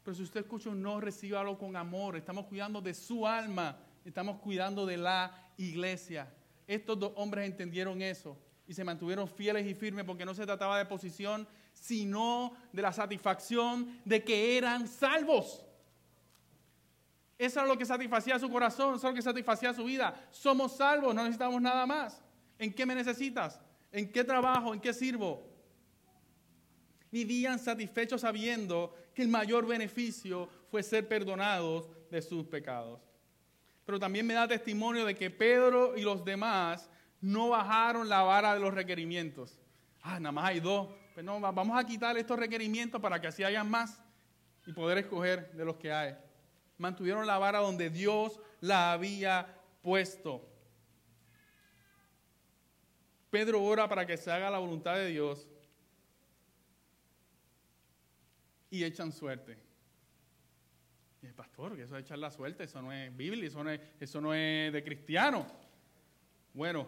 Pero 0.06 0.14
si 0.14 0.22
usted 0.22 0.42
escucha 0.42 0.70
un 0.70 0.80
no, 0.80 1.00
recíbalo 1.00 1.58
con 1.58 1.74
amor. 1.74 2.14
Estamos 2.14 2.46
cuidando 2.46 2.80
de 2.80 2.94
su 2.94 3.26
alma, 3.26 3.76
estamos 4.04 4.38
cuidando 4.38 4.86
de 4.86 4.96
la 4.96 5.50
iglesia. 5.56 6.32
Estos 6.64 6.96
dos 6.96 7.12
hombres 7.16 7.44
entendieron 7.44 8.00
eso 8.00 8.38
y 8.68 8.72
se 8.72 8.84
mantuvieron 8.84 9.26
fieles 9.26 9.66
y 9.66 9.74
firmes 9.74 10.04
porque 10.04 10.24
no 10.24 10.32
se 10.32 10.46
trataba 10.46 10.78
de 10.78 10.84
posición, 10.84 11.48
sino 11.72 12.52
de 12.72 12.82
la 12.82 12.92
satisfacción 12.92 14.00
de 14.04 14.22
que 14.22 14.56
eran 14.56 14.86
salvos. 14.86 15.66
Eso 17.36 17.62
es 17.62 17.66
lo 17.66 17.76
que 17.76 17.84
satisfacía 17.84 18.38
su 18.38 18.48
corazón, 18.48 18.94
eso 18.94 19.08
es 19.08 19.12
lo 19.12 19.16
que 19.16 19.22
satisfacía 19.22 19.74
su 19.74 19.82
vida. 19.82 20.28
Somos 20.30 20.76
salvos, 20.76 21.16
no 21.16 21.22
necesitamos 21.24 21.60
nada 21.60 21.84
más. 21.84 22.22
¿En 22.60 22.72
qué 22.72 22.86
me 22.86 22.94
necesitas? 22.94 23.60
¿En 23.90 24.12
qué 24.12 24.22
trabajo? 24.22 24.72
¿En 24.72 24.78
qué 24.78 24.94
sirvo? 24.94 25.42
Vivían 27.10 27.58
satisfechos 27.58 28.20
sabiendo 28.20 28.94
que 29.16 29.22
el 29.22 29.28
mayor 29.28 29.66
beneficio 29.66 30.46
fue 30.70 30.82
ser 30.82 31.08
perdonados 31.08 31.88
de 32.10 32.20
sus 32.20 32.46
pecados. 32.46 33.00
Pero 33.86 33.98
también 33.98 34.26
me 34.26 34.34
da 34.34 34.46
testimonio 34.46 35.06
de 35.06 35.14
que 35.14 35.30
Pedro 35.30 35.96
y 35.96 36.02
los 36.02 36.22
demás 36.22 36.90
no 37.22 37.48
bajaron 37.48 38.10
la 38.10 38.22
vara 38.22 38.52
de 38.52 38.60
los 38.60 38.74
requerimientos. 38.74 39.58
Ah, 40.02 40.20
nada 40.20 40.32
más 40.32 40.50
hay 40.50 40.60
dos. 40.60 40.90
Pues 41.14 41.24
no, 41.24 41.40
vamos 41.40 41.82
a 41.82 41.86
quitar 41.86 42.18
estos 42.18 42.38
requerimientos 42.38 43.00
para 43.00 43.18
que 43.18 43.28
así 43.28 43.42
hayan 43.42 43.70
más 43.70 44.04
y 44.66 44.74
poder 44.74 44.98
escoger 44.98 45.50
de 45.52 45.64
los 45.64 45.76
que 45.76 45.90
hay. 45.90 46.14
Mantuvieron 46.76 47.26
la 47.26 47.38
vara 47.38 47.60
donde 47.60 47.88
Dios 47.88 48.38
la 48.60 48.92
había 48.92 49.46
puesto. 49.80 50.46
Pedro 53.30 53.64
ora 53.64 53.88
para 53.88 54.04
que 54.04 54.18
se 54.18 54.30
haga 54.30 54.50
la 54.50 54.58
voluntad 54.58 54.94
de 54.96 55.06
Dios 55.06 55.48
y 58.70 58.84
echan 58.84 59.12
suerte. 59.12 59.56
Y 61.22 61.26
el 61.26 61.34
pastor, 61.34 61.76
que 61.76 61.82
eso 61.82 61.96
es 61.96 62.04
echar 62.04 62.18
la 62.18 62.30
suerte, 62.30 62.64
eso 62.64 62.82
no 62.82 62.92
es 62.92 63.14
Biblia, 63.16 63.46
eso 63.46 63.64
no 63.64 63.70
es, 63.70 63.80
eso 64.00 64.20
no 64.20 64.34
es 64.34 64.72
de 64.72 64.84
cristiano. 64.84 65.46
Bueno, 66.52 66.86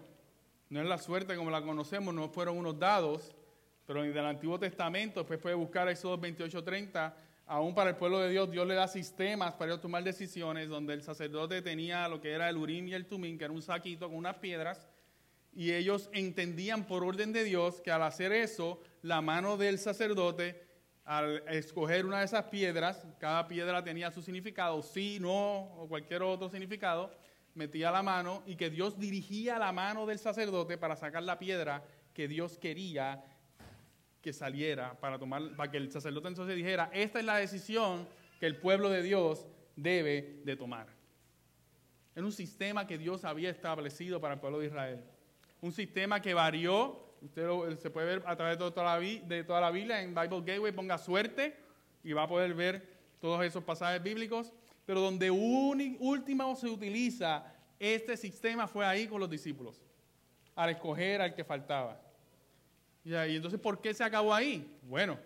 no 0.70 0.80
es 0.80 0.86
la 0.86 0.98
suerte 0.98 1.34
como 1.34 1.50
la 1.50 1.62
conocemos, 1.62 2.14
no 2.14 2.28
fueron 2.28 2.58
unos 2.58 2.78
dados, 2.78 3.34
pero 3.86 4.04
en 4.04 4.10
el 4.10 4.26
Antiguo 4.26 4.58
Testamento, 4.58 5.20
después 5.20 5.38
puede 5.40 5.54
buscar 5.54 5.88
Éxodo 5.88 6.18
28:30, 6.18 7.14
aún 7.46 7.74
para 7.74 7.90
el 7.90 7.96
pueblo 7.96 8.18
de 8.18 8.28
Dios, 8.28 8.50
Dios 8.50 8.66
le 8.66 8.74
da 8.74 8.86
sistemas 8.86 9.54
para 9.54 9.80
tomar 9.80 10.04
decisiones, 10.04 10.68
donde 10.68 10.92
el 10.92 11.02
sacerdote 11.02 11.62
tenía 11.62 12.06
lo 12.06 12.20
que 12.20 12.32
era 12.32 12.50
el 12.50 12.58
urim 12.58 12.88
y 12.88 12.94
el 12.94 13.06
tumín, 13.06 13.38
que 13.38 13.44
era 13.44 13.52
un 13.52 13.62
saquito 13.62 14.08
con 14.08 14.18
unas 14.18 14.36
piedras, 14.36 14.86
y 15.54 15.72
ellos 15.72 16.10
entendían 16.12 16.86
por 16.86 17.02
orden 17.02 17.32
de 17.32 17.44
Dios 17.44 17.80
que 17.80 17.90
al 17.90 18.02
hacer 18.02 18.32
eso, 18.32 18.80
la 19.02 19.22
mano 19.22 19.56
del 19.56 19.78
sacerdote, 19.78 20.67
al 21.08 21.42
escoger 21.48 22.04
una 22.04 22.18
de 22.18 22.26
esas 22.26 22.44
piedras, 22.44 23.06
cada 23.18 23.48
piedra 23.48 23.82
tenía 23.82 24.10
su 24.10 24.20
significado, 24.20 24.82
sí, 24.82 25.16
no, 25.18 25.72
o 25.78 25.88
cualquier 25.88 26.22
otro 26.22 26.50
significado, 26.50 27.10
metía 27.54 27.90
la 27.90 28.02
mano 28.02 28.42
y 28.44 28.56
que 28.56 28.68
Dios 28.68 28.98
dirigía 28.98 29.58
la 29.58 29.72
mano 29.72 30.04
del 30.04 30.18
sacerdote 30.18 30.76
para 30.76 30.96
sacar 30.96 31.22
la 31.22 31.38
piedra 31.38 31.82
que 32.12 32.28
Dios 32.28 32.58
quería 32.58 33.24
que 34.20 34.34
saliera 34.34 35.00
para 35.00 35.18
tomar, 35.18 35.56
para 35.56 35.70
que 35.70 35.78
el 35.78 35.90
sacerdote 35.90 36.28
entonces 36.28 36.54
dijera, 36.54 36.90
esta 36.92 37.20
es 37.20 37.24
la 37.24 37.38
decisión 37.38 38.06
que 38.38 38.44
el 38.44 38.56
pueblo 38.56 38.90
de 38.90 39.02
Dios 39.02 39.46
debe 39.76 40.42
de 40.44 40.56
tomar. 40.56 40.88
Era 42.14 42.26
un 42.26 42.32
sistema 42.32 42.86
que 42.86 42.98
Dios 42.98 43.24
había 43.24 43.48
establecido 43.48 44.20
para 44.20 44.34
el 44.34 44.40
pueblo 44.40 44.58
de 44.58 44.66
Israel. 44.66 45.02
Un 45.62 45.72
sistema 45.72 46.20
que 46.20 46.34
varió, 46.34 47.07
usted 47.22 47.78
se 47.78 47.90
puede 47.90 48.06
ver 48.06 48.22
a 48.26 48.36
través 48.36 48.58
de 48.58 48.70
toda, 48.70 49.60
la, 49.60 49.70
Biblia, 49.70 50.02
en 50.02 50.14
Bible 50.14 50.40
Gateway 50.40 50.72
ponga 50.72 50.98
suerte 50.98 51.56
y 52.04 52.12
va 52.12 52.24
a 52.24 52.28
poder 52.28 52.54
ver 52.54 52.86
todos 53.20 53.44
esos 53.44 53.64
pasajes 53.64 54.02
bíblicos, 54.02 54.52
pero 54.86 55.00
donde 55.00 55.30
último 55.30 56.54
se 56.56 56.68
utiliza 56.68 57.44
este 57.78 58.16
sistema 58.16 58.66
fue 58.66 58.84
ahí 58.84 59.06
con 59.06 59.20
los 59.20 59.30
discípulos, 59.30 59.80
al 60.54 60.70
escoger 60.70 61.20
al 61.20 61.34
que 61.34 61.44
faltaba. 61.44 62.00
Y 63.04 63.14
entonces, 63.14 63.60
¿por 63.60 63.80
qué 63.80 63.94
se 63.94 64.04
acabó 64.04 64.34
ahí? 64.34 64.78
Bueno, 64.82 65.18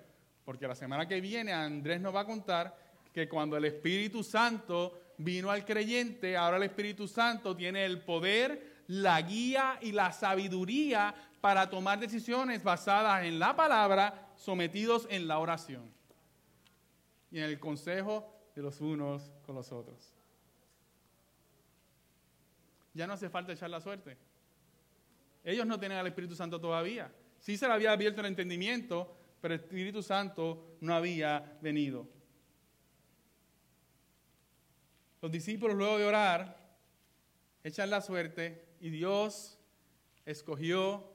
porque 0.45 0.69
la 0.69 0.75
semana 0.75 1.07
que 1.07 1.21
viene 1.21 1.53
Andrés 1.53 2.01
nos 2.01 2.15
va 2.15 2.21
a 2.21 2.27
contar 2.27 2.77
que 3.13 3.29
cuando 3.29 3.57
el 3.57 3.65
Espíritu 3.65 4.23
Santo 4.23 5.01
vino 5.19 5.51
al 5.51 5.65
creyente, 5.65 6.37
ahora 6.37 6.57
el 6.57 6.63
Espíritu 6.65 7.07
Santo 7.07 7.57
tiene 7.57 7.85
el 7.85 8.01
poder, 8.01 8.85
la 8.89 9.21
guía 9.23 9.79
y 9.81 9.93
la 9.93 10.13
sabiduría 10.13 11.15
para 11.43 11.69
tomar 11.69 11.99
decisiones 11.99 12.63
basadas 12.63 13.25
en 13.25 13.41
la 13.41 13.57
palabra, 13.57 14.31
sometidos 14.37 15.09
en 15.11 15.27
la 15.27 15.41
oración 15.41 15.93
y 17.33 17.39
en 17.39 17.45
el 17.45 17.59
consejo 17.59 18.33
de 18.55 18.63
los 18.63 18.81
unos 18.81 19.33
con 19.45 19.57
los 19.57 19.73
otros. 19.73 20.15
Ya 22.95 23.09
no 23.09 23.15
hace 23.15 23.29
falta 23.29 23.53
echar 23.53 23.71
la 23.71 23.81
suerte. 23.81 24.17
Ellos 25.43 25.67
no 25.67 25.81
tienen 25.81 25.99
al 25.99 26.07
Espíritu 26.07 26.37
Santo 26.37 26.61
todavía. 26.61 27.13
Sí 27.41 27.57
se 27.57 27.67
le 27.67 27.75
había 27.75 27.91
abierto 27.91 28.21
el 28.21 28.29
entendimiento, 28.29 29.13
pero 29.41 29.55
el 29.55 29.61
Espíritu 29.61 30.01
Santo 30.01 30.77
no 30.81 30.95
había 30.95 31.59
venido. 31.61 32.07
Los 35.21 35.33
discípulos 35.33 35.77
luego 35.77 35.99
de 35.99 36.05
orar 36.05 36.57
echan 37.65 37.91
la 37.91 38.01
suerte 38.01 38.65
y 38.81 38.91
Dios 38.91 39.59
escogió, 40.25 41.12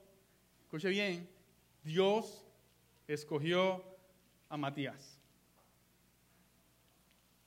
escuche 0.68 0.90
bien, 0.90 1.26
Dios 1.82 2.44
escogió 3.06 3.82
a 4.50 4.58
Matías. 4.58 5.18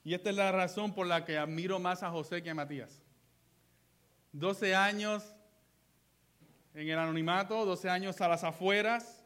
Y 0.03 0.15
esta 0.15 0.32
es 0.32 0.36
la 0.36 0.51
razón 0.51 0.95
por 0.95 1.05
la 1.05 1.24
que 1.24 1.38
admiro 1.38 1.78
más 1.78 2.01
a 2.01 2.09
José 2.09 2.41
que 2.41 2.49
a 2.49 2.55
Matías. 2.55 3.03
12 4.32 4.74
años 4.74 5.36
en 6.74 6.89
el 6.89 6.97
anonimato, 6.97 7.63
12 7.63 7.89
años 7.91 8.19
a 8.22 8.28
las 8.28 8.43
afueras. 8.43 9.24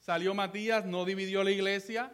Salió 0.00 0.34
Matías, 0.34 0.84
no 0.84 1.04
dividió 1.04 1.44
la 1.44 1.52
iglesia. 1.52 2.12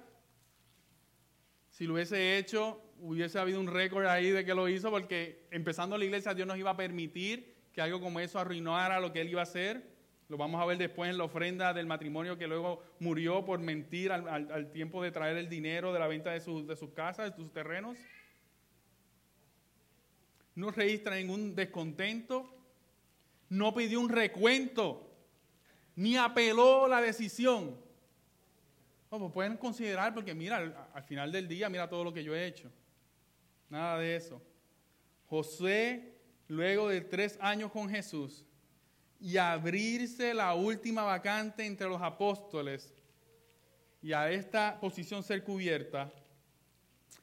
Si 1.70 1.86
lo 1.86 1.94
hubiese 1.94 2.36
hecho, 2.36 2.82
hubiese 3.00 3.38
habido 3.38 3.60
un 3.60 3.68
récord 3.68 4.04
ahí 4.04 4.28
de 4.28 4.44
que 4.44 4.54
lo 4.54 4.68
hizo, 4.68 4.90
porque 4.90 5.48
empezando 5.50 5.96
la 5.96 6.04
iglesia 6.04 6.34
Dios 6.34 6.46
nos 6.46 6.58
iba 6.58 6.72
a 6.72 6.76
permitir 6.76 7.54
que 7.72 7.80
algo 7.80 7.98
como 7.98 8.20
eso 8.20 8.38
arruinara 8.38 9.00
lo 9.00 9.10
que 9.10 9.22
él 9.22 9.30
iba 9.30 9.40
a 9.40 9.44
hacer. 9.44 9.93
Lo 10.34 10.38
vamos 10.38 10.60
a 10.60 10.64
ver 10.64 10.78
después 10.78 11.08
en 11.08 11.16
la 11.16 11.22
ofrenda 11.22 11.72
del 11.72 11.86
matrimonio 11.86 12.36
que 12.36 12.48
luego 12.48 12.82
murió 12.98 13.44
por 13.44 13.60
mentir 13.60 14.10
al, 14.10 14.72
tiempo 14.72 15.00
de 15.00 15.12
traer 15.12 15.36
el 15.36 15.48
dinero 15.48 15.92
de 15.92 16.00
la 16.00 16.08
venta 16.08 16.32
de, 16.32 16.40
de 16.40 16.76
sus 16.76 16.90
casas, 16.90 17.30
de 17.30 17.36
sus 17.36 17.52
terrenos. 17.52 17.96
No 20.56 20.72
registra 20.72 21.14
ningún 21.14 21.54
descontento 21.54 22.50
no 23.48 23.72
pidió 23.72 24.00
un 24.00 24.08
recuento, 24.08 25.08
ni 25.94 26.16
apeló 26.16 26.88
la 26.88 27.00
decisión. 27.00 27.80
pues 29.08 29.32
pueden 29.32 29.56
considerar, 29.56 30.12
porque 30.12 30.34
mira, 30.34 30.88
al, 30.92 31.04
final 31.04 31.30
del 31.30 31.46
día, 31.46 31.68
mira 31.68 31.88
todo 31.88 32.02
lo 32.02 32.12
que 32.12 32.24
yo 32.24 32.34
he 32.34 32.46
hecho. 32.46 32.68
Nada 33.70 33.98
de 34.00 34.16
eso. 34.16 34.42
José, 35.26 36.16
luego 36.48 36.88
de 36.88 37.02
tres 37.02 37.38
años 37.40 37.70
con 37.70 37.88
Jesús, 37.88 38.44
y 39.20 39.36
abrirse 39.36 40.34
la 40.34 40.54
última 40.54 41.02
vacante 41.02 41.64
entre 41.64 41.88
los 41.88 42.00
apóstoles, 42.02 42.92
y 44.02 44.12
a 44.12 44.30
esta 44.30 44.78
posición 44.80 45.22
ser 45.22 45.42
cubierta, 45.44 46.12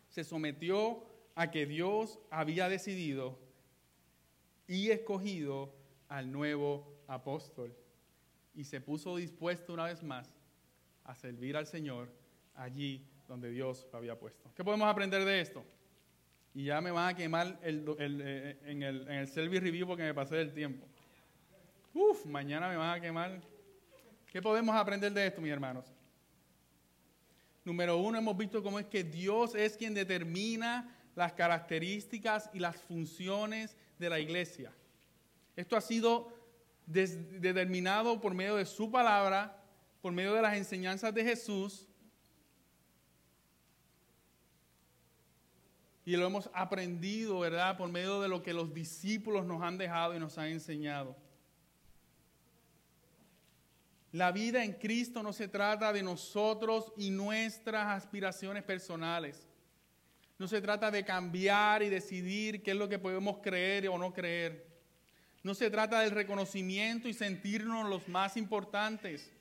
se 0.10 0.24
sometió 0.24 1.06
a 1.36 1.52
que 1.52 1.66
Dios 1.66 2.20
había 2.30 2.70
decidido 2.70 3.38
y 4.68 4.89
escogido 4.89 5.74
al 6.08 6.32
nuevo 6.32 6.92
apóstol 7.08 7.76
y 8.54 8.64
se 8.64 8.82
puso 8.82 9.16
dispuesto 9.16 9.74
una 9.74 9.86
vez 9.86 10.04
más 10.04 10.34
a 11.04 11.16
servir 11.16 11.56
al 11.56 11.68
Señor 11.68 12.10
allí 12.56 13.06
donde 13.28 13.50
Dios 13.52 13.88
lo 13.92 14.00
había 14.00 14.18
puesto. 14.20 14.52
¿Qué 14.56 14.64
podemos 14.64 14.89
aprender 14.89 15.24
de 15.24 15.39
esto? 15.39 15.64
Y 16.54 16.66
ya 16.66 16.82
me 16.82 16.92
van 16.92 17.10
a 17.10 17.16
quemar 17.16 17.60
el, 17.64 17.86
eh, 18.00 18.58
en, 18.66 18.84
el, 18.84 19.08
en 19.08 19.14
el 19.14 19.28
service 19.28 19.62
review 19.62 19.88
porque 19.88 20.04
me 20.04 20.14
pasé 20.14 20.36
del 20.36 20.54
tiempo. 20.54 20.86
Uf, 21.94 22.26
mañana 22.26 22.70
me 22.70 22.78
van 22.78 22.98
a 22.98 23.02
quemar. 23.02 23.42
¿Qué 24.32 24.42
podemos 24.42 24.76
aprender 24.76 25.12
de 25.12 25.28
esto, 25.28 25.42
mis 25.42 25.52
hermanos? 25.52 25.86
Número 27.64 27.98
uno, 27.98 28.18
hemos 28.18 28.38
visto 28.38 28.64
cómo 28.64 28.80
es 28.80 28.86
que 28.86 29.04
Dios 29.04 29.56
es 29.56 29.78
quien 29.78 29.94
determina 29.94 30.96
las 31.16 31.34
características 31.34 32.50
y 32.54 32.60
las 32.60 32.78
funciones 32.78 33.76
de 34.00 34.10
la 34.10 34.20
iglesia. 34.20 34.74
Esto 35.56 35.76
ha 35.76 35.82
sido 35.82 36.34
determinado 36.86 38.20
por 38.20 38.34
medio 38.34 38.56
de 38.56 38.66
su 38.66 38.89
palabra, 38.89 39.62
por 40.02 40.12
medio 40.12 40.34
de 40.34 40.42
las 40.42 40.56
enseñanzas 40.56 41.14
de 41.14 41.24
Jesús. 41.24 41.88
Y 46.04 46.16
lo 46.16 46.26
hemos 46.26 46.50
aprendido, 46.54 47.39
¿verdad? 47.39 47.78
Por 47.78 47.89
medio 47.89 48.22
de 48.22 48.28
lo 48.28 48.42
que 48.42 48.54
los 48.54 48.74
discípulos 48.74 49.46
nos 49.46 49.62
han 49.62 49.78
dejado 49.78 50.16
y 50.16 50.20
nos 50.20 50.38
han 50.38 50.48
enseñado. 50.48 51.16
La 54.12 54.32
vida 54.32 54.64
en 54.64 54.74
Cristo 54.74 55.24
no 55.24 55.32
se 55.32 55.47
trata 55.47 55.93
de 55.93 56.03
nosotros 56.03 56.91
y 56.97 57.09
nuestras 57.12 57.88
aspiraciones 57.88 58.64
personales. 58.64 59.47
No 60.38 60.47
se 60.47 60.59
trata 60.59 60.91
de 60.91 61.05
cambiar 61.05 61.82
y 61.82 61.89
decidir 61.89 62.62
qué 62.62 62.72
es 62.72 62.78
lo 62.78 62.89
que 62.89 62.99
podemos 62.99 63.38
creer 63.41 63.88
o 63.88 63.97
no 63.97 64.12
creer. 64.12 64.68
No 65.43 65.53
se 65.53 65.70
trata 65.70 66.01
del 66.01 66.12
reconocimiento 66.12 67.07
y 67.07 67.14
sentirnos 67.14 67.89
los 67.89 68.07
más 68.09 68.36
importantes. 68.36 69.32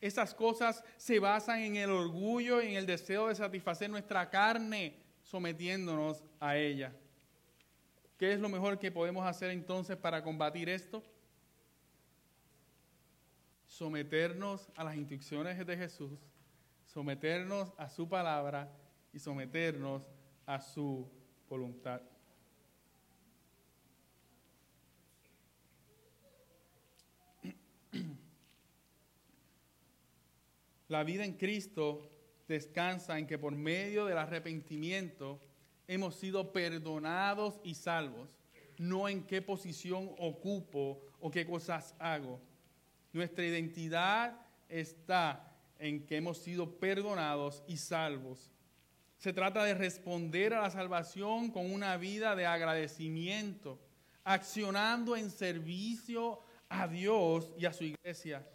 Esas 0.00 0.32
cosas 0.34 0.82
se 0.96 1.18
basan 1.18 1.60
en 1.60 1.76
el 1.76 1.90
orgullo 1.90 2.62
y 2.62 2.68
en 2.68 2.74
el 2.74 2.86
deseo 2.86 3.28
de 3.28 3.34
satisfacer 3.34 3.90
nuestra 3.90 4.30
carne 4.30 4.94
sometiéndonos 5.22 6.22
a 6.40 6.56
ella. 6.56 6.92
¿Qué 8.16 8.32
es 8.32 8.40
lo 8.40 8.48
mejor 8.48 8.78
que 8.78 8.90
podemos 8.90 9.26
hacer 9.26 9.50
entonces 9.50 9.96
para 9.96 10.22
combatir 10.22 10.68
esto? 10.68 11.02
Someternos 13.78 14.68
a 14.74 14.82
las 14.82 14.96
instrucciones 14.96 15.64
de 15.64 15.76
Jesús, 15.76 16.18
someternos 16.84 17.72
a 17.76 17.88
su 17.88 18.08
palabra 18.08 18.68
y 19.12 19.20
someternos 19.20 20.02
a 20.46 20.60
su 20.60 21.08
voluntad. 21.48 22.02
La 30.88 31.04
vida 31.04 31.24
en 31.24 31.34
Cristo 31.34 32.10
descansa 32.48 33.16
en 33.16 33.28
que 33.28 33.38
por 33.38 33.54
medio 33.54 34.06
del 34.06 34.18
arrepentimiento 34.18 35.40
hemos 35.86 36.16
sido 36.16 36.52
perdonados 36.52 37.60
y 37.62 37.76
salvos, 37.76 38.40
no 38.76 39.08
en 39.08 39.22
qué 39.22 39.40
posición 39.40 40.10
ocupo 40.18 41.00
o 41.20 41.30
qué 41.30 41.46
cosas 41.46 41.94
hago. 42.00 42.47
Nuestra 43.12 43.44
identidad 43.44 44.38
está 44.68 45.52
en 45.78 46.04
que 46.06 46.16
hemos 46.16 46.38
sido 46.38 46.78
perdonados 46.78 47.62
y 47.66 47.76
salvos. 47.76 48.52
Se 49.18 49.32
trata 49.32 49.64
de 49.64 49.74
responder 49.74 50.54
a 50.54 50.62
la 50.62 50.70
salvación 50.70 51.50
con 51.50 51.72
una 51.72 51.96
vida 51.96 52.36
de 52.36 52.46
agradecimiento, 52.46 53.78
accionando 54.24 55.16
en 55.16 55.30
servicio 55.30 56.40
a 56.68 56.86
Dios 56.86 57.52
y 57.58 57.66
a 57.66 57.72
su 57.72 57.84
iglesia. 57.84 58.46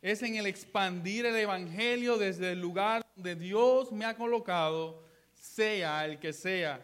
Es 0.00 0.22
en 0.22 0.36
el 0.36 0.46
expandir 0.46 1.26
el 1.26 1.36
Evangelio 1.36 2.16
desde 2.16 2.52
el 2.52 2.60
lugar 2.60 3.04
donde 3.16 3.34
Dios 3.34 3.90
me 3.90 4.04
ha 4.04 4.16
colocado, 4.16 5.02
sea 5.32 6.04
el 6.04 6.18
que 6.18 6.32
sea. 6.32 6.80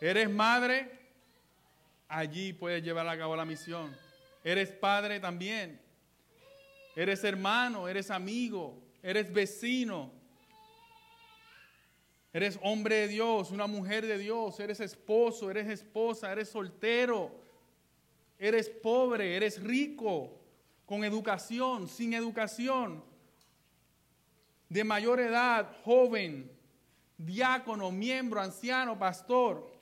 ¿Eres 0.00 0.30
madre? 0.30 0.97
Allí 2.08 2.52
puedes 2.52 2.82
llevar 2.82 3.06
a 3.06 3.18
cabo 3.18 3.36
la 3.36 3.44
misión. 3.44 3.94
¿Eres 4.42 4.70
padre 4.70 5.20
también? 5.20 5.80
¿Eres 6.96 7.22
hermano? 7.22 7.86
¿Eres 7.86 8.10
amigo? 8.10 8.82
¿Eres 9.02 9.32
vecino? 9.32 10.10
Eres 12.32 12.58
hombre 12.62 12.96
de 12.96 13.08
Dios, 13.08 13.50
una 13.50 13.66
mujer 13.66 14.06
de 14.06 14.18
Dios, 14.18 14.60
eres 14.60 14.80
esposo, 14.80 15.50
eres 15.50 15.66
esposa, 15.68 16.30
eres 16.30 16.50
soltero, 16.50 17.34
eres 18.38 18.68
pobre, 18.68 19.34
eres 19.34 19.62
rico, 19.62 20.38
con 20.84 21.04
educación, 21.04 21.88
sin 21.88 22.12
educación, 22.12 23.02
de 24.68 24.84
mayor 24.84 25.20
edad, 25.20 25.74
joven, 25.84 26.50
diácono, 27.16 27.90
miembro, 27.90 28.40
anciano, 28.40 28.98
pastor. 28.98 29.77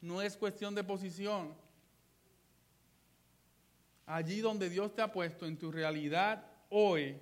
No 0.00 0.22
es 0.22 0.36
cuestión 0.36 0.74
de 0.74 0.84
posición. 0.84 1.54
Allí 4.06 4.40
donde 4.40 4.70
Dios 4.70 4.94
te 4.94 5.02
ha 5.02 5.12
puesto 5.12 5.46
en 5.46 5.58
tu 5.58 5.70
realidad 5.70 6.44
hoy, 6.70 7.18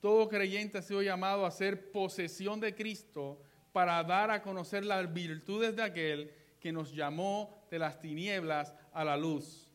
todo 0.00 0.28
creyente 0.28 0.78
ha 0.78 0.82
sido 0.82 1.02
llamado 1.02 1.44
a 1.44 1.50
ser 1.50 1.92
posesión 1.92 2.60
de 2.60 2.74
Cristo 2.74 3.42
para 3.72 4.02
dar 4.04 4.30
a 4.30 4.42
conocer 4.42 4.84
las 4.84 5.12
virtudes 5.12 5.76
de 5.76 5.82
aquel 5.82 6.32
que 6.58 6.72
nos 6.72 6.92
llamó 6.92 7.66
de 7.70 7.78
las 7.78 8.00
tinieblas 8.00 8.74
a 8.92 9.04
la 9.04 9.16
luz. 9.16 9.68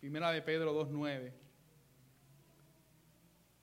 Primera 0.00 0.30
de 0.30 0.42
Pedro 0.42 0.74
2.9. 0.86 1.32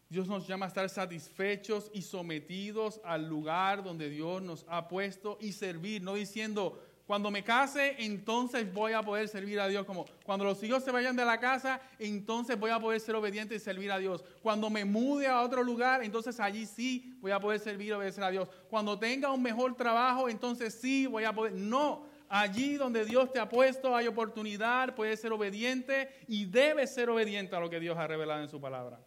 Dios 0.08 0.28
nos 0.28 0.48
llama 0.48 0.66
a 0.66 0.68
estar 0.68 0.88
satisfechos 0.90 1.90
y 1.94 2.04
sometidos 2.04 3.02
al 3.04 3.28
lugar 3.28 3.84
donde 3.84 4.10
Dios 4.10 4.42
nos 4.42 4.66
ha 4.70 4.88
puesto 4.88 5.38
y 5.42 5.52
servir, 5.52 6.02
no 6.04 6.14
diciendo, 6.14 6.85
cuando 7.06 7.30
me 7.30 7.44
case, 7.44 7.96
entonces 8.00 8.72
voy 8.74 8.94
a 8.94 9.04
poder 9.04 9.28
servir 9.28 9.60
a 9.60 9.68
Dios. 9.68 9.86
Como 9.86 10.06
cuando 10.24 10.44
los 10.44 10.62
hijos 10.64 10.84
se 10.84 10.92
vayan 10.92 11.16
de 11.16 11.24
la 11.24 11.40
casa, 11.40 11.80
entonces 12.00 12.60
voy 12.60 12.72
a 12.72 12.80
poder 12.80 13.00
ser 13.00 13.16
obediente 13.16 13.54
y 13.54 13.60
servir 13.60 13.92
a 13.92 14.00
Dios. 14.00 14.24
Cuando 14.42 14.72
me 14.72 14.86
mude 14.86 15.28
a 15.28 15.42
otro 15.42 15.64
lugar, 15.64 16.04
entonces 16.04 16.40
allí 16.40 16.66
sí 16.66 17.16
voy 17.22 17.32
a 17.32 17.40
poder 17.40 17.60
servir 17.60 17.90
y 17.90 17.92
obedecer 17.92 18.24
a 18.24 18.32
Dios. 18.32 18.50
Cuando 18.70 18.98
tenga 18.98 19.32
un 19.32 19.44
mejor 19.44 19.76
trabajo, 19.76 20.30
entonces 20.30 20.74
sí 20.74 21.06
voy 21.06 21.26
a 21.26 21.34
poder. 21.34 21.54
No, 21.54 22.08
allí 22.28 22.74
donde 22.76 23.06
Dios 23.06 23.32
te 23.32 23.40
ha 23.40 23.48
puesto 23.48 23.96
hay 23.96 24.08
oportunidad, 24.08 24.96
puedes 24.96 25.20
ser 25.20 25.32
obediente 25.32 26.10
y 26.28 26.46
debes 26.46 26.92
ser 26.92 27.12
obediente 27.12 27.56
a 27.56 27.60
lo 27.60 27.70
que 27.70 27.80
Dios 27.80 27.98
ha 27.98 28.08
revelado 28.08 28.42
en 28.42 28.50
su 28.50 28.60
palabra. 28.60 29.00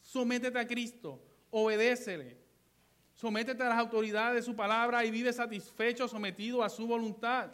Sométete 0.00 0.58
a 0.58 0.66
Cristo, 0.66 1.22
obedécele. 1.50 2.43
Sométete 3.24 3.62
a 3.62 3.70
las 3.70 3.78
autoridades 3.78 4.34
de 4.34 4.42
su 4.42 4.54
palabra 4.54 5.02
y 5.02 5.10
vive 5.10 5.32
satisfecho, 5.32 6.06
sometido 6.06 6.62
a 6.62 6.68
su 6.68 6.86
voluntad. 6.86 7.50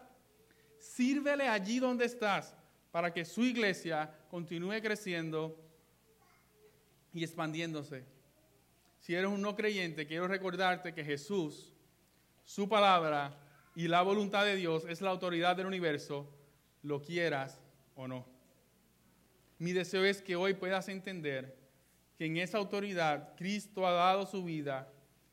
Sírvele 0.80 1.46
allí 1.46 1.78
donde 1.78 2.06
estás 2.06 2.56
para 2.90 3.12
que 3.12 3.24
su 3.24 3.44
iglesia 3.44 4.12
continúe 4.32 4.82
creciendo 4.82 5.56
y 7.12 7.22
expandiéndose. 7.22 8.04
Si 8.98 9.14
eres 9.14 9.30
un 9.30 9.40
no 9.40 9.54
creyente, 9.54 10.08
quiero 10.08 10.26
recordarte 10.26 10.92
que 10.92 11.04
Jesús, 11.04 11.72
su 12.42 12.68
palabra 12.68 13.38
y 13.76 13.86
la 13.86 14.02
voluntad 14.02 14.44
de 14.44 14.56
Dios 14.56 14.84
es 14.88 15.00
la 15.00 15.10
autoridad 15.10 15.54
del 15.54 15.66
universo, 15.66 16.28
lo 16.82 17.00
quieras 17.00 17.60
o 17.94 18.08
no. 18.08 18.26
Mi 19.60 19.70
deseo 19.70 20.04
es 20.04 20.20
que 20.20 20.34
hoy 20.34 20.54
puedas 20.54 20.88
entender 20.88 21.56
que 22.18 22.26
en 22.26 22.38
esa 22.38 22.58
autoridad 22.58 23.36
Cristo 23.36 23.86
ha 23.86 23.92
dado 23.92 24.26
su 24.26 24.42
vida 24.42 24.92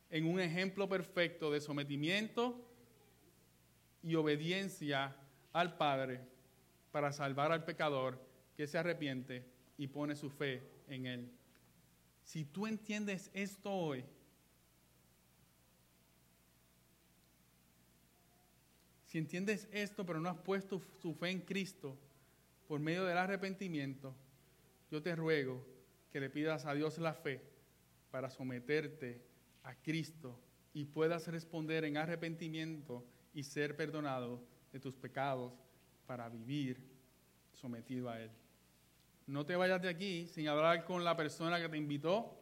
en 0.09 0.25
un 0.25 0.39
ejemplo 0.39 0.87
perfecto 0.87 1.51
de 1.51 1.61
sometimiento 1.61 2.63
y 4.01 4.15
obediencia 4.15 5.15
al 5.53 5.77
Padre 5.77 6.21
para 6.91 7.11
salvar 7.11 7.51
al 7.51 7.65
pecador 7.65 8.19
que 8.55 8.67
se 8.67 8.77
arrepiente 8.77 9.45
y 9.77 9.87
pone 9.87 10.15
su 10.15 10.29
fe 10.29 10.63
en 10.87 11.05
Él. 11.05 11.31
Si 12.23 12.45
tú 12.45 12.67
entiendes 12.67 13.29
esto 13.33 13.71
hoy, 13.71 14.03
si 19.05 19.17
entiendes 19.17 19.67
esto 19.71 20.05
pero 20.05 20.19
no 20.19 20.29
has 20.29 20.37
puesto 20.37 20.81
su 21.01 21.13
fe 21.13 21.29
en 21.29 21.41
Cristo 21.41 21.97
por 22.67 22.79
medio 22.79 23.05
del 23.05 23.17
arrepentimiento, 23.17 24.15
yo 24.89 25.01
te 25.01 25.15
ruego 25.15 25.65
que 26.11 26.19
le 26.19 26.29
pidas 26.29 26.65
a 26.65 26.73
Dios 26.73 26.97
la 26.97 27.13
fe 27.13 27.41
para 28.11 28.29
someterte 28.29 29.26
a 29.67 29.75
Cristo 29.75 30.39
y 30.73 30.85
puedas 30.85 31.27
responder 31.27 31.83
en 31.83 31.97
arrepentimiento 31.97 33.05
y 33.33 33.43
ser 33.43 33.75
perdonado 33.75 34.41
de 34.71 34.79
tus 34.79 34.95
pecados 34.95 35.53
para 36.05 36.29
vivir 36.29 36.81
sometido 37.51 38.09
a 38.09 38.19
Él. 38.19 38.31
No 39.27 39.45
te 39.45 39.55
vayas 39.57 39.81
de 39.81 39.89
aquí 39.89 40.25
sin 40.27 40.47
hablar 40.47 40.85
con 40.85 41.03
la 41.03 41.17
persona 41.17 41.59
que 41.59 41.67
te 41.67 41.77
invitó. 41.77 42.33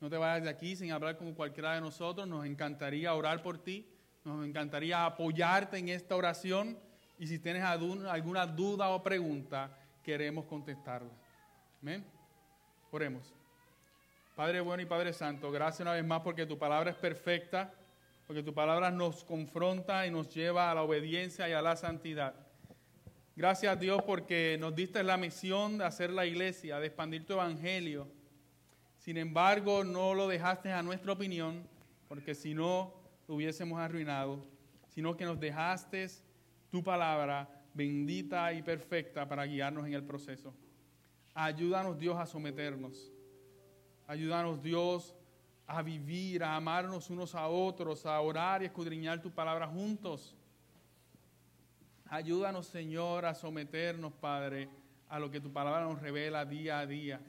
No 0.00 0.08
te 0.08 0.16
vayas 0.16 0.44
de 0.44 0.50
aquí 0.50 0.76
sin 0.76 0.92
hablar 0.92 1.18
con 1.18 1.34
cualquiera 1.34 1.74
de 1.74 1.80
nosotros. 1.80 2.28
Nos 2.28 2.46
encantaría 2.46 3.12
orar 3.12 3.42
por 3.42 3.58
ti. 3.58 3.88
Nos 4.24 4.46
encantaría 4.46 5.04
apoyarte 5.04 5.78
en 5.78 5.88
esta 5.88 6.14
oración. 6.14 6.78
Y 7.18 7.26
si 7.26 7.40
tienes 7.40 7.64
alguna 7.64 8.46
duda 8.46 8.90
o 8.90 9.02
pregunta, 9.02 9.76
queremos 10.04 10.44
contestarla. 10.44 11.12
Amén. 11.82 12.04
Oremos. 12.92 13.35
Padre 14.36 14.60
bueno 14.60 14.82
y 14.82 14.86
Padre 14.86 15.14
Santo, 15.14 15.50
gracias 15.50 15.80
una 15.80 15.94
vez 15.94 16.04
más 16.04 16.20
porque 16.20 16.44
tu 16.44 16.58
palabra 16.58 16.90
es 16.90 16.96
perfecta, 16.98 17.72
porque 18.26 18.42
tu 18.42 18.52
palabra 18.52 18.90
nos 18.90 19.24
confronta 19.24 20.06
y 20.06 20.10
nos 20.10 20.28
lleva 20.28 20.70
a 20.70 20.74
la 20.74 20.82
obediencia 20.82 21.48
y 21.48 21.54
a 21.54 21.62
la 21.62 21.74
santidad. 21.74 22.34
Gracias 23.34 23.72
a 23.72 23.76
Dios 23.76 24.02
porque 24.02 24.58
nos 24.60 24.74
diste 24.74 25.02
la 25.02 25.16
misión 25.16 25.78
de 25.78 25.86
hacer 25.86 26.10
la 26.10 26.26
iglesia, 26.26 26.78
de 26.78 26.88
expandir 26.88 27.24
tu 27.24 27.32
evangelio. 27.32 28.08
Sin 28.98 29.16
embargo, 29.16 29.84
no 29.84 30.12
lo 30.12 30.28
dejaste 30.28 30.70
a 30.70 30.82
nuestra 30.82 31.12
opinión, 31.12 31.66
porque 32.06 32.34
si 32.34 32.52
no, 32.52 32.92
lo 33.26 33.36
hubiésemos 33.36 33.80
arruinado, 33.80 34.44
sino 34.90 35.16
que 35.16 35.24
nos 35.24 35.40
dejaste 35.40 36.08
tu 36.70 36.84
palabra 36.84 37.48
bendita 37.72 38.52
y 38.52 38.60
perfecta 38.60 39.26
para 39.26 39.46
guiarnos 39.46 39.86
en 39.86 39.94
el 39.94 40.04
proceso. 40.04 40.52
Ayúdanos 41.32 41.98
Dios 41.98 42.18
a 42.18 42.26
someternos 42.26 43.15
Ayúdanos, 44.06 44.62
Dios, 44.62 45.14
a 45.66 45.82
vivir, 45.82 46.44
a 46.44 46.54
amarnos 46.54 47.10
unos 47.10 47.34
a 47.34 47.48
otros, 47.48 48.06
a 48.06 48.20
orar 48.20 48.62
y 48.62 48.66
escudriñar 48.66 49.20
tu 49.20 49.30
palabra 49.30 49.66
juntos. 49.66 50.34
Ayúdanos, 52.08 52.66
Señor, 52.66 53.24
a 53.24 53.34
someternos, 53.34 54.12
Padre, 54.12 54.68
a 55.08 55.18
lo 55.18 55.30
que 55.30 55.40
tu 55.40 55.52
palabra 55.52 55.84
nos 55.84 56.00
revela 56.00 56.44
día 56.44 56.78
a 56.78 56.86
día. 56.86 57.20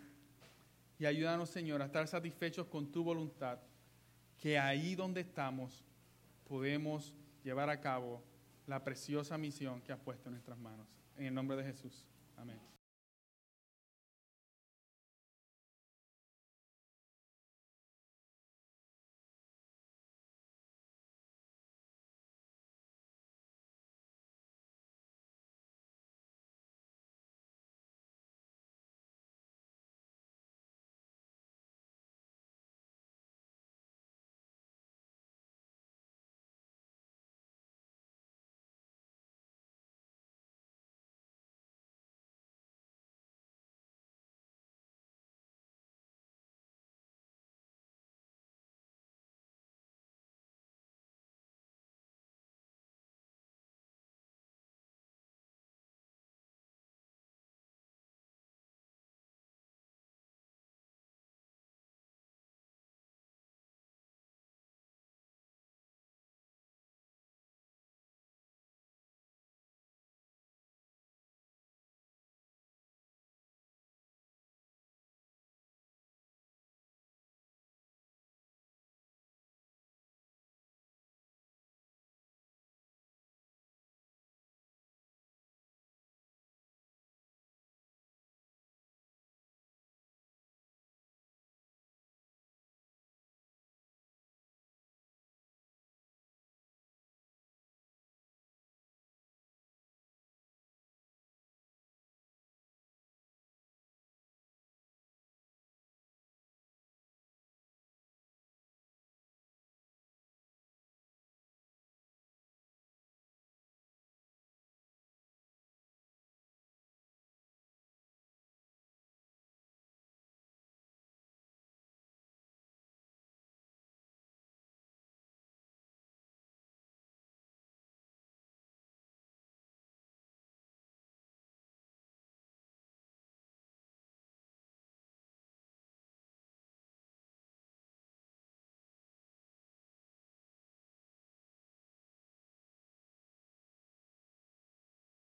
Y 1.00 1.06
ayúdanos, 1.06 1.50
Señor, 1.50 1.82
a 1.82 1.86
estar 1.86 2.08
satisfechos 2.08 2.68
con 2.68 2.92
tu 2.92 3.04
voluntad, 3.04 3.60
que 4.38 4.60
ahí 4.60 4.96
donde 4.96 5.22
estamos 5.22 5.84
podemos 6.48 7.16
llevar 7.44 7.70
a 7.70 7.82
cabo 7.82 8.24
la 8.68 8.84
preciosa 8.84 9.38
misión 9.38 9.82
que 9.82 9.94
has 9.94 10.00
puesto 10.00 10.30
en 10.30 10.34
nuestras 10.34 10.58
manos. 10.58 10.88
En 11.18 11.26
el 11.26 11.34
nombre 11.34 11.58
de 11.58 11.64
Jesús. 11.64 12.06
Amén. 12.38 12.77